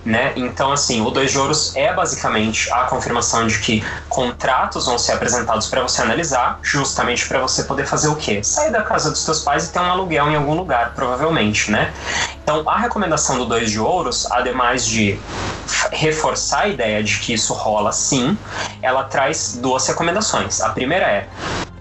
[0.05, 0.31] Né?
[0.37, 5.13] Então, assim, o dois de ouros é basicamente a confirmação de que contratos vão ser
[5.13, 8.41] apresentados para você analisar, justamente para você poder fazer o quê?
[8.41, 11.93] Sair da casa dos seus pais e ter um aluguel em algum lugar, provavelmente, né?
[12.41, 15.19] Então, a recomendação do dois de ouros, ademais de
[15.91, 18.37] reforçar a ideia de que isso rola sim,
[18.81, 20.61] ela traz duas recomendações.
[20.61, 21.27] A primeira é: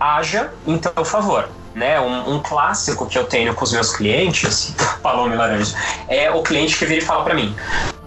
[0.03, 1.49] haja em teu favor.
[1.75, 5.75] Né, um, um clássico que eu tenho com os meus clientes, Palome Laranja,
[6.07, 7.57] é o cliente que vira e fala para mim: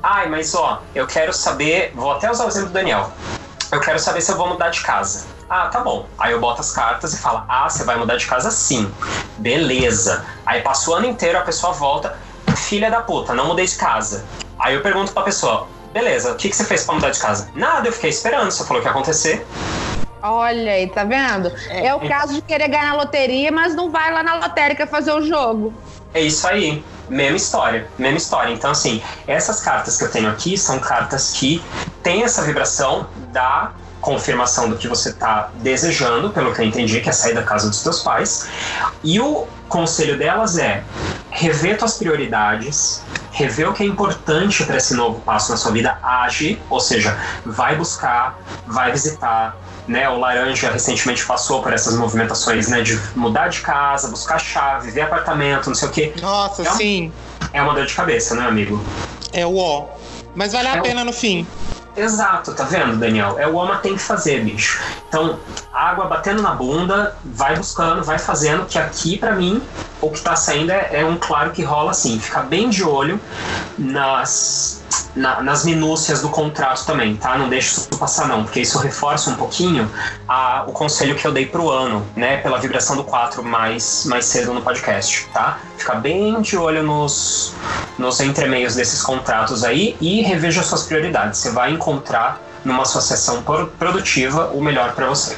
[0.04, 3.12] Ai, mas ó, eu quero saber, vou até usar o exemplo do Daniel.
[3.72, 5.26] Eu quero saber se eu vou mudar de casa.
[5.50, 6.08] Ah, tá bom.
[6.20, 8.92] Aí eu boto as cartas e falo: Ah, você vai mudar de casa sim.
[9.40, 10.24] Beleza.
[10.46, 12.16] Aí passa o ano inteiro, a pessoa volta:
[12.56, 14.26] Filha da puta, não mudei de casa.
[14.60, 17.50] Aí eu pergunto pra pessoa: Beleza, o que, que você fez pra mudar de casa?
[17.56, 18.52] Nada, eu fiquei esperando.
[18.52, 19.44] Você falou que ia acontecer.
[20.32, 21.52] Olha aí, tá vendo?
[21.70, 25.12] É, o caso de querer ganhar na loteria, mas não vai lá na lotérica fazer
[25.12, 25.74] o jogo.
[26.14, 26.84] É isso aí.
[27.08, 28.52] Mesma história, mesma história.
[28.52, 31.64] Então, assim, essas cartas que eu tenho aqui são cartas que
[32.02, 37.10] têm essa vibração da confirmação do que você está desejando, pelo que eu entendi, que
[37.10, 38.48] é sair da casa dos teus pais.
[39.04, 40.84] E o conselho delas é
[41.32, 45.98] rever tuas prioridades, rever o que é importante para esse novo passo na sua vida,
[46.02, 50.10] age, ou seja, vai buscar, vai visitar, né?
[50.10, 52.82] O Laranja recentemente passou por essas movimentações, né?
[52.82, 56.14] De mudar de casa, buscar chave, ver apartamento, não sei o quê.
[56.22, 57.12] Nossa, É sim.
[57.54, 58.84] É uma dor de cabeça, né, amigo?
[59.32, 59.86] É o ó.
[60.36, 61.48] Mas vale a É o- pena no fim.
[61.96, 63.38] Exato, tá vendo, Daniel?
[63.40, 64.82] É o homem tem que fazer, bicho.
[65.08, 65.40] Então,
[65.76, 69.62] água batendo na bunda, vai buscando, vai fazendo, que aqui, pra mim,
[70.02, 72.20] o que tá saindo é, é um claro que rola assim.
[72.20, 73.20] Fica bem de olho
[73.78, 74.84] nas,
[75.16, 77.38] na- nas minúcias do contrato também, tá?
[77.38, 79.90] Não deixa isso passar, não, porque isso reforça um pouquinho
[80.28, 82.38] a- o conselho que eu dei pro ano, né?
[82.38, 85.60] Pela vibração do 4 mais, mais cedo no podcast, tá?
[85.78, 87.54] Fica bem de olho nos,
[87.98, 91.40] nos entremeios desses contratos aí e reveja suas prioridades.
[91.40, 95.36] Você vai encontrar numa associação pro- produtiva o melhor para você.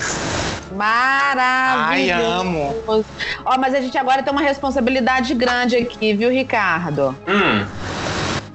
[0.72, 1.88] Maravilhoso.
[1.90, 2.76] Ai, amo.
[3.46, 7.16] Ó, mas a gente agora tem uma responsabilidade grande aqui, viu, Ricardo?
[7.28, 7.66] Hum,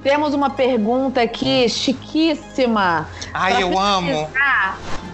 [0.01, 3.07] Temos uma pergunta aqui chiquíssima.
[3.33, 4.29] Ai, Pra eu amo.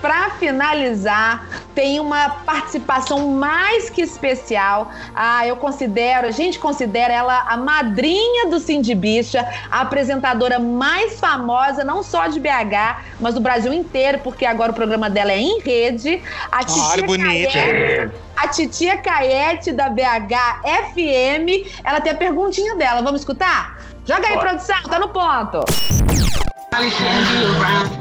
[0.02, 4.92] Pra finalizar, tem uma participação mais que especial.
[5.14, 11.20] Ah, eu considero, a gente considera ela a madrinha do Cindy Bicha, a apresentadora mais
[11.20, 15.40] famosa, não só de BH, mas do Brasil inteiro, porque agora o programa dela é
[15.40, 16.22] em rede.
[16.52, 16.62] A
[16.92, 17.52] Olha, bonita.
[17.52, 20.62] Caete, a titia Caete da BH
[20.94, 21.68] FM.
[21.84, 23.02] Ela tem a perguntinha dela.
[23.02, 23.80] Vamos escutar?
[24.06, 24.50] Joga aí, Bora.
[24.50, 26.19] produção, tá no ponto.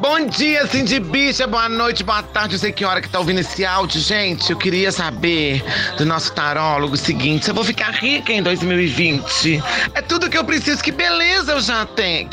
[0.00, 2.54] Bom dia, Cindy Bicha, boa noite, boa tarde.
[2.54, 4.52] Eu sei que hora que tá ouvindo esse áudio, gente.
[4.52, 5.64] Eu queria saber
[5.96, 9.60] do nosso tarólogo o seguinte: se eu vou ficar rica em 2020.
[9.94, 12.28] É tudo que eu preciso, que beleza eu já tenho.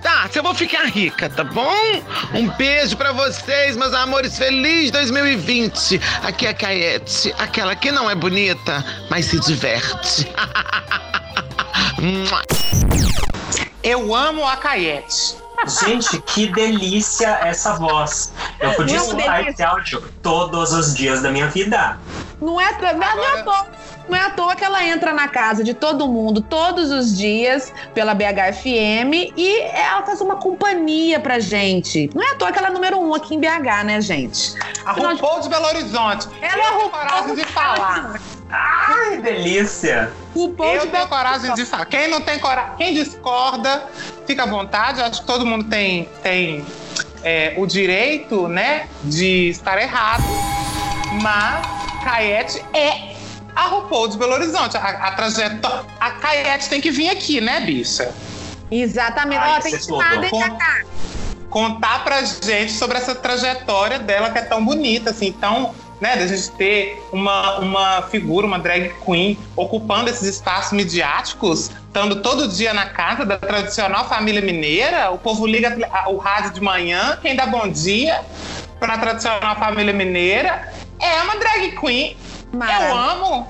[0.00, 2.02] Tá, se eu vou ficar rica, tá bom?
[2.32, 4.38] Um beijo pra vocês, meus amores.
[4.38, 6.00] Feliz 2020.
[6.22, 10.26] Aqui é a Caete, aquela que não é bonita, mas se diverte.
[13.82, 15.45] Eu amo a Caete.
[15.66, 18.32] Gente, que delícia essa voz.
[18.60, 21.98] Eu podia escutar esse áudio todos os dias da minha vida.
[22.40, 23.66] Não é, não, não é à toa,
[24.08, 27.72] não é à toa que ela entra na casa de todo mundo todos os dias
[27.94, 32.10] pela BHFM e ela faz uma companhia pra gente.
[32.14, 34.54] Não é à toa que ela é número um aqui em BH, né, gente?
[34.84, 36.28] A RuPaul de Belo Horizonte.
[36.40, 38.20] Ela é a tenho coragem de falar.
[38.48, 40.12] Ai, delícia!
[40.34, 41.86] RuPaul de Eu tenho Belo coragem de falar.
[41.86, 43.84] Quem não tem coragem, quem discorda,
[44.26, 45.02] fica à vontade.
[45.02, 46.64] Acho que todo mundo tem, tem
[47.24, 50.24] é, o direito, né, de estar errado.
[51.20, 51.66] Mas
[52.04, 53.15] Caete é
[53.56, 54.76] a RuPaul de Belo Horizonte.
[54.76, 55.84] A, a trajetória.
[55.98, 58.14] A Caete tem que vir aqui, né, bicha?
[58.70, 59.40] Exatamente.
[59.42, 59.86] Ai, Ó, tem que
[60.30, 60.82] Com- Cacá?
[61.50, 66.26] contar pra gente sobre essa trajetória dela que é tão bonita, assim, tão, né, da
[66.26, 72.74] gente ter uma, uma figura, uma drag queen ocupando esses espaços midiáticos, estando todo dia
[72.74, 77.34] na casa da tradicional família mineira, o povo liga a- o rádio de manhã, quem
[77.34, 78.20] dá bom dia
[78.78, 80.70] pra tradicional família mineira
[81.00, 82.16] é uma drag queen.
[82.52, 82.98] Eu Maravilhoso.
[83.24, 83.48] amo.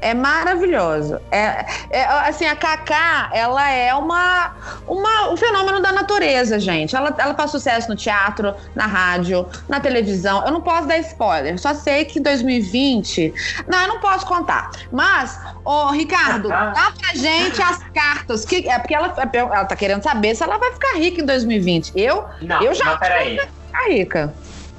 [0.00, 1.18] É maravilhoso.
[1.30, 4.52] É, é, assim, a Cacá, ela é uma,
[4.86, 6.94] uma, um fenômeno da natureza, gente.
[6.94, 10.44] Ela, ela faz sucesso no teatro, na rádio, na televisão.
[10.44, 13.32] Eu não posso dar spoiler, só sei que em 2020.
[13.66, 14.70] Não, eu não posso contar.
[14.92, 18.44] Mas, ô, Ricardo, dá pra gente as cartas.
[18.44, 21.92] Que, é porque ela, ela tá querendo saber se ela vai ficar rica em 2020.
[21.96, 23.40] Eu, Não, eu já mas peraí.
[23.88, 24.34] rica.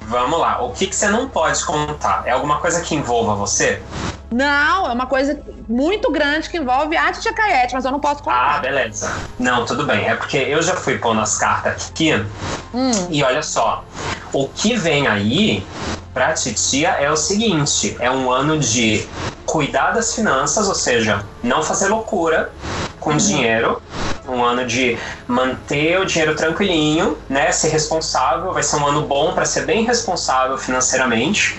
[0.06, 0.62] Vamos lá.
[0.62, 2.22] O que, que você não pode contar?
[2.26, 3.82] É alguma coisa que envolva você?
[4.30, 8.20] Não, é uma coisa muito grande que envolve a Tia Caete, mas eu não posso
[8.20, 8.60] Ah, contar.
[8.60, 9.12] beleza.
[9.38, 10.06] Não, tudo bem.
[10.08, 12.12] É porque eu já fui pôr nas cartas aqui.
[12.74, 12.90] Hum.
[13.10, 13.84] E olha só.
[14.32, 15.66] O que vem aí
[16.12, 19.08] pra titia é o seguinte: é um ano de
[19.44, 22.52] cuidar das finanças, ou seja, não fazer loucura
[23.00, 23.80] com dinheiro.
[24.28, 27.52] Um ano de manter o dinheiro tranquilinho, né?
[27.52, 28.52] Ser responsável.
[28.52, 31.58] Vai ser um ano bom para ser bem responsável financeiramente.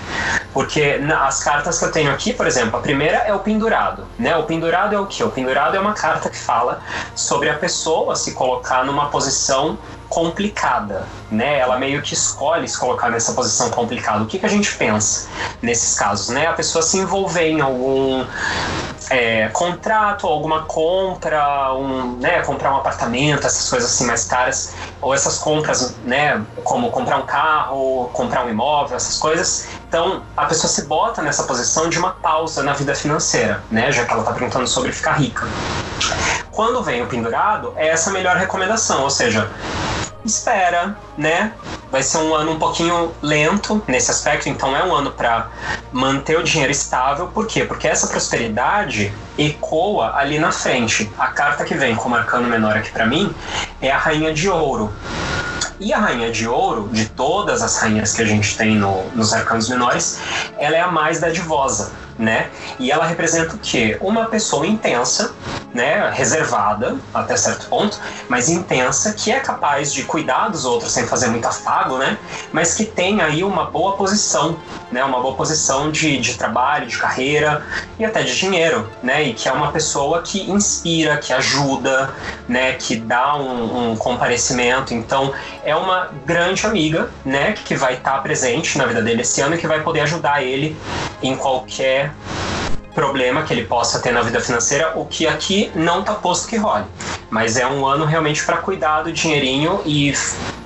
[0.53, 4.35] Porque as cartas que eu tenho aqui, por exemplo, a primeira é o pendurado, né?
[4.37, 5.23] O pendurado é o quê?
[5.23, 6.81] O pendurado é uma carta que fala
[7.15, 9.77] sobre a pessoa se colocar numa posição
[10.09, 11.59] complicada, né?
[11.59, 14.23] Ela meio que escolhe se colocar nessa posição complicada.
[14.23, 15.29] O que, que a gente pensa
[15.61, 16.47] nesses casos, né?
[16.47, 18.25] A pessoa se envolver em algum
[19.09, 25.13] é, contrato, alguma compra, um, né, comprar um apartamento, essas coisas assim mais caras, ou
[25.13, 29.67] essas compras, né, como comprar um carro, comprar um imóvel, essas coisas.
[29.87, 34.05] Então, a pessoa se bota nessa posição de uma pausa na vida financeira, né, já
[34.05, 35.47] que ela está perguntando sobre ficar rica.
[36.51, 39.49] Quando vem o pendurado, é essa melhor recomendação, ou seja,
[40.27, 41.53] espera, né?
[41.91, 45.47] Vai ser um ano um pouquinho lento nesse aspecto, então é um ano para
[45.91, 47.27] manter o dinheiro estável.
[47.27, 47.63] Por quê?
[47.65, 51.09] Porque essa prosperidade ecoa ali na frente.
[51.17, 53.33] A carta que vem como arcano menor aqui para mim
[53.81, 54.93] é a rainha de ouro.
[55.79, 59.31] E a rainha de ouro, de todas as rainhas que a gente tem no- nos
[59.31, 60.19] arcanos menores,
[60.57, 62.49] ela é a mais dadivosa, né?
[62.79, 63.97] E ela representa o quê?
[64.01, 65.33] Uma pessoa intensa,
[65.73, 66.09] né?
[66.13, 71.27] Reservada, até certo ponto, mas intensa, que é capaz de cuidar dos outros sem fazer
[71.27, 72.17] muito afago, né?
[72.51, 74.57] Mas que tem aí uma boa posição,
[74.91, 75.03] né?
[75.03, 77.65] Uma boa posição de, de trabalho, de carreira
[77.99, 79.23] e até de dinheiro, né?
[79.23, 82.13] E que é uma pessoa que inspira, que ajuda,
[82.47, 82.73] né?
[82.73, 84.93] Que dá um, um comparecimento.
[84.93, 85.33] Então,
[85.63, 89.57] é uma grande amiga, né, que vai estar presente na vida dele esse ano e
[89.57, 90.77] que vai poder ajudar ele
[91.21, 92.06] em qualquer
[92.93, 96.57] problema que ele possa ter na vida financeira, o que aqui não tá posto que
[96.57, 96.85] role.
[97.29, 100.11] Mas é um ano realmente para cuidar do dinheirinho e,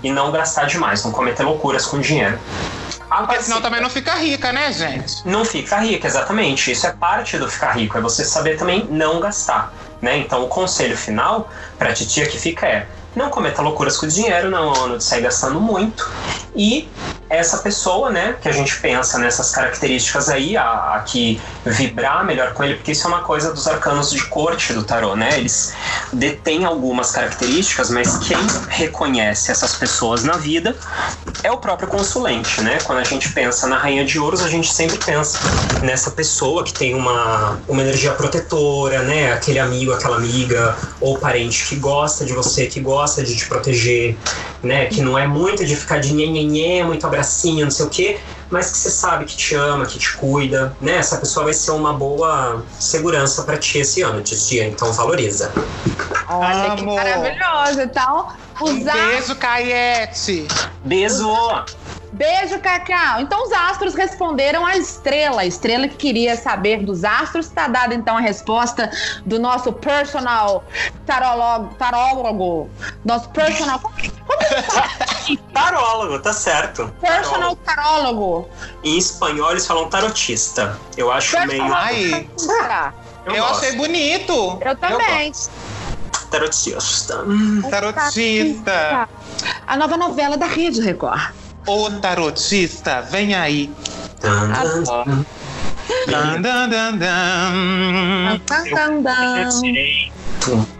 [0.02, 2.40] e não gastar demais, não cometer loucuras com dinheiro.
[3.10, 5.28] A Porque senão também não fica rica, né, gente?
[5.28, 6.72] não fica rico, exatamente.
[6.72, 10.18] Isso é parte do ficar rico, é você saber também não gastar, né?
[10.18, 14.50] Então o conselho final pra titia que fica é não cometa loucuras com o dinheiro,
[14.50, 16.10] não é um ano de sair gastando muito.
[16.56, 16.88] E
[17.32, 22.54] essa pessoa, né, que a gente pensa nessas características aí, a, a que vibrar melhor
[22.54, 25.30] com ele, porque isso é uma coisa dos arcanos de corte do tarô, né?
[25.38, 25.74] Eles
[26.12, 28.38] detêm algumas características, mas quem
[28.68, 30.76] reconhece essas pessoas na vida
[31.42, 32.80] é o próprio consulente, né?
[32.84, 35.40] Quando a gente pensa na Rainha de Ouros, a gente sempre pensa
[35.82, 39.32] nessa pessoa que tem uma, uma energia protetora, né?
[39.32, 44.18] Aquele amigo, aquela amiga ou parente que gosta de você, que gosta de te proteger,
[44.64, 44.86] né?
[44.88, 48.20] Que não é muito de ficar de nhenhenhê, muito abracinho, não sei o quê,
[48.50, 50.98] mas que você sabe que te ama, que te cuida, né?
[50.98, 55.52] Essa pessoa vai ser uma boa segurança pra ti esse ano, titia, então valoriza.
[56.30, 56.96] Olha que Amo.
[56.96, 57.82] maravilhoso.
[57.82, 58.64] Então, a-
[58.94, 60.48] beijo, Caiete.
[60.84, 61.28] Beijo!
[62.22, 63.20] Beijo, Cacau.
[63.20, 65.42] Então, os astros responderam à estrela.
[65.42, 67.48] A estrela que queria saber dos astros.
[67.48, 68.92] Está dada, então, a resposta
[69.26, 70.64] do nosso personal
[71.04, 71.74] tarólogo.
[71.80, 72.70] tarólogo
[73.04, 73.80] nosso personal.
[73.80, 74.88] Como que fala?
[75.52, 76.94] Tarólogo, tá certo.
[77.02, 78.48] Personal tarólogo.
[78.84, 80.78] Em espanhol eles falam tarotista.
[80.96, 81.74] Eu acho Pode meio.
[81.74, 82.30] Ai,
[82.60, 82.94] Tá.
[83.26, 83.58] eu, gosto.
[83.66, 84.60] achei bonito.
[84.64, 85.32] Eu também.
[86.30, 87.24] Tarotista.
[87.24, 89.10] Hum, Tarotista.
[89.66, 91.41] A nova novela da Rede Record.
[91.66, 93.72] Ô tarotista, vem aí.
[96.08, 98.40] Dan, dan, dan, dan.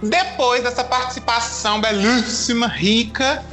[0.02, 3.44] Depois dessa participação belíssima, rica,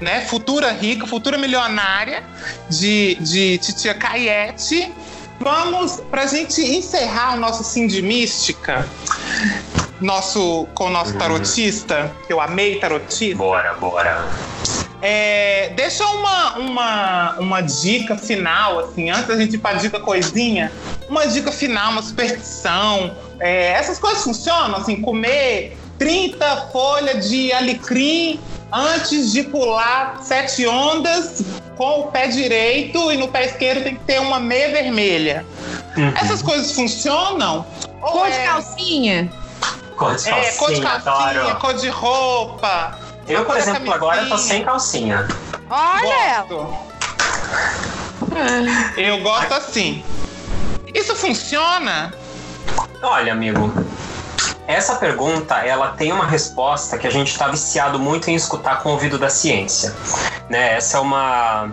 [0.00, 0.22] né?
[0.22, 2.24] Futura rica, futura milionária
[2.68, 4.92] de, de Titia Caiete.
[5.38, 8.86] Vamos, pra gente encerrar o nosso Sim de Mística,
[10.00, 13.36] nosso, com o nosso tarotista, que eu amei tarotista.
[13.36, 14.28] Bora, bora.
[15.04, 20.70] É, deixa uma, uma, uma dica final, assim, antes da gente ir pra dica coisinha,
[21.08, 23.10] uma dica final, uma superstição.
[23.40, 28.38] É, essas coisas funcionam, assim, comer 30 folhas de alecrim
[28.72, 31.42] antes de pular sete ondas
[31.76, 35.44] com o pé direito e no pé esquerdo tem que ter uma meia vermelha.
[35.96, 36.12] Uhum.
[36.16, 37.66] Essas coisas funcionam?
[38.00, 39.32] Ou Cor de é- calcinha.
[39.96, 41.60] Cor de É, cor de calcinha, calcinha, adoro.
[41.60, 42.98] cor de roupa.
[43.28, 45.26] Eu, por exemplo, agora tô sem calcinha.
[45.70, 46.44] Olha.
[46.48, 46.76] Gosto.
[48.96, 50.04] Eu gosto assim.
[50.94, 52.12] Isso funciona?
[53.02, 53.72] Olha, amigo,
[54.72, 58.88] essa pergunta ela tem uma resposta que a gente está viciado muito em escutar com
[58.88, 59.94] o ouvido da ciência.
[60.48, 60.76] Né?
[60.76, 61.70] Essa é uma,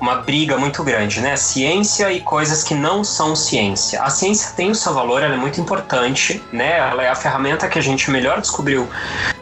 [0.00, 1.36] uma briga muito grande, né?
[1.36, 4.02] Ciência e coisas que não são ciência.
[4.02, 6.78] A ciência tem o seu valor, ela é muito importante, né?
[6.78, 8.88] Ela é a ferramenta que a gente melhor descobriu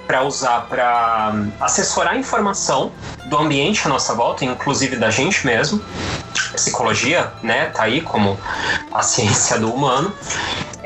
[0.06, 2.92] para usar para assessorar a informação
[3.26, 5.82] do ambiente à nossa volta, inclusive da gente mesmo.
[6.54, 7.66] Psicologia, né?
[7.66, 8.38] Tá aí como
[8.92, 10.12] a ciência do humano.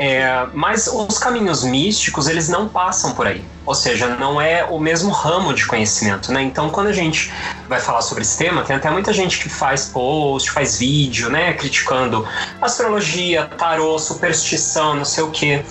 [0.02, 3.44] É, mas os caminhos místicos, eles não passam por aí.
[3.66, 6.42] Ou seja, não é o mesmo ramo de conhecimento, né?
[6.42, 7.30] Então, quando a gente
[7.68, 11.52] vai falar sobre esse tema, tem até muita gente que faz post, faz vídeo, né?
[11.52, 12.26] Criticando
[12.62, 15.62] astrologia, tarô, superstição, não sei o quê.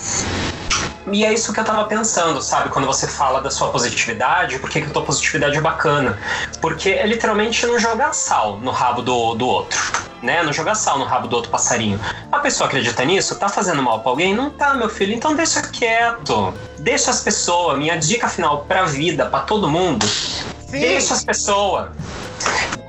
[1.12, 2.68] E é isso que eu tava pensando, sabe?
[2.68, 6.18] Quando você fala da sua positividade, por que, que a tua positividade é bacana?
[6.60, 9.78] Porque é literalmente não jogar sal no rabo do, do outro,
[10.22, 10.42] né?
[10.42, 12.00] Não jogar sal no rabo do outro passarinho.
[12.30, 13.34] A pessoa acredita nisso?
[13.36, 14.34] Tá fazendo mal pra alguém?
[14.34, 15.12] Não tá, meu filho.
[15.14, 16.54] Então deixa quieto.
[16.78, 17.78] Deixa as pessoas.
[17.78, 20.06] Minha dica final pra vida, pra todo mundo.
[20.70, 21.90] Deixa as pessoas.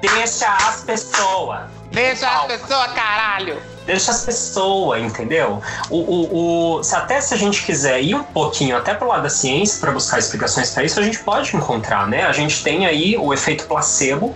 [0.02, 1.62] Deixa as pessoas.
[1.92, 3.71] Deixa as pessoas, caralho.
[3.86, 5.60] Deixa as pessoas, entendeu?
[5.90, 9.24] O, o, o- se até se a gente quiser ir um pouquinho até pro lado
[9.24, 12.24] da ciência para buscar explicações para isso, a gente pode encontrar, né?
[12.24, 14.36] A gente tem aí o efeito placebo,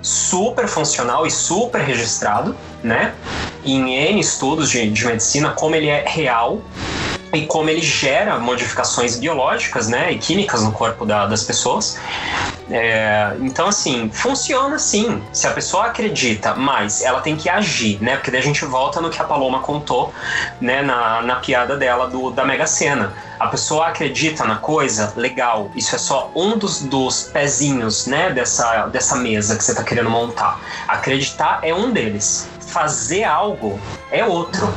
[0.00, 3.12] super funcional e super registrado, né?
[3.64, 6.62] Em N estudos de, de medicina, como ele é real
[7.34, 10.10] e como ele gera modificações biológicas, né?
[10.12, 11.98] E químicas no corpo da- das pessoas.
[12.68, 15.22] É, então, assim, funciona sim.
[15.32, 18.16] Se a pessoa acredita, mas ela tem que agir, né?
[18.16, 20.12] Porque daí a gente volta no que a Paloma contou,
[20.60, 20.82] né?
[20.82, 23.12] Na, na piada dela do, da Mega Sena.
[23.38, 25.70] A pessoa acredita na coisa, legal.
[25.76, 28.30] Isso é só um dos, dos pezinhos, né?
[28.30, 30.58] Dessa, dessa mesa que você tá querendo montar.
[30.88, 32.48] Acreditar é um deles.
[32.60, 33.78] Fazer algo
[34.10, 34.72] é outro,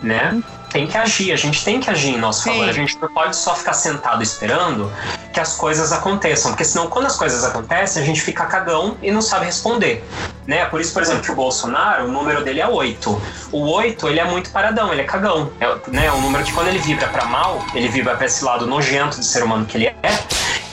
[0.00, 0.40] né?
[0.74, 2.50] Tem que agir, a gente tem que agir em nosso Sim.
[2.50, 2.68] favor.
[2.68, 4.92] A gente não pode só ficar sentado esperando
[5.32, 9.08] que as coisas aconteçam, porque senão quando as coisas acontecem, a gente fica cagão e
[9.12, 10.04] não sabe responder.
[10.48, 10.64] Né?
[10.64, 13.22] Por isso, por exemplo, que o Bolsonaro, o número dele é 8.
[13.52, 15.48] O 8, ele é muito paradão, ele é cagão.
[15.60, 16.10] É né?
[16.10, 19.26] um número que quando ele vibra pra mal, ele vibra pra esse lado nojento de
[19.26, 19.94] ser humano que ele é,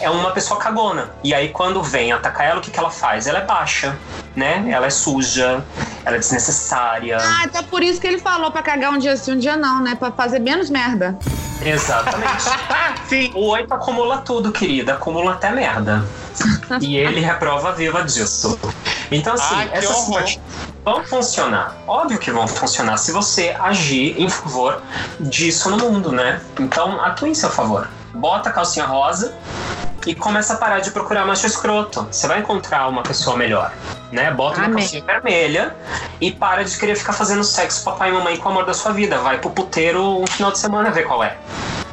[0.01, 1.11] é uma pessoa cagona.
[1.23, 3.27] E aí quando vem atacar ela, o que, que ela faz?
[3.27, 3.97] Ela é baixa,
[4.35, 4.65] né?
[4.69, 5.63] Ela é suja,
[6.03, 7.17] ela é desnecessária.
[7.19, 9.81] Ah, então por isso que ele falou pra cagar um dia sim, um dia não,
[9.81, 9.95] né?
[9.95, 11.17] Pra fazer menos merda.
[11.63, 12.43] Exatamente.
[13.07, 13.31] Sim.
[13.35, 14.93] O 8 acumula tudo, querida.
[14.93, 16.03] Acumula até merda.
[16.81, 18.57] E ele reprova viva disso.
[19.11, 20.39] Então, assim, Ai, essas coisas
[20.83, 21.75] vão funcionar.
[21.85, 24.81] Óbvio que vão funcionar se você agir em favor
[25.19, 26.41] disso no mundo, né?
[26.59, 27.87] Então, atue em seu favor.
[28.13, 29.33] Bota a calcinha rosa
[30.05, 32.07] e começa a parar de procurar macho escroto.
[32.11, 33.73] Você vai encontrar uma pessoa melhor,
[34.11, 34.31] né?
[34.31, 34.77] Bota uma Amém.
[34.79, 35.75] calcinha vermelha
[36.19, 38.91] e para de querer ficar fazendo sexo papai e mamãe com o amor da sua
[38.91, 39.17] vida.
[39.19, 41.37] Vai pro puteiro um final de semana ver qual é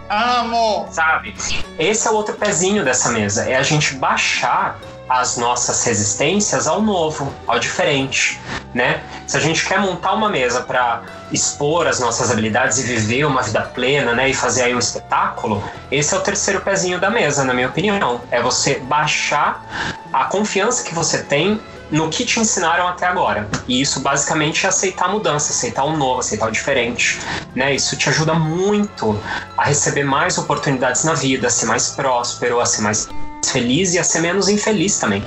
[0.08, 0.88] Amo.
[0.90, 1.34] sabe?
[1.78, 4.78] Esse é o outro pezinho dessa mesa, é a gente baixar
[5.08, 8.38] as nossas resistências ao novo, ao diferente,
[8.74, 9.02] né?
[9.26, 11.02] Se a gente quer montar uma mesa para
[11.32, 15.62] expor as nossas habilidades e viver uma vida plena, né, e fazer aí um espetáculo,
[15.90, 18.20] esse é o terceiro pezinho da mesa, na minha opinião.
[18.30, 19.64] É você baixar
[20.12, 21.60] a confiança que você tem
[21.90, 23.48] no que te ensinaram até agora.
[23.66, 27.18] E isso basicamente é aceitar a mudança, aceitar o novo, aceitar o diferente,
[27.54, 27.74] né?
[27.74, 29.18] Isso te ajuda muito
[29.56, 33.08] a receber mais oportunidades na vida, a ser mais próspero, a ser mais
[33.44, 35.24] feliz e a ser menos infeliz também,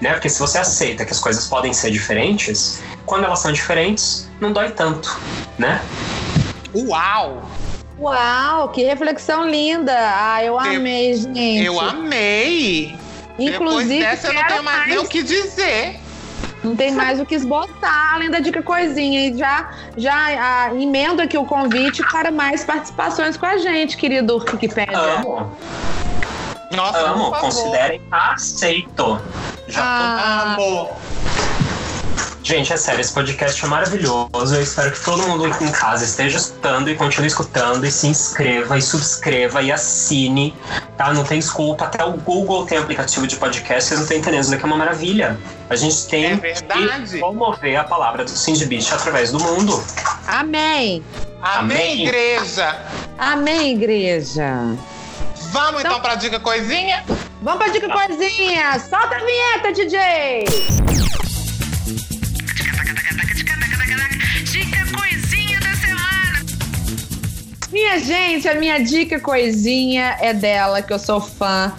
[0.00, 0.12] né?
[0.12, 4.52] Porque se você aceita que as coisas podem ser diferentes, quando elas são diferentes, não
[4.52, 5.18] dói tanto,
[5.58, 5.82] né?
[6.74, 7.42] Uau!
[7.98, 9.94] Uau, que reflexão linda!
[9.94, 11.64] Ah, eu amei, gente.
[11.64, 12.94] Eu amei!
[13.38, 16.00] Inclusive, Depois dessa eu não tenho mais nem o que dizer.
[16.62, 19.28] Não tem mais o que esboçar, além da dica coisinha.
[19.28, 24.36] E já, já ah, emendo aqui o convite para mais participações com a gente, querido
[24.36, 24.98] Wikipedia.
[24.98, 25.50] Amo,
[26.70, 29.20] Nossa, amo, considerem aceito.
[29.68, 30.90] Já tô Ah, Amo.
[32.42, 34.54] Gente, é sério, esse podcast é maravilhoso.
[34.56, 38.06] Eu espero que todo mundo aqui em casa esteja escutando e continue escutando e se
[38.08, 40.56] inscreva e subscreva e assine,
[40.96, 41.12] tá?
[41.12, 41.84] Não tem desculpa.
[41.84, 44.40] Até o Google tem aplicativo de podcast, vocês não estão entendendo.
[44.40, 45.38] Isso daqui é uma maravilha.
[45.68, 47.12] A gente tem É verdade.
[47.12, 49.80] que promover a palavra do Cindy Beach através do mundo.
[50.26, 51.04] amém!
[51.42, 52.02] Amém, Amém.
[52.02, 52.76] igreja.
[53.18, 54.76] Amém, igreja!
[55.50, 57.04] Vamos então pra dica coisinha?
[57.42, 58.78] Vamos pra dica coisinha!
[58.78, 60.44] Solta a vinheta, DJ!
[64.44, 66.44] Dica coisinha da semana.
[67.72, 71.72] Minha gente, a minha dica coisinha é dela, que eu sou fã.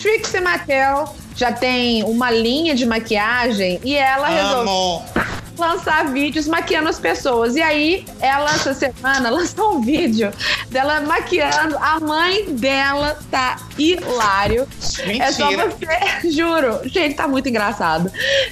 [0.00, 5.04] Trixie Mattel já tem uma linha de maquiagem e ela resolveu Amo.
[5.58, 7.56] Lançar vídeos maquiando as pessoas.
[7.56, 10.30] E aí, ela, essa semana, lançou um vídeo
[10.70, 11.76] dela maquiando.
[11.78, 14.66] A mãe dela tá hilário.
[14.98, 15.68] É só Mentira.
[15.68, 16.80] você, juro.
[16.84, 18.10] Gente, tá muito engraçado.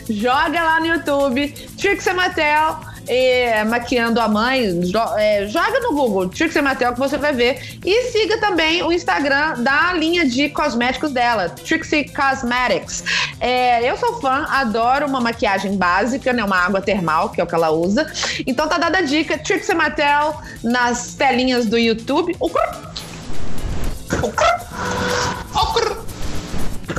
[0.08, 2.95] Joga lá no YouTube, Trixie Mattel.
[3.06, 7.78] É, maquiando a mãe, jo- é, joga no Google Trixie Mattel que você vai ver.
[7.84, 13.04] E siga também o Instagram da linha de cosméticos dela, Trixie Cosmetics.
[13.40, 16.42] É, eu sou fã, adoro uma maquiagem básica, né?
[16.44, 18.10] Uma água termal, que é o que ela usa.
[18.46, 22.36] Então tá dada a dica, Trixie Mattel nas telinhas do YouTube.
[22.40, 22.50] O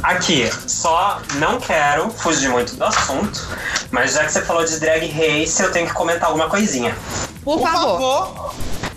[0.07, 3.45] Aqui, só não quero fugir muito do assunto,
[3.91, 6.95] mas já que você falou de drag race, eu tenho que comentar alguma coisinha.
[7.43, 7.99] Por, Por favor.
[7.99, 8.55] favor.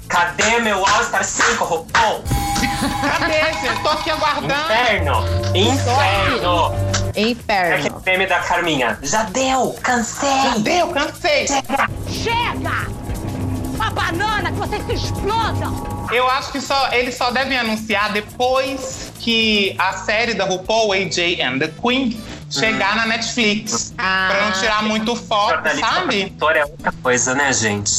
[0.09, 2.23] Cadê meu All Star 5, RuPaul?
[3.19, 3.83] Cadê, gente?
[3.83, 4.55] Tô aqui aguardando.
[4.55, 5.25] Inferno!
[5.53, 6.75] Inferno!
[7.17, 7.75] É Inferno.
[7.75, 8.97] aquele meme da Carminha.
[9.03, 9.77] Já deu!
[9.83, 10.61] Cansei!
[10.61, 11.49] Deu, cansei.
[11.49, 13.00] Chega!
[13.81, 16.07] Uma banana que vocês se explodam!
[16.13, 21.41] Eu acho que só eles só devem anunciar depois que a série da RuPaul, AJ
[21.41, 22.21] and the Queen,
[22.51, 23.95] chegar na Netflix.
[23.97, 24.29] Ah.
[24.31, 26.17] Pra não tirar muito foco, Jornalista sabe?
[26.27, 27.91] produtor é outra coisa, né, gente?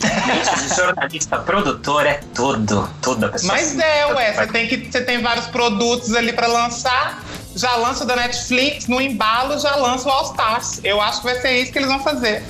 [0.00, 2.90] Gente, de jornalista produtor é tudo.
[3.00, 3.52] Tudo a pessoa.
[3.52, 7.22] Mas é, ué, você tem, que, você tem vários produtos ali pra lançar.
[7.54, 10.80] Já lança da Netflix, no embalo já lança o All Stars.
[10.82, 12.42] Eu acho que vai ser isso que eles vão fazer.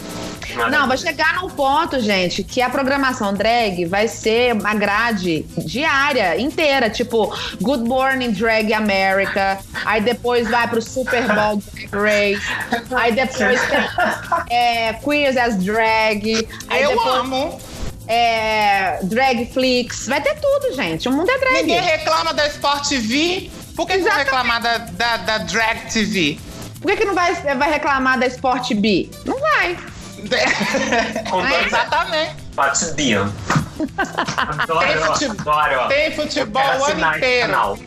[0.71, 6.41] Não, vai chegar num ponto, gente, que a programação drag vai ser uma grade diária,
[6.41, 6.91] inteira.
[6.91, 9.59] Tipo, Good Morning Drag America.
[9.85, 12.43] Aí depois vai pro Super Bowl Drag Race.
[12.95, 16.49] Aí depois tem é, Queers as Drag.
[16.69, 17.61] Aí Eu depois, amo.
[18.07, 20.07] É, drag Flix.
[20.09, 21.09] Vai ter tudo, gente.
[21.09, 21.55] O mundo é drag.
[21.63, 23.51] Ninguém reclama da Sport TV.
[23.77, 24.25] Por que, Exatamente.
[24.25, 26.39] reclamar da, da, da Drag TV?
[26.81, 29.09] Por que, que não vai, vai reclamar da Sport B?
[29.25, 29.79] Não vai.
[31.31, 32.37] Com dois Exatamente.
[32.55, 33.33] Batidinha.
[34.37, 35.89] Adoro, Tem fute- adoro.
[35.89, 37.47] Tem futebol o ano inteiro.
[37.51, 37.79] canal.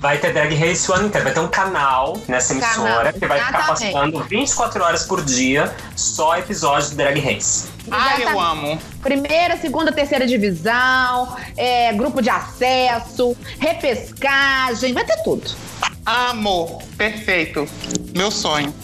[0.00, 1.24] Vai ter Drag Race o ano inteiro.
[1.24, 3.92] Vai ter um canal nessa emissora Canal, que vai ficar exatamente.
[3.94, 7.68] passando 24 horas por dia só episódios de Drag Race.
[7.90, 8.78] Ai, eu amo.
[9.02, 15.50] Primeira, segunda, terceira divisão, é, grupo de acesso, repescagem, vai ter tudo.
[16.04, 16.82] Amo.
[16.98, 17.66] Perfeito.
[18.14, 18.74] Meu sonho.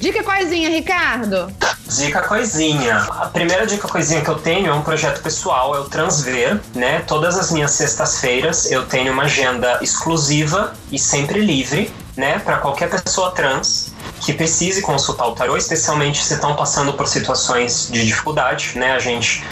[0.00, 1.52] Dica coisinha, Ricardo.
[1.86, 2.96] Dica coisinha.
[3.10, 7.00] A primeira dica coisinha que eu tenho é um projeto pessoal, é o Transver, né?
[7.06, 12.88] Todas as minhas sextas-feiras eu tenho uma agenda exclusiva e sempre livre, né, para qualquer
[12.88, 18.72] pessoa trans que precise consultar o tarô, especialmente se estão passando por situações de dificuldade,
[18.74, 18.92] né?
[18.92, 19.42] A gente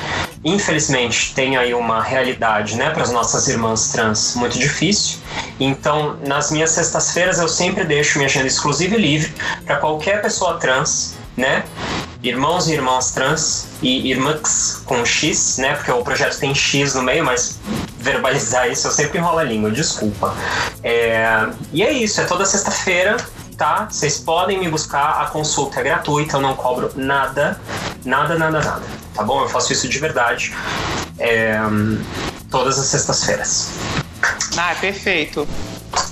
[0.44, 5.18] infelizmente tem aí uma realidade, né, para as nossas irmãs trans muito difícil.
[5.58, 9.34] Então, nas minhas sextas-feiras eu sempre deixo minha agenda exclusiva e livre
[9.64, 11.64] para qualquer pessoa trans, né?
[12.22, 15.74] Irmãos e irmãs trans e irmãs com X, né?
[15.74, 17.58] Porque o projeto tem X no meio, mas
[17.98, 20.34] verbalizar isso eu sempre enrolo a língua, desculpa.
[20.82, 23.16] É, E é isso, é toda sexta-feira,
[23.58, 23.88] tá?
[23.90, 27.60] Vocês podem me buscar, a consulta é gratuita, eu não cobro nada,
[28.04, 28.82] nada, nada, nada,
[29.12, 29.42] tá bom?
[29.42, 30.56] Eu faço isso de verdade,
[31.18, 31.58] é,
[32.50, 33.72] todas as sextas-feiras.
[34.56, 35.46] Ah, perfeito.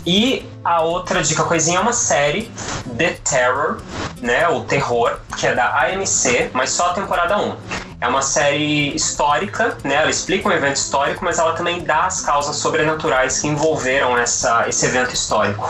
[0.04, 2.50] E a outra dica coisinha é uma série,
[2.96, 3.80] The Terror,
[4.20, 4.48] né?
[4.48, 7.56] O Terror, que é da AMC, mas só a temporada 1.
[8.00, 9.94] É uma série histórica, né?
[9.94, 14.68] Ela explica um evento histórico, mas ela também dá as causas sobrenaturais que envolveram essa,
[14.68, 15.68] esse evento histórico.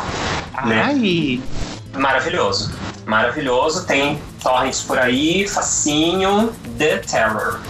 [0.64, 0.82] Né?
[1.96, 2.72] Maravilhoso.
[3.04, 3.86] Maravilhoso.
[3.86, 6.52] Tem torrents por aí, facinho.
[6.78, 7.60] The Terror.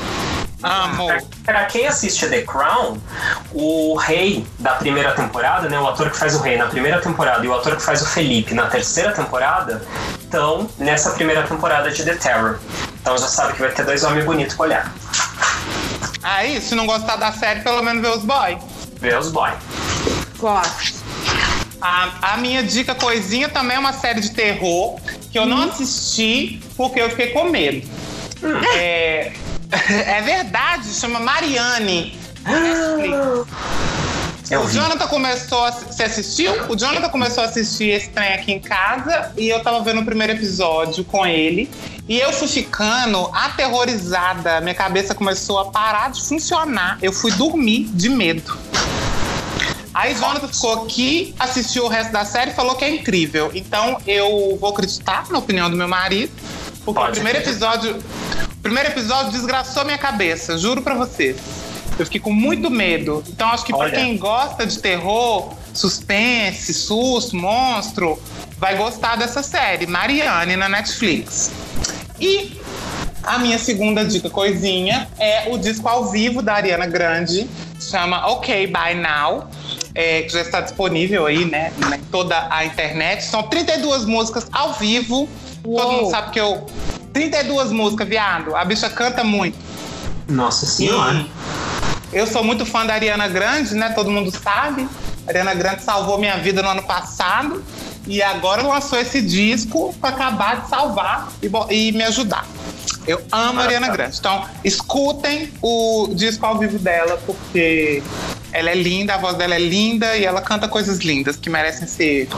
[0.63, 1.07] amo.
[1.07, 2.99] Pra, pra quem assiste The Crown,
[3.53, 7.45] o rei da primeira temporada, né, o ator que faz o rei na primeira temporada
[7.45, 9.83] e o ator que faz o Felipe na terceira temporada,
[10.21, 12.59] estão nessa primeira temporada de The Terror.
[13.01, 14.93] Então já sabe que vai ter dois homens bonitos pra olhar.
[16.23, 18.59] Aí, se não gostar da série, pelo menos vê os boys.
[18.99, 19.53] Vê os boy.
[20.39, 20.96] Gosto.
[21.87, 24.99] A, a minha dica coisinha também é uma série de terror
[25.31, 27.89] que eu não assisti porque eu fiquei com medo.
[28.75, 29.31] É,
[30.05, 32.19] é verdade, chama Mariane.
[34.51, 34.75] Eu o vi.
[34.75, 35.71] Jonathan começou a.
[35.71, 36.53] Você assistiu?
[36.69, 40.05] O Jonathan começou a assistir esse trem aqui em casa e eu tava vendo o
[40.05, 41.71] primeiro episódio com ele.
[42.09, 44.61] E eu fui ficando aterrorizada.
[44.61, 46.99] Minha cabeça começou a parar de funcionar.
[47.01, 48.59] Eu fui dormir de medo.
[49.97, 53.51] Aí Jonathan ficou aqui, assistiu o resto da série e falou que é incrível.
[53.55, 56.31] Então eu vou acreditar na opinião do meu marido.
[56.85, 57.97] Porque Pode o primeiro episódio.
[57.97, 61.39] O primeiro episódio desgraçou minha cabeça, juro pra vocês.
[61.99, 63.25] Eu fiquei com muito medo.
[63.27, 63.99] Então acho que pra Olha.
[63.99, 68.23] quem gosta de terror, suspense, susto, monstro,
[68.59, 71.51] vai gostar dessa série, Mariane, na Netflix.
[72.21, 72.61] E
[73.23, 77.49] a minha segunda dica coisinha é o disco ao vivo da Ariana Grande,
[77.81, 79.49] chama OK By Now.
[79.97, 83.25] É, que já está disponível aí, né, em toda a internet.
[83.25, 85.27] São 32 músicas ao vivo.
[85.63, 85.93] Todo Uou.
[85.93, 86.67] mundo sabe que eu.
[87.15, 88.55] 32 músicas, viado.
[88.55, 89.57] A bicha canta muito.
[90.29, 91.25] Nossa senhora.
[92.13, 93.89] E eu sou muito fã da Ariana Grande, né?
[93.89, 94.87] Todo mundo sabe.
[95.27, 97.65] A Ariana Grande salvou minha vida no ano passado
[98.07, 102.47] e agora lançou esse disco para acabar de salvar e, e me ajudar.
[103.07, 104.19] Eu amo a Ariana Grande.
[104.19, 108.03] Então, escutem o disco ao vivo dela, porque
[108.53, 111.87] ela é linda, a voz dela é linda e ela canta coisas lindas que merecem
[111.87, 112.29] ser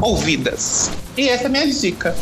[0.00, 0.90] ouvidas.
[1.16, 2.16] E essa é a minha dica.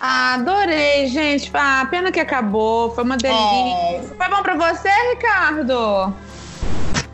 [0.00, 1.50] Ah, adorei, gente.
[1.54, 2.94] Ah, pena que acabou.
[2.94, 4.14] Foi uma delícia.
[4.16, 6.14] Foi bom pra você, Ricardo?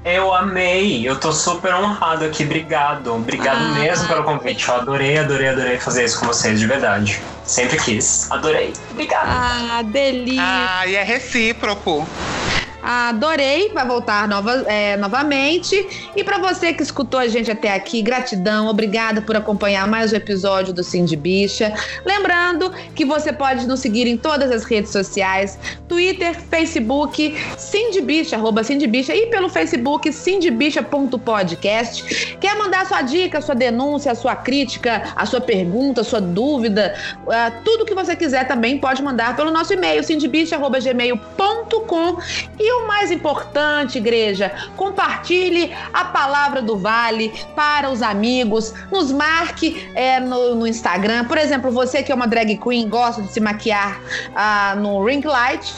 [0.04, 3.14] Eu amei, eu tô super honrado aqui, obrigado.
[3.14, 3.78] Obrigado Ah.
[3.78, 4.68] mesmo pelo convite.
[4.68, 7.20] Eu adorei, adorei, adorei fazer isso com vocês, de verdade.
[7.44, 8.28] Sempre quis.
[8.30, 8.72] Adorei.
[8.90, 9.28] Obrigado.
[9.28, 10.42] Ah, delícia.
[10.44, 12.06] Ah, e é recíproco.
[12.82, 16.10] Adorei, vai voltar nova- é, novamente.
[16.16, 20.16] E para você que escutou a gente até aqui, gratidão, obrigada por acompanhar mais um
[20.16, 21.72] episódio do Cindy Bicha.
[22.04, 25.56] Lembrando que você pode nos seguir em todas as redes sociais:
[25.88, 32.36] Twitter, Facebook, Cindy Bicha, arroba Cindy Bicha, e pelo Facebook cindybicha.podcast.
[32.40, 36.94] Quer mandar sua dica, sua denúncia, sua crítica, a sua pergunta, sua dúvida,
[37.28, 42.18] ah, tudo que você quiser também pode mandar pelo nosso e-mail, cindybicha.gmail.com.
[42.59, 49.89] E o mais importante, igreja, compartilhe a palavra do Vale para os amigos, nos marque
[49.94, 51.24] é, no, no Instagram.
[51.24, 54.01] Por exemplo, você que é uma drag queen, gosta de se maquiar
[54.35, 55.73] ah, no Ring Light.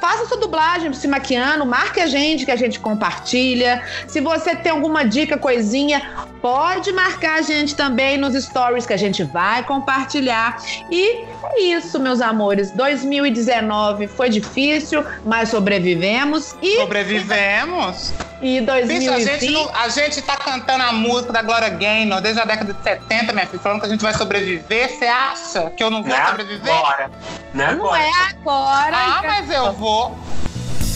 [0.00, 3.82] Faça sua dublagem se maquiando, marque a gente que a gente compartilha.
[4.08, 6.00] Se você tem alguma dica, coisinha,
[6.40, 10.62] pode marcar a gente também nos stories que a gente vai compartilhar.
[10.90, 12.70] E é isso, meus amores.
[12.70, 16.56] 2019 foi difícil, mas sobrevivemos.
[16.62, 18.12] E, Sobrevivemos.
[18.42, 19.24] E Bicho, a 2020.
[19.24, 22.82] gente, não- a gente tá cantando a música da Gloria Gaynor desde a década de
[22.82, 24.88] 70, minha filha, falando que a gente vai sobreviver.
[24.98, 26.26] Você acha que eu não vou Né?
[26.26, 26.74] sobreviver?
[26.74, 27.10] Agora.
[27.52, 27.72] Né?
[27.74, 28.02] Não Agora.
[28.02, 28.96] é agora.
[28.96, 30.18] Ah, mas eu vou.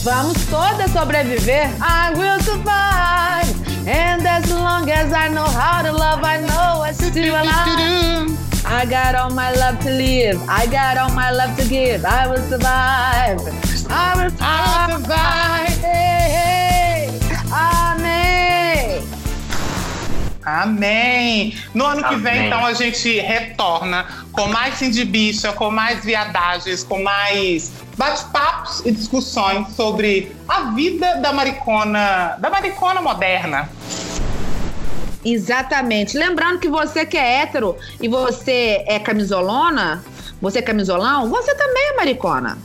[0.03, 1.67] Vamos todas sobreviver.
[1.81, 3.55] I will survive.
[3.87, 8.39] And as long as I know how to love, I know I'm still alive.
[8.67, 10.41] I got all my love to live.
[10.49, 12.05] I got all my love to give.
[12.07, 13.39] I will survive.
[13.91, 15.83] I will I will survive.
[15.83, 16.74] Hey, hey.
[20.45, 21.57] Amém!
[21.73, 22.47] No ano que vem, Amém.
[22.47, 28.93] então, a gente retorna com mais Cindy Bicha, com mais viadagens, com mais bate-papos e
[28.93, 33.71] discussões sobre a vida da maricona, da maricona moderna.
[35.25, 36.19] Exatamente.
[36.19, 40.05] Lembrando que você que é hétero e você é camisolona,
[40.43, 42.59] você é camisolão, você também é maricona.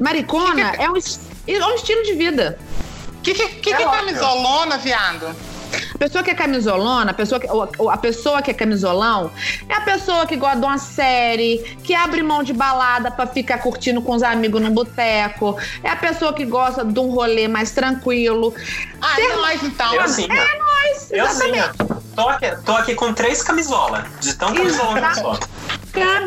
[0.00, 0.94] Maricona é um,
[1.48, 2.58] é um estilo de vida.
[3.22, 4.06] Que que, que, É que é óbvio.
[4.06, 5.34] camisolona, viado?
[5.94, 9.30] A pessoa que é camisolona, a pessoa que, ou- a pessoa que é camisolão,
[9.68, 13.58] é a pessoa que gosta de uma série, que abre mão de balada pra ficar
[13.58, 15.56] curtindo com os amigos no boteco.
[15.82, 18.54] É a pessoa que gosta de um rolê mais tranquilo.
[19.00, 19.94] Ah, Ser- então, mas então.
[19.94, 20.26] Eu sim.
[20.30, 21.50] É nóis, Eu sim.
[21.56, 21.96] exatamente.
[22.14, 24.04] Tô aqui, tô aqui com três camisolas.
[24.20, 25.38] De tão camisola que eu sou.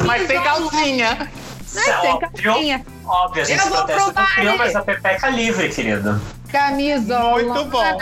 [0.05, 1.31] Mas tem calcinha.
[1.73, 2.30] Mas tem Óbvio.
[2.31, 2.85] calcinha.
[3.05, 6.21] Óbvio, a gente Eu do provar frio, mas a pepeca livre, querido.
[6.51, 7.41] Camisola.
[7.43, 7.97] Muito bom.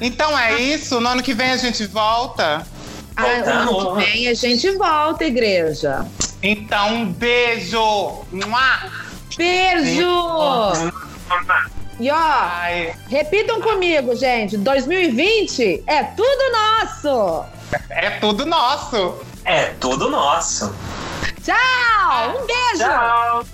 [0.00, 1.00] Então é isso.
[1.00, 2.66] No ano que vem a gente volta.
[3.16, 6.06] Ah, o ano que vem a gente volta, igreja.
[6.42, 8.24] Então, um beijo.
[8.30, 8.90] Mua.
[9.36, 10.06] Beijo!
[11.98, 14.56] E ó, Ai, repitam comigo, gente.
[14.58, 17.44] 2020 é tudo nosso.
[17.88, 19.14] é tudo nosso.
[19.44, 20.74] É tudo nosso.
[21.42, 22.36] Tchau!
[22.38, 22.84] Um beijo!
[22.84, 23.44] Tchau!